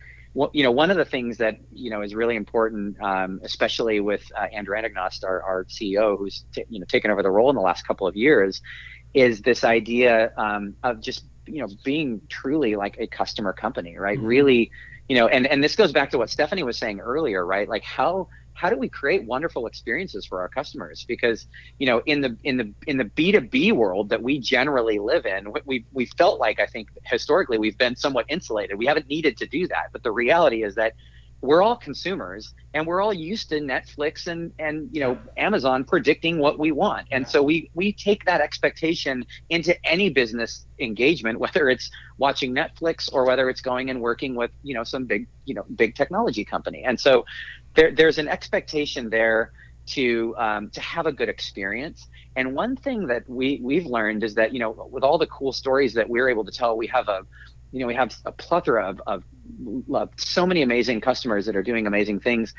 you 0.54 0.62
know, 0.62 0.72
one 0.72 0.92
of 0.92 0.98
the 0.98 1.06
things 1.06 1.38
that 1.38 1.58
you 1.74 1.90
know 1.90 2.02
is 2.02 2.14
really 2.14 2.36
important, 2.36 3.02
um, 3.02 3.40
especially 3.44 4.00
with 4.00 4.24
uh, 4.38 4.46
Andrew 4.54 4.76
Anagnost, 4.76 5.24
our, 5.24 5.42
our 5.42 5.66
CEO, 5.66 6.18
who's 6.18 6.46
t- 6.54 6.66
you 6.70 6.80
know 6.80 6.86
taken 6.86 7.10
over 7.10 7.24
the 7.24 7.32
role 7.32 7.50
in 7.50 7.56
the 7.56 7.62
last 7.62 7.88
couple 7.88 8.06
of 8.06 8.16
years, 8.16 8.62
is 9.14 9.42
this 9.42 9.64
idea 9.64 10.32
um, 10.38 10.76
of 10.84 11.02
just 11.02 11.26
you 11.48 11.62
know 11.62 11.68
being 11.84 12.22
truly 12.30 12.76
like 12.76 12.98
a 13.00 13.08
customer 13.08 13.52
company, 13.52 13.98
right? 13.98 14.18
Mm-hmm. 14.18 14.28
Really, 14.28 14.72
you 15.10 15.16
know, 15.16 15.28
and 15.28 15.48
and 15.48 15.64
this 15.64 15.76
goes 15.76 15.92
back 15.92 16.12
to 16.12 16.20
what 16.20 16.30
Stephanie 16.30 16.64
was 16.64 16.78
saying 16.78 17.00
earlier, 17.00 17.44
right? 17.44 17.68
Like 17.68 17.84
how 17.84 18.28
how 18.58 18.70
do 18.70 18.78
we 18.78 18.90
create 18.90 19.24
wonderful 19.26 19.68
experiences 19.68 20.26
for 20.26 20.42
our 20.42 20.50
customers? 20.50 21.06
Because 21.08 21.46
you 21.78 21.88
know 21.88 22.02
in 22.06 22.22
the 22.22 22.38
in 22.44 22.58
the 22.58 22.74
in 22.88 22.98
the 22.98 23.06
b2b 23.06 23.74
world 23.74 24.10
that 24.10 24.22
we 24.22 24.40
generally 24.40 25.00
live 25.00 25.26
in 25.26 25.54
we 25.66 25.86
we 25.94 26.06
felt 26.18 26.40
like 26.40 26.60
i 26.60 26.66
think 26.66 26.88
historically 27.06 27.58
we've 27.58 27.78
been 27.78 27.96
somewhat 27.96 28.26
insulated. 28.30 28.78
We 28.78 28.86
haven't 28.86 29.08
needed 29.08 29.38
to 29.38 29.48
do 29.48 29.68
that. 29.68 29.86
But 29.94 30.04
the 30.04 30.12
reality 30.12 30.64
is 30.64 30.76
that 30.76 30.94
we're 31.42 31.62
all 31.62 31.78
consumers 31.78 32.52
and 32.74 32.88
we're 32.88 33.00
all 33.00 33.14
used 33.14 33.50
to 33.50 33.60
netflix 33.60 34.26
and 34.26 34.52
and 34.58 34.90
you 34.92 35.00
know 35.00 35.20
amazon 35.38 35.84
predicting 35.84 36.40
what 36.40 36.58
we 36.58 36.72
want. 36.72 37.08
And 37.12 37.28
so 37.28 37.44
we 37.44 37.70
we 37.76 37.94
take 37.94 38.26
that 38.26 38.42
expectation 38.42 39.24
into 39.50 39.76
any 39.86 40.10
business 40.10 40.66
engagement 40.80 41.40
whether 41.40 41.70
it's 41.70 41.90
watching 42.18 42.56
netflix 42.56 43.08
or 43.12 43.26
whether 43.26 43.50
it's 43.50 43.62
going 43.62 43.90
and 43.92 44.02
working 44.02 44.34
with 44.36 44.52
you 44.64 44.74
know 44.74 44.84
some 44.84 45.06
big 45.06 45.28
you 45.46 45.54
know 45.54 45.64
big 45.76 45.96
technology 45.96 46.44
company. 46.44 46.84
And 46.84 47.00
so 47.00 47.24
there, 47.78 47.92
there's 47.92 48.18
an 48.18 48.28
expectation 48.28 49.10
there 49.10 49.54
to 49.86 50.36
um, 50.38 50.70
to 50.72 50.82
have 50.82 51.06
a 51.06 51.12
good 51.14 51.30
experience. 51.30 52.08
And 52.36 52.54
one 52.54 52.76
thing 52.76 53.08
that 53.08 53.24
we 53.30 53.62
we've 53.64 53.86
learned 53.86 54.24
is 54.24 54.34
that 54.36 54.52
you 54.52 54.60
know 54.60 54.90
with 54.92 55.04
all 55.04 55.18
the 55.18 55.28
cool 55.28 55.54
stories 55.54 55.94
that 55.94 56.10
we're 56.10 56.28
able 56.28 56.44
to 56.44 56.52
tell, 56.52 56.76
we 56.76 56.88
have 56.88 57.08
a 57.08 57.22
you 57.72 57.80
know 57.80 57.88
we 57.88 57.96
have 57.96 58.14
a 58.26 58.32
plethora 58.32 58.90
of, 58.90 59.02
of, 59.08 59.24
of 59.94 60.10
so 60.18 60.46
many 60.46 60.64
amazing 60.64 61.00
customers 61.00 61.46
that 61.46 61.56
are 61.56 61.64
doing 61.64 61.88
amazing 61.88 62.20
things 62.20 62.54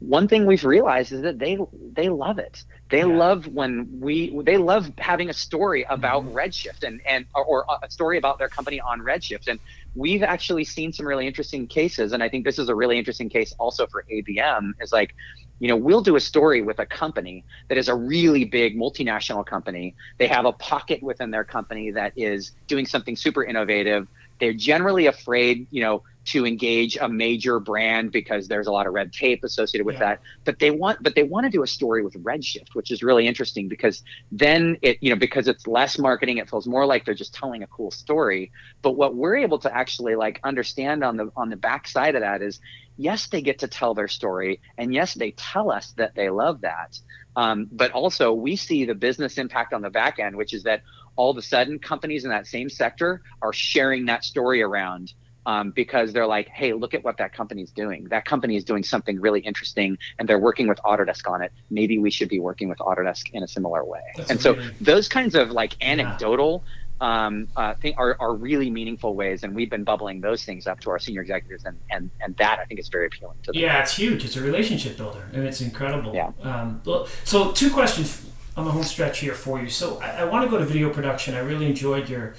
one 0.00 0.28
thing 0.28 0.46
we've 0.46 0.64
realized 0.64 1.12
is 1.12 1.22
that 1.22 1.38
they 1.38 1.58
they 1.92 2.08
love 2.08 2.38
it. 2.38 2.64
They 2.90 2.98
yeah. 2.98 3.04
love 3.04 3.46
when 3.46 4.00
we 4.00 4.38
they 4.42 4.56
love 4.56 4.90
having 4.98 5.30
a 5.30 5.32
story 5.32 5.84
about 5.88 6.24
mm-hmm. 6.24 6.36
Redshift 6.36 6.82
and 6.82 7.00
and 7.06 7.26
or, 7.34 7.64
a 7.82 7.90
story 7.90 8.18
about 8.18 8.38
their 8.38 8.48
company 8.48 8.80
on 8.80 9.00
Redshift. 9.00 9.48
And 9.48 9.58
we've 9.94 10.22
actually 10.22 10.64
seen 10.64 10.92
some 10.92 11.06
really 11.06 11.26
interesting 11.26 11.66
cases. 11.66 12.12
And 12.12 12.22
I 12.22 12.28
think 12.28 12.44
this 12.44 12.58
is 12.58 12.68
a 12.68 12.74
really 12.74 12.98
interesting 12.98 13.28
case 13.28 13.52
also 13.58 13.86
for 13.86 14.04
ABM. 14.12 14.72
Is 14.80 14.92
like, 14.92 15.14
you 15.60 15.68
know, 15.68 15.76
we'll 15.76 16.02
do 16.02 16.16
a 16.16 16.20
story 16.20 16.62
with 16.62 16.78
a 16.78 16.86
company 16.86 17.44
that 17.68 17.78
is 17.78 17.88
a 17.88 17.94
really 17.94 18.44
big 18.44 18.76
multinational 18.76 19.44
company. 19.44 19.94
They 20.18 20.26
have 20.26 20.44
a 20.44 20.52
pocket 20.52 21.02
within 21.02 21.30
their 21.30 21.44
company 21.44 21.90
that 21.92 22.12
is 22.16 22.52
doing 22.66 22.86
something 22.86 23.16
super 23.16 23.44
innovative. 23.44 24.08
They're 24.40 24.52
generally 24.52 25.06
afraid, 25.06 25.66
you 25.70 25.82
know 25.82 26.02
to 26.26 26.46
engage 26.46 26.96
a 26.96 27.08
major 27.08 27.60
brand 27.60 28.10
because 28.10 28.48
there's 28.48 28.66
a 28.66 28.72
lot 28.72 28.86
of 28.86 28.94
red 28.94 29.12
tape 29.12 29.44
associated 29.44 29.84
with 29.84 29.96
yeah. 29.96 30.00
that. 30.00 30.20
But 30.44 30.58
they 30.58 30.70
want 30.70 31.02
but 31.02 31.14
they 31.14 31.22
want 31.22 31.44
to 31.44 31.50
do 31.50 31.62
a 31.62 31.66
story 31.66 32.02
with 32.02 32.14
Redshift, 32.22 32.74
which 32.74 32.90
is 32.90 33.02
really 33.02 33.26
interesting 33.26 33.68
because 33.68 34.02
then 34.32 34.78
it, 34.82 34.98
you 35.00 35.10
know, 35.10 35.18
because 35.18 35.48
it's 35.48 35.66
less 35.66 35.98
marketing, 35.98 36.38
it 36.38 36.48
feels 36.48 36.66
more 36.66 36.86
like 36.86 37.04
they're 37.04 37.14
just 37.14 37.34
telling 37.34 37.62
a 37.62 37.66
cool 37.66 37.90
story. 37.90 38.52
But 38.82 38.92
what 38.92 39.14
we're 39.14 39.36
able 39.36 39.58
to 39.60 39.74
actually 39.74 40.16
like 40.16 40.40
understand 40.44 41.04
on 41.04 41.16
the 41.16 41.30
on 41.36 41.50
the 41.50 41.56
back 41.56 41.86
side 41.86 42.14
of 42.14 42.22
that 42.22 42.42
is 42.42 42.60
yes, 42.96 43.26
they 43.26 43.42
get 43.42 43.58
to 43.58 43.68
tell 43.68 43.94
their 43.94 44.08
story, 44.08 44.60
and 44.78 44.94
yes, 44.94 45.14
they 45.14 45.32
tell 45.32 45.70
us 45.70 45.92
that 45.96 46.14
they 46.14 46.30
love 46.30 46.60
that. 46.62 46.98
Um, 47.36 47.68
but 47.72 47.90
also 47.90 48.32
we 48.32 48.56
see 48.56 48.84
the 48.84 48.94
business 48.94 49.38
impact 49.38 49.72
on 49.72 49.82
the 49.82 49.90
back 49.90 50.18
end, 50.20 50.36
which 50.36 50.54
is 50.54 50.62
that 50.62 50.82
all 51.16 51.30
of 51.30 51.36
a 51.36 51.42
sudden 51.42 51.78
companies 51.78 52.24
in 52.24 52.30
that 52.30 52.46
same 52.46 52.68
sector 52.68 53.22
are 53.42 53.52
sharing 53.52 54.06
that 54.06 54.24
story 54.24 54.62
around 54.62 55.12
um, 55.46 55.70
because 55.70 56.12
they're 56.12 56.26
like, 56.26 56.48
hey, 56.48 56.72
look 56.72 56.94
at 56.94 57.04
what 57.04 57.18
that 57.18 57.32
company's 57.32 57.70
doing. 57.70 58.04
That 58.08 58.24
company 58.24 58.56
is 58.56 58.64
doing 58.64 58.82
something 58.82 59.20
really 59.20 59.40
interesting, 59.40 59.98
and 60.18 60.28
they're 60.28 60.38
working 60.38 60.68
with 60.68 60.78
Autodesk 60.84 61.30
on 61.30 61.42
it. 61.42 61.52
Maybe 61.70 61.98
we 61.98 62.10
should 62.10 62.28
be 62.28 62.40
working 62.40 62.68
with 62.68 62.78
Autodesk 62.78 63.30
in 63.32 63.42
a 63.42 63.48
similar 63.48 63.84
way. 63.84 64.00
That's 64.16 64.30
and 64.30 64.40
so 64.40 64.54
those 64.80 65.08
kinds 65.08 65.34
of 65.34 65.50
like 65.50 65.76
anecdotal. 65.82 66.62
Yeah. 66.64 66.70
Um, 67.00 67.48
uh, 67.56 67.74
thing 67.74 67.94
are, 67.98 68.16
are 68.20 68.34
really 68.34 68.70
meaningful 68.70 69.14
ways, 69.14 69.42
and 69.42 69.54
we've 69.54 69.68
been 69.68 69.82
bubbling 69.82 70.20
those 70.20 70.44
things 70.44 70.66
up 70.66 70.80
to 70.80 70.90
our 70.90 70.98
senior 70.98 71.22
executives, 71.22 71.64
and, 71.64 71.76
and, 71.90 72.08
and 72.20 72.36
that 72.36 72.60
I 72.60 72.64
think 72.64 72.78
is 72.78 72.88
very 72.88 73.08
appealing 73.08 73.36
to 73.42 73.52
them. 73.52 73.60
Yeah, 73.60 73.82
it's 73.82 73.96
huge. 73.96 74.24
It's 74.24 74.36
a 74.36 74.40
relationship 74.40 74.96
builder, 74.96 75.28
and 75.32 75.44
it's 75.44 75.60
incredible. 75.60 76.14
Yeah. 76.14 76.30
Um, 76.42 76.80
so, 77.24 77.50
two 77.50 77.70
questions 77.70 78.24
on 78.56 78.64
the 78.64 78.70
home 78.70 78.84
stretch 78.84 79.18
here 79.18 79.34
for 79.34 79.60
you. 79.60 79.68
So, 79.68 80.00
I, 80.00 80.20
I 80.20 80.24
want 80.24 80.44
to 80.44 80.50
go 80.50 80.56
to 80.56 80.64
video 80.64 80.88
production. 80.88 81.34
I 81.34 81.40
really 81.40 81.66
enjoyed 81.66 82.08
your 82.08 82.36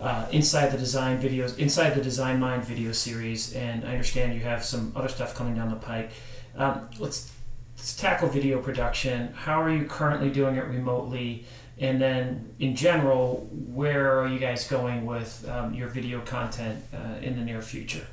uh, 0.00 0.26
inside 0.30 0.70
the 0.70 0.78
design 0.78 1.20
videos, 1.20 1.58
inside 1.58 1.90
the 1.90 2.02
design 2.02 2.38
mind 2.38 2.64
video 2.64 2.92
series, 2.92 3.54
and 3.54 3.84
I 3.84 3.92
understand 3.92 4.34
you 4.34 4.40
have 4.40 4.64
some 4.64 4.92
other 4.94 5.08
stuff 5.08 5.34
coming 5.34 5.54
down 5.54 5.70
the 5.70 5.76
pike. 5.76 6.10
Um, 6.56 6.88
let's 6.98 7.32
let's 7.76 7.96
tackle 7.96 8.28
video 8.28 8.60
production. 8.60 9.32
How 9.34 9.62
are 9.62 9.70
you 9.70 9.84
currently 9.84 10.30
doing 10.30 10.56
it 10.56 10.64
remotely? 10.64 11.44
And 11.78 12.00
then, 12.00 12.54
in 12.58 12.74
general, 12.74 13.48
where 13.50 14.18
are 14.18 14.28
you 14.28 14.38
guys 14.38 14.66
going 14.66 15.04
with 15.04 15.46
um, 15.48 15.74
your 15.74 15.88
video 15.88 16.20
content 16.22 16.82
uh, 16.94 17.20
in 17.20 17.36
the 17.36 17.44
near 17.44 17.60
future? 17.60 18.06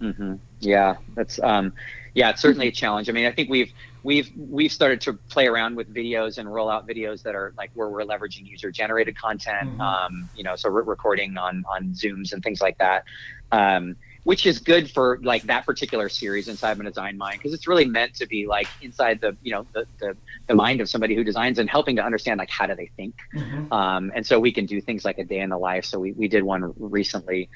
Mm-hmm. 0.00 0.34
Yeah, 0.60 0.96
that's 1.14 1.40
um, 1.40 1.72
yeah, 2.14 2.30
it's 2.30 2.40
certainly 2.40 2.68
a 2.68 2.72
challenge. 2.72 3.08
I 3.08 3.12
mean, 3.12 3.26
I 3.26 3.32
think 3.32 3.50
we've 3.50 3.72
we've 4.02 4.30
we've 4.36 4.72
started 4.72 5.00
to 5.02 5.12
play 5.12 5.46
around 5.46 5.76
with 5.76 5.92
videos 5.92 6.38
and 6.38 6.52
roll 6.52 6.70
out 6.70 6.86
videos 6.86 7.22
that 7.22 7.34
are 7.34 7.52
like 7.56 7.70
where 7.74 7.88
we're 7.88 8.04
leveraging 8.04 8.46
user 8.46 8.70
generated 8.70 9.16
content. 9.16 9.70
Mm-hmm. 9.70 9.80
Um, 9.80 10.28
you 10.36 10.44
know, 10.44 10.56
so 10.56 10.70
we're 10.70 10.82
recording 10.82 11.36
on 11.36 11.64
on 11.68 11.88
Zooms 11.94 12.32
and 12.32 12.42
things 12.42 12.60
like 12.60 12.78
that. 12.78 13.04
Um, 13.50 13.96
which 14.28 14.44
is 14.44 14.58
good 14.58 14.90
for 14.90 15.18
like 15.22 15.42
that 15.44 15.64
particular 15.64 16.06
series 16.10 16.48
inside 16.48 16.76
my 16.76 16.84
design 16.84 17.16
mind 17.16 17.38
because 17.38 17.54
it's 17.54 17.66
really 17.66 17.86
meant 17.86 18.14
to 18.14 18.26
be 18.26 18.46
like 18.46 18.68
inside 18.82 19.18
the 19.22 19.34
you 19.42 19.50
know 19.50 19.66
the, 19.72 19.86
the, 20.00 20.14
the 20.48 20.54
mind 20.54 20.82
of 20.82 20.88
somebody 20.90 21.14
who 21.14 21.24
designs 21.24 21.58
and 21.58 21.70
helping 21.70 21.96
to 21.96 22.04
understand 22.04 22.38
like 22.38 22.50
how 22.50 22.66
do 22.66 22.74
they 22.74 22.90
think 22.94 23.14
mm-hmm. 23.34 23.72
um, 23.72 24.12
and 24.14 24.26
so 24.26 24.38
we 24.38 24.52
can 24.52 24.66
do 24.66 24.82
things 24.82 25.02
like 25.02 25.16
a 25.16 25.24
day 25.24 25.40
in 25.40 25.48
the 25.48 25.56
life 25.56 25.86
so 25.86 25.98
we, 25.98 26.12
we 26.12 26.28
did 26.28 26.42
one 26.42 26.74
recently 26.76 27.48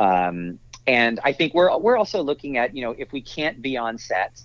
um, 0.00 0.58
and 0.86 1.18
i 1.24 1.32
think 1.32 1.54
we're 1.54 1.74
we're 1.78 1.96
also 1.96 2.22
looking 2.22 2.58
at 2.58 2.76
you 2.76 2.82
know 2.82 2.94
if 2.98 3.10
we 3.10 3.22
can't 3.22 3.62
be 3.62 3.78
on 3.78 3.96
set 3.96 4.38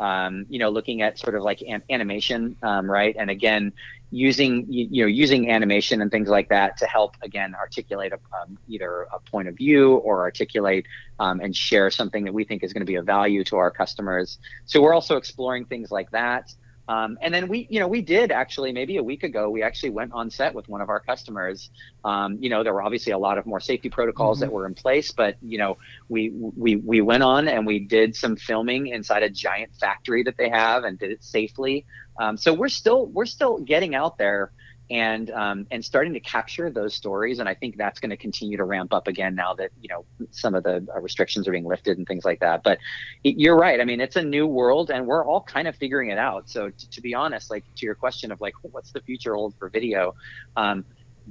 um, 0.00 0.46
you 0.48 0.58
know, 0.58 0.70
looking 0.70 1.02
at 1.02 1.18
sort 1.18 1.34
of 1.34 1.42
like 1.42 1.62
an, 1.62 1.82
animation, 1.90 2.56
um, 2.62 2.90
right? 2.90 3.16
And 3.18 3.30
again, 3.30 3.72
using 4.10 4.64
you, 4.68 4.88
you, 4.90 5.02
know 5.02 5.08
using 5.08 5.50
animation 5.50 6.00
and 6.00 6.10
things 6.10 6.28
like 6.28 6.48
that 6.48 6.76
to 6.78 6.86
help 6.86 7.16
again 7.22 7.54
articulate 7.54 8.12
a, 8.12 8.18
um, 8.36 8.56
either 8.66 9.06
a 9.12 9.18
point 9.18 9.48
of 9.48 9.56
view 9.56 9.96
or 9.96 10.20
articulate 10.20 10.86
um, 11.18 11.40
and 11.40 11.54
share 11.54 11.90
something 11.90 12.24
that 12.24 12.32
we 12.32 12.44
think 12.44 12.62
is 12.62 12.72
going 12.72 12.80
to 12.80 12.86
be 12.86 12.94
of 12.94 13.04
value 13.04 13.44
to 13.44 13.56
our 13.56 13.70
customers. 13.70 14.38
So 14.64 14.80
we're 14.80 14.94
also 14.94 15.16
exploring 15.16 15.66
things 15.66 15.90
like 15.90 16.10
that. 16.12 16.54
Um, 16.88 17.18
and 17.20 17.32
then 17.32 17.48
we, 17.48 17.66
you 17.70 17.80
know, 17.80 17.86
we 17.86 18.00
did 18.00 18.32
actually 18.32 18.72
maybe 18.72 18.96
a 18.96 19.02
week 19.02 19.22
ago, 19.22 19.50
we 19.50 19.62
actually 19.62 19.90
went 19.90 20.12
on 20.12 20.30
set 20.30 20.54
with 20.54 20.68
one 20.68 20.80
of 20.80 20.88
our 20.88 21.00
customers. 21.00 21.70
Um, 22.02 22.38
you 22.40 22.48
know, 22.48 22.64
there 22.64 22.72
were 22.72 22.82
obviously 22.82 23.12
a 23.12 23.18
lot 23.18 23.36
of 23.36 23.44
more 23.44 23.60
safety 23.60 23.90
protocols 23.90 24.38
mm-hmm. 24.38 24.46
that 24.46 24.52
were 24.52 24.66
in 24.66 24.74
place, 24.74 25.12
but 25.12 25.36
you 25.42 25.58
know, 25.58 25.76
we 26.08 26.30
we 26.30 26.76
we 26.76 27.02
went 27.02 27.22
on 27.22 27.46
and 27.46 27.66
we 27.66 27.78
did 27.78 28.16
some 28.16 28.36
filming 28.36 28.86
inside 28.86 29.22
a 29.22 29.28
giant 29.28 29.74
factory 29.78 30.22
that 30.22 30.38
they 30.38 30.48
have 30.48 30.84
and 30.84 30.98
did 30.98 31.10
it 31.10 31.22
safely. 31.22 31.84
Um, 32.18 32.36
so 32.36 32.54
we're 32.54 32.68
still 32.68 33.06
we're 33.06 33.26
still 33.26 33.58
getting 33.58 33.94
out 33.94 34.16
there 34.16 34.50
and 34.90 35.30
um, 35.30 35.66
and 35.70 35.84
starting 35.84 36.14
to 36.14 36.20
capture 36.20 36.70
those 36.70 36.94
stories. 36.94 37.38
And 37.38 37.48
I 37.48 37.54
think 37.54 37.76
that's 37.76 38.00
going 38.00 38.10
to 38.10 38.16
continue 38.16 38.56
to 38.56 38.64
ramp 38.64 38.92
up 38.92 39.06
again 39.06 39.34
now 39.34 39.54
that 39.54 39.70
you 39.80 39.88
know 39.88 40.04
some 40.30 40.54
of 40.54 40.64
the 40.64 40.86
uh, 40.94 41.00
restrictions 41.00 41.46
are 41.46 41.52
being 41.52 41.66
lifted 41.66 41.98
and 41.98 42.06
things 42.06 42.24
like 42.24 42.40
that. 42.40 42.62
But 42.62 42.78
it, 43.24 43.38
you're 43.38 43.56
right. 43.56 43.80
I 43.80 43.84
mean, 43.84 44.00
it's 44.00 44.16
a 44.16 44.22
new 44.22 44.46
world, 44.46 44.90
and 44.90 45.06
we're 45.06 45.24
all 45.24 45.42
kind 45.42 45.68
of 45.68 45.76
figuring 45.76 46.10
it 46.10 46.18
out. 46.18 46.48
So 46.48 46.70
t- 46.70 46.86
to 46.90 47.00
be 47.00 47.14
honest, 47.14 47.50
like 47.50 47.64
to 47.76 47.86
your 47.86 47.94
question 47.94 48.32
of 48.32 48.40
like 48.40 48.54
what's 48.62 48.92
the 48.92 49.00
future 49.00 49.34
hold 49.34 49.54
for 49.58 49.68
video. 49.68 50.14
Um, 50.56 50.84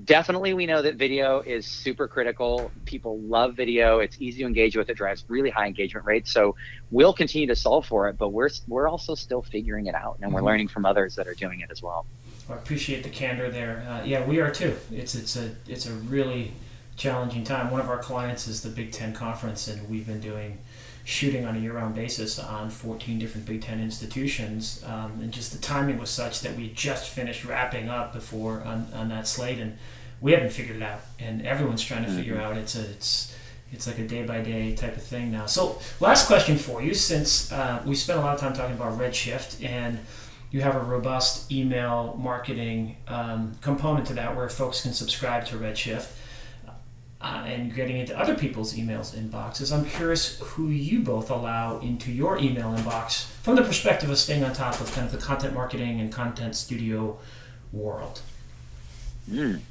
definitely 0.05 0.53
we 0.53 0.65
know 0.65 0.81
that 0.81 0.95
video 0.95 1.39
is 1.39 1.65
super 1.65 2.07
critical 2.07 2.71
people 2.85 3.19
love 3.21 3.55
video 3.55 3.99
it's 3.99 4.15
easy 4.19 4.41
to 4.41 4.47
engage 4.47 4.77
with 4.77 4.89
it 4.89 4.93
drives 4.95 5.25
really 5.27 5.49
high 5.49 5.65
engagement 5.65 6.05
rates 6.05 6.31
so 6.31 6.55
we'll 6.91 7.13
continue 7.13 7.47
to 7.47 7.55
solve 7.55 7.85
for 7.85 8.07
it 8.07 8.17
but 8.17 8.29
we're 8.29 8.49
we're 8.67 8.87
also 8.87 9.15
still 9.15 9.41
figuring 9.41 9.87
it 9.87 9.95
out 9.95 10.17
and 10.21 10.31
we're 10.31 10.39
mm-hmm. 10.39 10.47
learning 10.47 10.67
from 10.67 10.85
others 10.85 11.15
that 11.15 11.27
are 11.27 11.33
doing 11.33 11.61
it 11.61 11.71
as 11.71 11.81
well 11.81 12.05
I 12.49 12.53
appreciate 12.53 13.03
the 13.03 13.09
candor 13.09 13.49
there. 13.49 13.85
Uh, 13.89 14.03
yeah, 14.05 14.25
we 14.25 14.39
are 14.39 14.51
too. 14.51 14.77
It's 14.91 15.15
it's 15.15 15.35
a 15.35 15.55
it's 15.67 15.85
a 15.85 15.91
really 15.91 16.53
challenging 16.95 17.43
time. 17.43 17.71
One 17.71 17.81
of 17.81 17.89
our 17.89 17.99
clients 17.99 18.47
is 18.47 18.61
the 18.61 18.69
Big 18.69 18.91
Ten 18.91 19.13
Conference, 19.13 19.67
and 19.67 19.89
we've 19.89 20.07
been 20.07 20.21
doing 20.21 20.59
shooting 21.03 21.45
on 21.45 21.55
a 21.55 21.59
year-round 21.59 21.95
basis 21.95 22.37
on 22.37 22.69
14 22.69 23.17
different 23.17 23.47
Big 23.47 23.61
Ten 23.61 23.79
institutions, 23.79 24.83
um, 24.85 25.19
and 25.21 25.31
just 25.31 25.53
the 25.53 25.57
timing 25.57 25.97
was 25.97 26.09
such 26.09 26.41
that 26.41 26.55
we 26.57 26.69
just 26.69 27.09
finished 27.09 27.45
wrapping 27.45 27.87
up 27.87 28.11
before 28.11 28.61
on, 28.63 28.87
on 28.93 29.07
that 29.07 29.25
slate, 29.25 29.57
and 29.59 29.77
we 30.19 30.33
haven't 30.33 30.51
figured 30.51 30.77
it 30.77 30.83
out, 30.83 30.99
and 31.19 31.45
everyone's 31.45 31.83
trying 31.83 32.03
to 32.03 32.09
mm-hmm. 32.09 32.17
figure 32.17 32.41
out. 32.41 32.57
It's 32.57 32.75
a 32.75 32.81
it's 32.81 33.35
it's 33.71 33.85
like 33.87 33.99
a 33.99 34.07
day 34.07 34.23
by 34.23 34.41
day 34.41 34.73
type 34.75 34.95
of 34.95 35.03
thing 35.03 35.31
now. 35.31 35.45
So, 35.45 35.81
last 35.99 36.27
question 36.27 36.57
for 36.57 36.81
you, 36.81 36.93
since 36.93 37.51
uh, 37.51 37.81
we 37.85 37.95
spent 37.95 38.19
a 38.19 38.21
lot 38.21 38.35
of 38.35 38.39
time 38.39 38.53
talking 38.53 38.75
about 38.75 38.97
Redshift 38.97 39.63
and 39.65 39.99
you 40.51 40.61
have 40.61 40.75
a 40.75 40.79
robust 40.79 41.51
email 41.51 42.17
marketing 42.19 42.97
um, 43.07 43.53
component 43.61 44.07
to 44.07 44.13
that 44.13 44.35
where 44.35 44.47
folks 44.49 44.81
can 44.81 44.93
subscribe 44.93 45.45
to 45.47 45.57
Redshift. 45.57 46.11
Uh, 47.19 47.43
and 47.47 47.73
getting 47.73 47.97
into 47.97 48.15
other 48.15 48.35
people's 48.35 48.75
emails 48.75 49.15
inboxes. 49.15 49.75
I'm 49.75 49.85
curious 49.85 50.39
who 50.39 50.67
you 50.67 50.99
both 50.99 51.31
allow 51.31 51.79
into 51.79 52.11
your 52.11 52.37
email 52.37 52.75
inbox 52.75 53.25
from 53.41 53.55
the 53.55 53.63
perspective 53.63 54.11
of 54.11 54.19
staying 54.19 54.43
on 54.43 54.53
top 54.53 54.79
of 54.79 54.93
kind 54.93 55.07
of 55.07 55.11
the 55.11 55.17
content 55.17 55.55
marketing 55.55 55.99
and 55.99 56.11
content 56.11 56.55
studio 56.55 57.17
world. 57.73 58.21
Mm. 59.27 59.61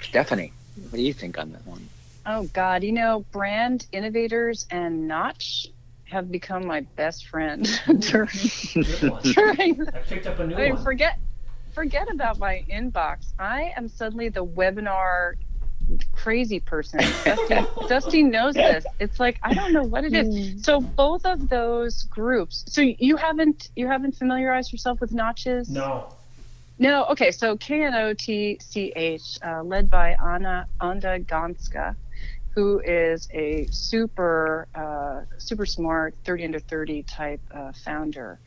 Stephanie, 0.00 0.54
what 0.88 0.96
do 0.96 1.02
you 1.02 1.12
think 1.12 1.38
on 1.38 1.52
that 1.52 1.66
one? 1.66 1.86
Oh 2.24 2.44
God, 2.54 2.82
you 2.82 2.92
know, 2.92 3.26
brand 3.30 3.86
innovators 3.92 4.66
and 4.70 5.06
Knotch 5.06 5.68
have 6.08 6.30
become 6.30 6.66
my 6.66 6.80
best 6.96 7.26
friend 7.26 7.68
during, 8.00 8.28
during 9.22 9.88
I 9.88 9.98
picked 10.06 10.26
up 10.26 10.38
a 10.38 10.46
new 10.46 10.54
I 10.54 10.58
mean, 10.58 10.74
one. 10.74 10.84
Forget 10.84 11.18
forget 11.72 12.10
about 12.10 12.38
my 12.38 12.64
inbox. 12.70 13.32
I 13.38 13.72
am 13.76 13.88
suddenly 13.88 14.28
the 14.28 14.44
webinar 14.44 15.34
crazy 16.12 16.60
person. 16.60 17.00
Dusty, 17.24 17.66
Dusty 17.88 18.22
knows 18.22 18.54
this. 18.54 18.86
It's 18.98 19.20
like 19.20 19.38
I 19.42 19.54
don't 19.54 19.72
know 19.72 19.82
what 19.82 20.04
it 20.04 20.12
is. 20.12 20.28
Mm. 20.28 20.64
So 20.64 20.80
both 20.80 21.26
of 21.26 21.48
those 21.48 22.04
groups. 22.04 22.64
So 22.68 22.80
you 22.80 23.16
haven't 23.16 23.70
you 23.76 23.86
haven't 23.86 24.16
familiarized 24.16 24.72
yourself 24.72 25.00
with 25.00 25.12
notches? 25.12 25.68
No. 25.68 26.08
No. 26.78 27.04
Okay. 27.06 27.30
So 27.30 27.56
K 27.56 27.84
N 27.84 27.94
O 27.94 28.14
T 28.14 28.58
C 28.60 28.92
H, 28.94 29.38
uh, 29.44 29.62
led 29.62 29.90
by 29.90 30.16
Anna 30.22 30.66
Anda 30.80 31.18
Gansca 31.20 31.94
who 32.56 32.80
is 32.84 33.28
a 33.34 33.68
super 33.70 34.66
uh, 34.74 35.20
super 35.38 35.66
smart 35.66 36.16
30 36.24 36.46
under 36.46 36.58
30 36.58 37.02
type 37.04 37.42
uh, 37.54 37.70
founder. 37.84 38.40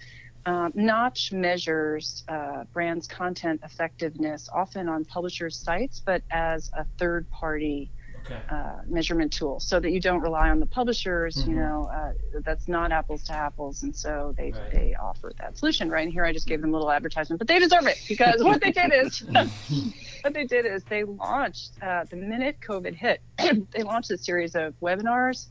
Um, 0.46 0.72
Knotch 0.74 1.32
measures 1.32 2.24
uh, 2.28 2.64
brands' 2.74 3.08
content 3.08 3.62
effectiveness 3.64 4.50
often 4.52 4.90
on 4.90 5.06
publishers' 5.06 5.58
sites, 5.58 6.02
but 6.04 6.24
as 6.32 6.72
a 6.76 6.86
third 6.98 7.30
party 7.30 7.92
okay. 8.32 8.42
uh, 8.50 8.78
measurement 8.88 9.32
tool 9.32 9.60
so 9.60 9.80
that 9.80 9.92
you 9.92 10.00
don't 10.00 10.22
rely 10.22 10.50
on 10.50 10.60
the 10.60 10.66
publishers 10.66 11.38
mm-hmm. 11.38 11.52
you 11.52 11.56
know 11.58 11.90
uh, 11.94 12.12
that's 12.44 12.68
not 12.68 12.92
apples 12.92 13.24
to 13.24 13.34
apples 13.34 13.84
and 13.84 13.96
so 13.96 14.34
they 14.38 14.52
right. 14.52 14.72
they 14.72 14.96
offer 14.96 15.32
that 15.38 15.58
solution 15.58 15.90
right 15.90 16.04
and 16.04 16.14
here 16.14 16.26
i 16.26 16.34
just 16.34 16.48
gave 16.48 16.62
them 16.62 16.70
a 16.70 16.74
little 16.74 16.92
advertisement 16.92 17.40
but 17.40 17.48
they 17.48 17.60
deserve 17.60 17.86
it 17.88 18.02
because 18.08 18.44
what 18.44 18.62
they 18.62 18.72
did 18.72 18.92
is 18.94 19.22
what 20.22 20.34
they 20.34 20.46
did 20.46 20.66
is 20.66 20.84
they 20.86 21.04
launched 21.04 21.72
uh, 21.82 22.04
the 22.10 22.16
minute 22.16 22.58
covid 22.62 22.94
hit 22.94 23.22
they 23.72 23.84
launched 23.84 24.12
a 24.12 24.18
series 24.18 24.56
of 24.56 24.74
webinars 24.82 25.48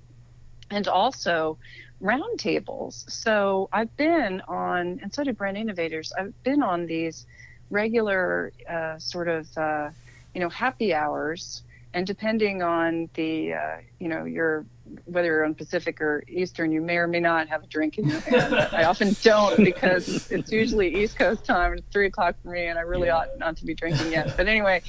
and 0.71 0.89
also 0.89 1.59
roundtables 2.03 3.11
so 3.11 3.69
i've 3.73 3.95
been 3.97 4.41
on 4.49 5.01
and 5.03 5.13
so 5.13 5.25
did 5.25 5.37
brand 5.37 5.57
innovators 5.57 6.13
i've 6.19 6.43
been 6.43 6.63
on 6.63 6.87
these 6.87 7.27
regular 7.71 8.53
uh, 8.69 8.99
sort 8.99 9.29
of 9.29 9.47
uh, 9.59 9.91
you 10.35 10.41
know 10.41 10.49
happy 10.49 10.95
hours 10.95 11.63
and 11.95 12.07
depending 12.07 12.63
on 12.63 13.09
the 13.15 13.55
uh, 13.55 13.77
you 13.99 14.09
know 14.09 14.25
your 14.25 14.67
whether 15.05 15.27
you're 15.27 15.45
on 15.45 15.55
Pacific 15.55 16.01
or 16.01 16.25
Eastern, 16.29 16.73
you 16.73 16.81
may 16.81 16.97
or 16.97 17.07
may 17.07 17.21
not 17.21 17.49
have 17.49 17.63
a 17.63 17.67
drink 17.67 17.99
in 17.99 18.09
your 18.09 18.21
hand. 18.21 18.55
I 18.73 18.85
often 18.85 19.15
don't 19.23 19.57
because 19.65 20.31
it's 20.31 20.51
usually 20.51 21.03
East 21.03 21.19
Coast 21.19 21.45
time. 21.45 21.75
It's 21.75 21.87
three 21.93 22.07
o'clock 22.07 22.37
for 22.43 22.51
me, 22.51 22.67
and 22.67 22.79
I 22.79 22.83
really 22.83 23.09
yeah. 23.09 23.17
ought 23.17 23.39
not 23.39 23.57
to 23.59 23.67
be 23.67 23.75
drinking 23.75 24.13
yet. 24.13 24.37
But 24.37 24.49
anyway, 24.49 24.83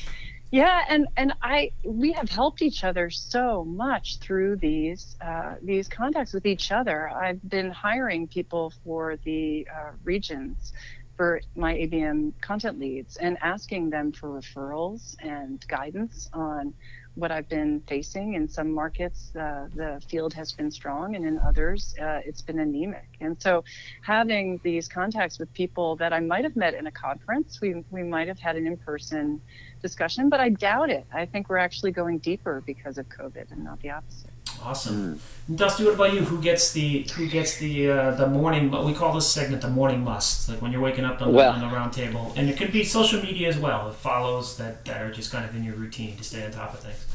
yeah, 0.51 0.83
and 0.89 1.07
and 1.15 1.33
I 1.41 1.71
we 1.83 2.11
have 2.13 2.29
helped 2.29 2.61
each 2.61 2.83
other 2.83 3.09
so 3.09 3.63
much 3.63 4.17
through 4.17 4.57
these 4.57 5.15
uh, 5.21 5.55
these 5.61 5.87
contacts 5.87 6.33
with 6.33 6.45
each 6.45 6.71
other. 6.71 7.09
I've 7.09 7.47
been 7.47 7.71
hiring 7.71 8.27
people 8.27 8.73
for 8.83 9.17
the 9.23 9.67
uh, 9.73 9.91
regions 10.03 10.73
for 11.19 11.41
my 11.53 11.73
ABM 11.73 12.31
content 12.39 12.79
leads 12.79 13.17
and 13.17 13.37
asking 13.41 13.89
them 13.89 14.09
for 14.09 14.29
referrals 14.29 15.17
and 15.19 15.65
guidance 15.67 16.29
on 16.31 16.73
what 17.15 17.29
I've 17.29 17.49
been 17.49 17.81
facing. 17.89 18.35
In 18.35 18.47
some 18.47 18.71
markets, 18.71 19.35
uh, 19.35 19.67
the 19.75 20.01
field 20.09 20.33
has 20.35 20.53
been 20.53 20.71
strong, 20.71 21.17
and 21.17 21.25
in 21.25 21.37
others, 21.39 21.93
uh, 22.01 22.21
it's 22.23 22.41
been 22.41 22.59
anemic. 22.59 23.09
And 23.19 23.35
so, 23.41 23.65
having 24.01 24.61
these 24.63 24.87
contacts 24.87 25.39
with 25.39 25.53
people 25.53 25.97
that 25.97 26.13
I 26.13 26.21
might 26.21 26.45
have 26.45 26.55
met 26.55 26.73
in 26.73 26.87
a 26.87 26.91
conference, 26.91 27.59
we, 27.59 27.83
we 27.89 28.01
might 28.01 28.29
have 28.29 28.39
had 28.39 28.55
an 28.55 28.65
in 28.65 28.77
person 28.77 29.41
discussion, 29.81 30.29
but 30.29 30.39
I 30.39 30.47
doubt 30.47 30.89
it. 30.89 31.05
I 31.13 31.25
think 31.25 31.49
we're 31.49 31.57
actually 31.57 31.91
going 31.91 32.19
deeper 32.19 32.63
because 32.65 32.97
of 32.97 33.09
COVID 33.09 33.51
and 33.51 33.65
not 33.65 33.81
the 33.81 33.89
opposite. 33.89 34.31
Awesome, 34.63 35.15
mm. 35.49 35.57
Dusty. 35.57 35.83
What 35.85 35.95
about 35.95 36.13
you? 36.13 36.21
Who 36.21 36.41
gets 36.41 36.71
the 36.73 37.07
who 37.15 37.27
gets 37.27 37.57
the 37.57 37.91
uh, 37.91 38.11
the 38.11 38.27
morning? 38.27 38.71
We 38.71 38.93
call 38.93 39.13
this 39.13 39.31
segment 39.31 39.61
the 39.61 39.69
morning 39.69 40.03
must. 40.03 40.49
Like 40.49 40.61
when 40.61 40.71
you're 40.71 40.81
waking 40.81 41.05
up 41.05 41.21
on, 41.21 41.33
well, 41.33 41.53
the, 41.53 41.59
on 41.59 41.69
the 41.69 41.75
round 41.75 41.93
table, 41.93 42.33
and 42.35 42.49
it 42.49 42.57
could 42.57 42.71
be 42.71 42.83
social 42.83 43.21
media 43.21 43.47
as 43.47 43.57
well. 43.57 43.89
It 43.89 43.95
follows 43.95 44.57
that 44.57 44.85
that 44.85 45.01
are 45.01 45.11
just 45.11 45.31
kind 45.31 45.45
of 45.45 45.55
in 45.55 45.63
your 45.63 45.75
routine 45.75 46.17
to 46.17 46.23
stay 46.23 46.45
on 46.45 46.51
top 46.51 46.73
of 46.73 46.81
things. 46.81 47.05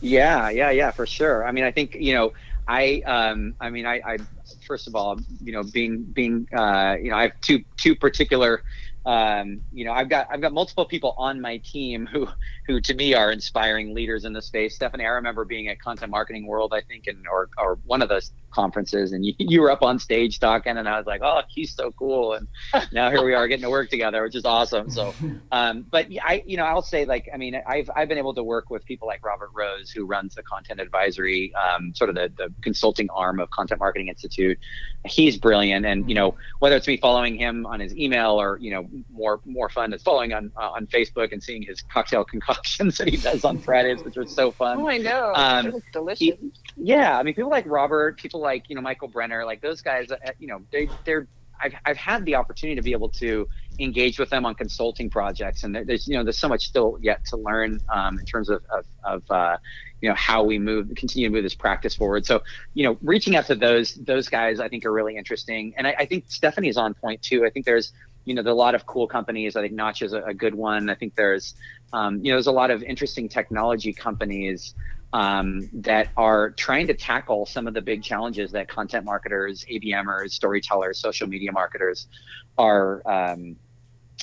Yeah, 0.00 0.50
yeah, 0.50 0.70
yeah, 0.70 0.90
for 0.90 1.06
sure. 1.06 1.44
I 1.44 1.52
mean, 1.52 1.64
I 1.64 1.72
think 1.72 1.94
you 1.94 2.14
know 2.14 2.32
I 2.68 3.02
um, 3.06 3.54
I 3.60 3.70
mean, 3.70 3.86
I, 3.86 4.00
I 4.04 4.18
first 4.66 4.86
of 4.86 4.94
all, 4.94 5.18
you 5.42 5.52
know, 5.52 5.62
being 5.62 6.02
being 6.02 6.46
uh, 6.52 6.96
you 7.00 7.10
know, 7.10 7.16
I 7.16 7.22
have 7.22 7.40
two 7.40 7.64
two 7.78 7.96
particular 7.96 8.62
um, 9.08 9.62
you 9.72 9.86
know, 9.86 9.92
I've 9.92 10.10
got 10.10 10.28
I've 10.30 10.42
got 10.42 10.52
multiple 10.52 10.84
people 10.84 11.14
on 11.16 11.40
my 11.40 11.56
team 11.64 12.06
who 12.06 12.28
who 12.66 12.78
to 12.82 12.92
me 12.92 13.14
are 13.14 13.32
inspiring 13.32 13.94
leaders 13.94 14.26
in 14.26 14.34
the 14.34 14.42
space. 14.42 14.74
Stephanie, 14.74 15.06
I 15.06 15.08
remember 15.08 15.46
being 15.46 15.68
at 15.68 15.80
Content 15.80 16.10
Marketing 16.10 16.46
World, 16.46 16.74
I 16.74 16.82
think, 16.82 17.06
and 17.06 17.26
or 17.26 17.48
or 17.56 17.78
one 17.86 18.02
of 18.02 18.10
those 18.10 18.32
conferences, 18.50 19.12
and 19.12 19.24
you, 19.24 19.34
you 19.38 19.60
were 19.60 19.70
up 19.70 19.82
on 19.82 19.98
stage 19.98 20.38
talking, 20.40 20.76
and 20.76 20.88
I 20.88 20.98
was 20.98 21.06
like, 21.06 21.20
oh, 21.22 21.42
he's 21.48 21.74
so 21.74 21.92
cool, 21.92 22.34
and 22.34 22.48
now 22.92 23.10
here 23.10 23.24
we 23.24 23.34
are 23.34 23.48
getting 23.48 23.62
to 23.62 23.70
work 23.70 23.90
together, 23.90 24.22
which 24.22 24.34
is 24.34 24.44
awesome. 24.44 24.90
So, 24.90 25.14
um, 25.52 25.86
but 25.90 26.06
I, 26.22 26.42
you 26.46 26.56
know, 26.56 26.64
I'll 26.64 26.82
say 26.82 27.04
like, 27.04 27.28
I 27.32 27.36
mean, 27.36 27.60
I've 27.66 27.90
I've 27.94 28.08
been 28.08 28.18
able 28.18 28.34
to 28.34 28.42
work 28.42 28.70
with 28.70 28.84
people 28.84 29.08
like 29.08 29.24
Robert 29.24 29.50
Rose, 29.52 29.90
who 29.90 30.04
runs 30.04 30.34
the 30.34 30.42
content 30.42 30.80
advisory, 30.80 31.52
um, 31.54 31.94
sort 31.94 32.10
of 32.10 32.16
the 32.16 32.32
the 32.36 32.52
consulting 32.62 33.08
arm 33.10 33.40
of 33.40 33.50
Content 33.50 33.80
Marketing 33.80 34.08
Institute. 34.08 34.58
He's 35.04 35.36
brilliant, 35.36 35.86
and 35.86 36.08
you 36.08 36.14
know, 36.14 36.34
whether 36.58 36.76
it's 36.76 36.86
me 36.86 36.96
following 36.96 37.36
him 37.36 37.66
on 37.66 37.80
his 37.80 37.94
email 37.96 38.40
or 38.40 38.58
you 38.58 38.70
know, 38.70 38.88
more 39.10 39.40
more 39.44 39.68
fun 39.68 39.92
is 39.92 40.02
following 40.02 40.32
on 40.32 40.52
uh, 40.56 40.70
on 40.70 40.86
Facebook 40.86 41.32
and 41.32 41.42
seeing 41.42 41.62
his 41.62 41.82
cocktail 41.82 42.24
concoctions 42.24 42.98
that 42.98 43.08
he 43.08 43.16
does 43.16 43.44
on 43.44 43.58
Fridays, 43.58 44.02
which 44.04 44.16
are 44.16 44.26
so 44.26 44.50
fun. 44.50 44.80
Oh, 44.80 44.88
I 44.88 44.98
know. 44.98 45.32
Um, 45.34 45.82
delicious. 45.92 46.18
He, 46.18 46.52
yeah, 46.76 47.18
I 47.18 47.22
mean, 47.22 47.34
people 47.34 47.50
like 47.50 47.64
Robert, 47.66 48.18
people 48.18 48.37
like 48.40 48.68
you 48.68 48.76
know 48.76 48.82
Michael 48.82 49.08
Brenner, 49.08 49.44
like 49.44 49.60
those 49.60 49.80
guys. 49.82 50.10
Uh, 50.10 50.16
you 50.38 50.48
know, 50.48 50.62
they 50.70 50.88
they're 51.04 51.26
I've, 51.60 51.74
I've 51.84 51.96
had 51.96 52.24
the 52.24 52.36
opportunity 52.36 52.76
to 52.76 52.82
be 52.82 52.92
able 52.92 53.08
to 53.10 53.48
engage 53.78 54.18
with 54.18 54.30
them 54.30 54.44
on 54.44 54.54
consulting 54.54 55.08
projects 55.08 55.62
and 55.62 55.74
there's 55.74 56.08
you 56.08 56.16
know 56.16 56.24
there's 56.24 56.38
so 56.38 56.48
much 56.48 56.66
still 56.66 56.98
yet 57.00 57.24
to 57.26 57.36
learn 57.36 57.80
um, 57.88 58.18
in 58.18 58.24
terms 58.24 58.48
of 58.48 58.62
of, 58.70 58.84
of 59.04 59.30
uh, 59.30 59.56
you 60.00 60.08
know 60.08 60.14
how 60.14 60.42
we 60.42 60.58
move 60.58 60.90
continue 60.96 61.28
to 61.28 61.32
move 61.32 61.42
this 61.42 61.54
practice 61.54 61.94
forward 61.94 62.26
so 62.26 62.42
you 62.74 62.84
know 62.84 62.98
reaching 63.02 63.36
out 63.36 63.46
to 63.46 63.54
those 63.54 63.94
those 63.94 64.28
guys 64.28 64.60
i 64.60 64.68
think 64.68 64.84
are 64.84 64.92
really 64.92 65.16
interesting 65.16 65.74
and 65.76 65.86
i, 65.86 65.94
I 65.98 66.06
think 66.06 66.24
stephanie 66.28 66.68
is 66.68 66.76
on 66.76 66.94
point 66.94 67.22
too 67.22 67.44
i 67.44 67.50
think 67.50 67.66
there's 67.66 67.92
you 68.24 68.34
know, 68.34 68.42
there's 68.42 68.52
a 68.52 68.56
lot 68.56 68.74
of 68.74 68.84
cool 68.84 69.06
companies. 69.06 69.56
I 69.56 69.62
think 69.62 69.72
Knotch 69.72 70.02
is 70.02 70.12
a, 70.12 70.22
a 70.24 70.34
good 70.34 70.54
one. 70.54 70.90
I 70.90 70.94
think 70.94 71.14
there's, 71.14 71.54
um, 71.94 72.18
you 72.18 72.30
know, 72.30 72.36
there's 72.36 72.46
a 72.46 72.52
lot 72.52 72.70
of 72.70 72.82
interesting 72.82 73.26
technology 73.26 73.94
companies 73.94 74.74
um, 75.12 75.68
that 75.72 76.08
are 76.16 76.50
trying 76.50 76.86
to 76.86 76.94
tackle 76.94 77.46
some 77.46 77.66
of 77.66 77.74
the 77.74 77.80
big 77.80 78.02
challenges 78.02 78.52
that 78.52 78.68
content 78.68 79.04
marketers, 79.04 79.64
ABMers, 79.70 80.30
storytellers, 80.30 80.98
social 80.98 81.26
media 81.26 81.52
marketers 81.52 82.08
are, 82.56 83.02
um, 83.06 83.56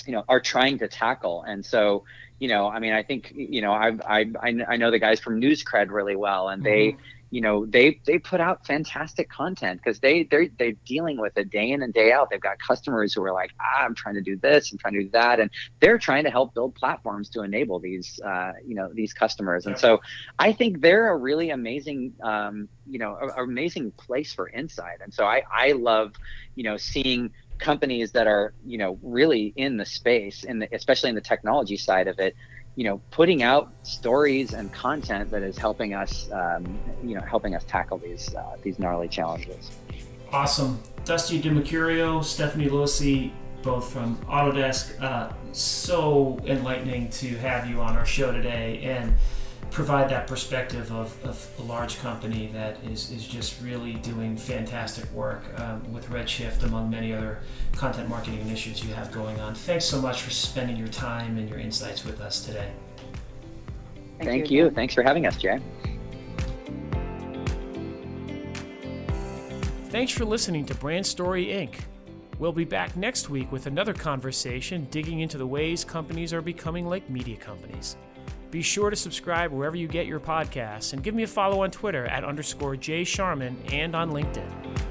you 0.06 0.12
know, 0.12 0.24
are 0.28 0.40
trying 0.40 0.78
to 0.78 0.88
tackle. 0.88 1.42
And 1.42 1.64
so, 1.64 2.04
you 2.38 2.48
know, 2.48 2.68
I 2.68 2.78
mean, 2.78 2.92
I 2.92 3.02
think, 3.02 3.32
you 3.34 3.62
know, 3.62 3.72
I've, 3.72 4.00
I 4.02 4.26
I 4.42 4.76
know 4.76 4.90
the 4.90 4.98
guys 4.98 5.18
from 5.20 5.40
NewsCred 5.40 5.90
really 5.90 6.16
well, 6.16 6.48
and 6.48 6.62
they. 6.62 6.88
Mm-hmm 6.88 7.00
you 7.36 7.42
know 7.42 7.66
they 7.66 8.00
they 8.06 8.18
put 8.18 8.40
out 8.40 8.66
fantastic 8.66 9.28
content 9.28 9.78
because 9.78 10.00
they 10.00 10.22
they're 10.22 10.48
they're 10.58 10.78
dealing 10.86 11.18
with 11.20 11.36
it 11.36 11.50
day 11.50 11.70
in 11.70 11.82
and 11.82 11.92
day 11.92 12.10
out. 12.10 12.30
They've 12.30 12.40
got 12.40 12.56
customers 12.58 13.12
who 13.12 13.22
are 13.24 13.32
like 13.34 13.50
ah, 13.60 13.84
i'm 13.84 13.94
trying 13.94 14.14
to 14.14 14.22
do 14.22 14.36
this 14.36 14.72
i'm 14.72 14.78
trying 14.78 14.94
to 14.94 15.02
do 15.02 15.10
that 15.10 15.38
and 15.38 15.50
they're 15.80 15.98
trying 15.98 16.24
to 16.24 16.30
help 16.30 16.54
build 16.54 16.74
platforms 16.74 17.28
to 17.34 17.42
enable 17.42 17.78
these 17.78 18.18
uh, 18.24 18.52
you 18.66 18.74
know 18.74 18.88
these 18.94 19.12
customers. 19.12 19.66
And 19.66 19.76
so 19.78 20.00
i 20.38 20.50
think 20.50 20.80
they're 20.80 21.10
a 21.10 21.16
really 21.28 21.50
amazing 21.50 22.14
um, 22.22 22.70
you 22.86 22.98
know 22.98 23.18
a, 23.20 23.40
a 23.40 23.44
amazing 23.44 23.90
place 23.90 24.32
for 24.32 24.48
insight. 24.48 25.00
And 25.02 25.12
so 25.12 25.26
i 25.26 25.42
i 25.52 25.72
love 25.72 26.14
you 26.54 26.64
know 26.64 26.78
seeing 26.78 27.32
companies 27.58 28.12
that 28.12 28.26
are 28.26 28.54
you 28.64 28.78
know 28.78 28.98
really 29.02 29.52
in 29.56 29.76
the 29.76 29.84
space 29.84 30.42
in 30.44 30.58
the 30.60 30.68
especially 30.74 31.10
in 31.10 31.14
the 31.14 31.28
technology 31.32 31.76
side 31.76 32.08
of 32.08 32.18
it 32.18 32.34
you 32.76 32.84
know, 32.84 33.00
putting 33.10 33.42
out 33.42 33.72
stories 33.82 34.52
and 34.52 34.72
content 34.72 35.30
that 35.30 35.42
is 35.42 35.56
helping 35.56 35.94
us, 35.94 36.30
um, 36.30 36.78
you 37.02 37.14
know, 37.14 37.22
helping 37.22 37.54
us 37.54 37.64
tackle 37.64 37.98
these 37.98 38.34
uh, 38.34 38.56
these 38.62 38.78
gnarly 38.78 39.08
challenges. 39.08 39.70
Awesome, 40.30 40.80
Dusty 41.04 41.40
DiMercurio, 41.40 42.22
Stephanie 42.22 42.68
Losee, 42.68 43.32
both 43.62 43.90
from 43.90 44.16
Autodesk. 44.26 45.00
Uh, 45.02 45.32
so 45.52 46.38
enlightening 46.44 47.08
to 47.10 47.28
have 47.38 47.68
you 47.68 47.80
on 47.80 47.96
our 47.96 48.06
show 48.06 48.30
today 48.30 48.80
and 48.82 49.14
provide 49.76 50.08
that 50.08 50.26
perspective 50.26 50.90
of, 50.90 51.14
of 51.22 51.50
a 51.58 51.62
large 51.62 51.98
company 51.98 52.48
that 52.50 52.82
is, 52.84 53.10
is 53.10 53.26
just 53.26 53.60
really 53.60 53.92
doing 53.96 54.34
fantastic 54.34 55.04
work 55.12 55.42
um, 55.60 55.92
with 55.92 56.08
Redshift, 56.08 56.62
among 56.62 56.88
many 56.88 57.12
other 57.12 57.40
content 57.72 58.08
marketing 58.08 58.40
initiatives 58.40 58.82
you 58.82 58.94
have 58.94 59.12
going 59.12 59.38
on. 59.38 59.54
Thanks 59.54 59.84
so 59.84 60.00
much 60.00 60.22
for 60.22 60.30
spending 60.30 60.78
your 60.78 60.88
time 60.88 61.36
and 61.36 61.46
your 61.46 61.58
insights 61.58 62.06
with 62.06 62.22
us 62.22 62.42
today. 62.46 62.72
Thank, 64.16 64.30
Thank 64.30 64.50
you. 64.50 64.64
you. 64.64 64.70
Thanks 64.70 64.94
for 64.94 65.02
having 65.02 65.26
us, 65.26 65.36
Jay. 65.36 65.60
Thanks 69.90 70.10
for 70.10 70.24
listening 70.24 70.64
to 70.64 70.74
Brand 70.76 71.04
Story 71.04 71.48
Inc. 71.48 71.74
We'll 72.38 72.50
be 72.50 72.64
back 72.64 72.96
next 72.96 73.28
week 73.28 73.52
with 73.52 73.66
another 73.66 73.92
conversation 73.92 74.86
digging 74.90 75.20
into 75.20 75.36
the 75.36 75.46
ways 75.46 75.84
companies 75.84 76.32
are 76.32 76.40
becoming 76.40 76.86
like 76.86 77.10
media 77.10 77.36
companies. 77.36 77.98
Be 78.56 78.62
sure 78.62 78.88
to 78.88 78.96
subscribe 78.96 79.52
wherever 79.52 79.76
you 79.76 79.86
get 79.86 80.06
your 80.06 80.18
podcasts 80.18 80.94
and 80.94 81.02
give 81.02 81.14
me 81.14 81.24
a 81.24 81.26
follow 81.26 81.62
on 81.62 81.70
Twitter 81.70 82.06
at 82.06 82.24
underscore 82.24 82.74
Jay 82.74 83.04
Sharman 83.04 83.54
and 83.70 83.94
on 83.94 84.12
LinkedIn. 84.12 84.85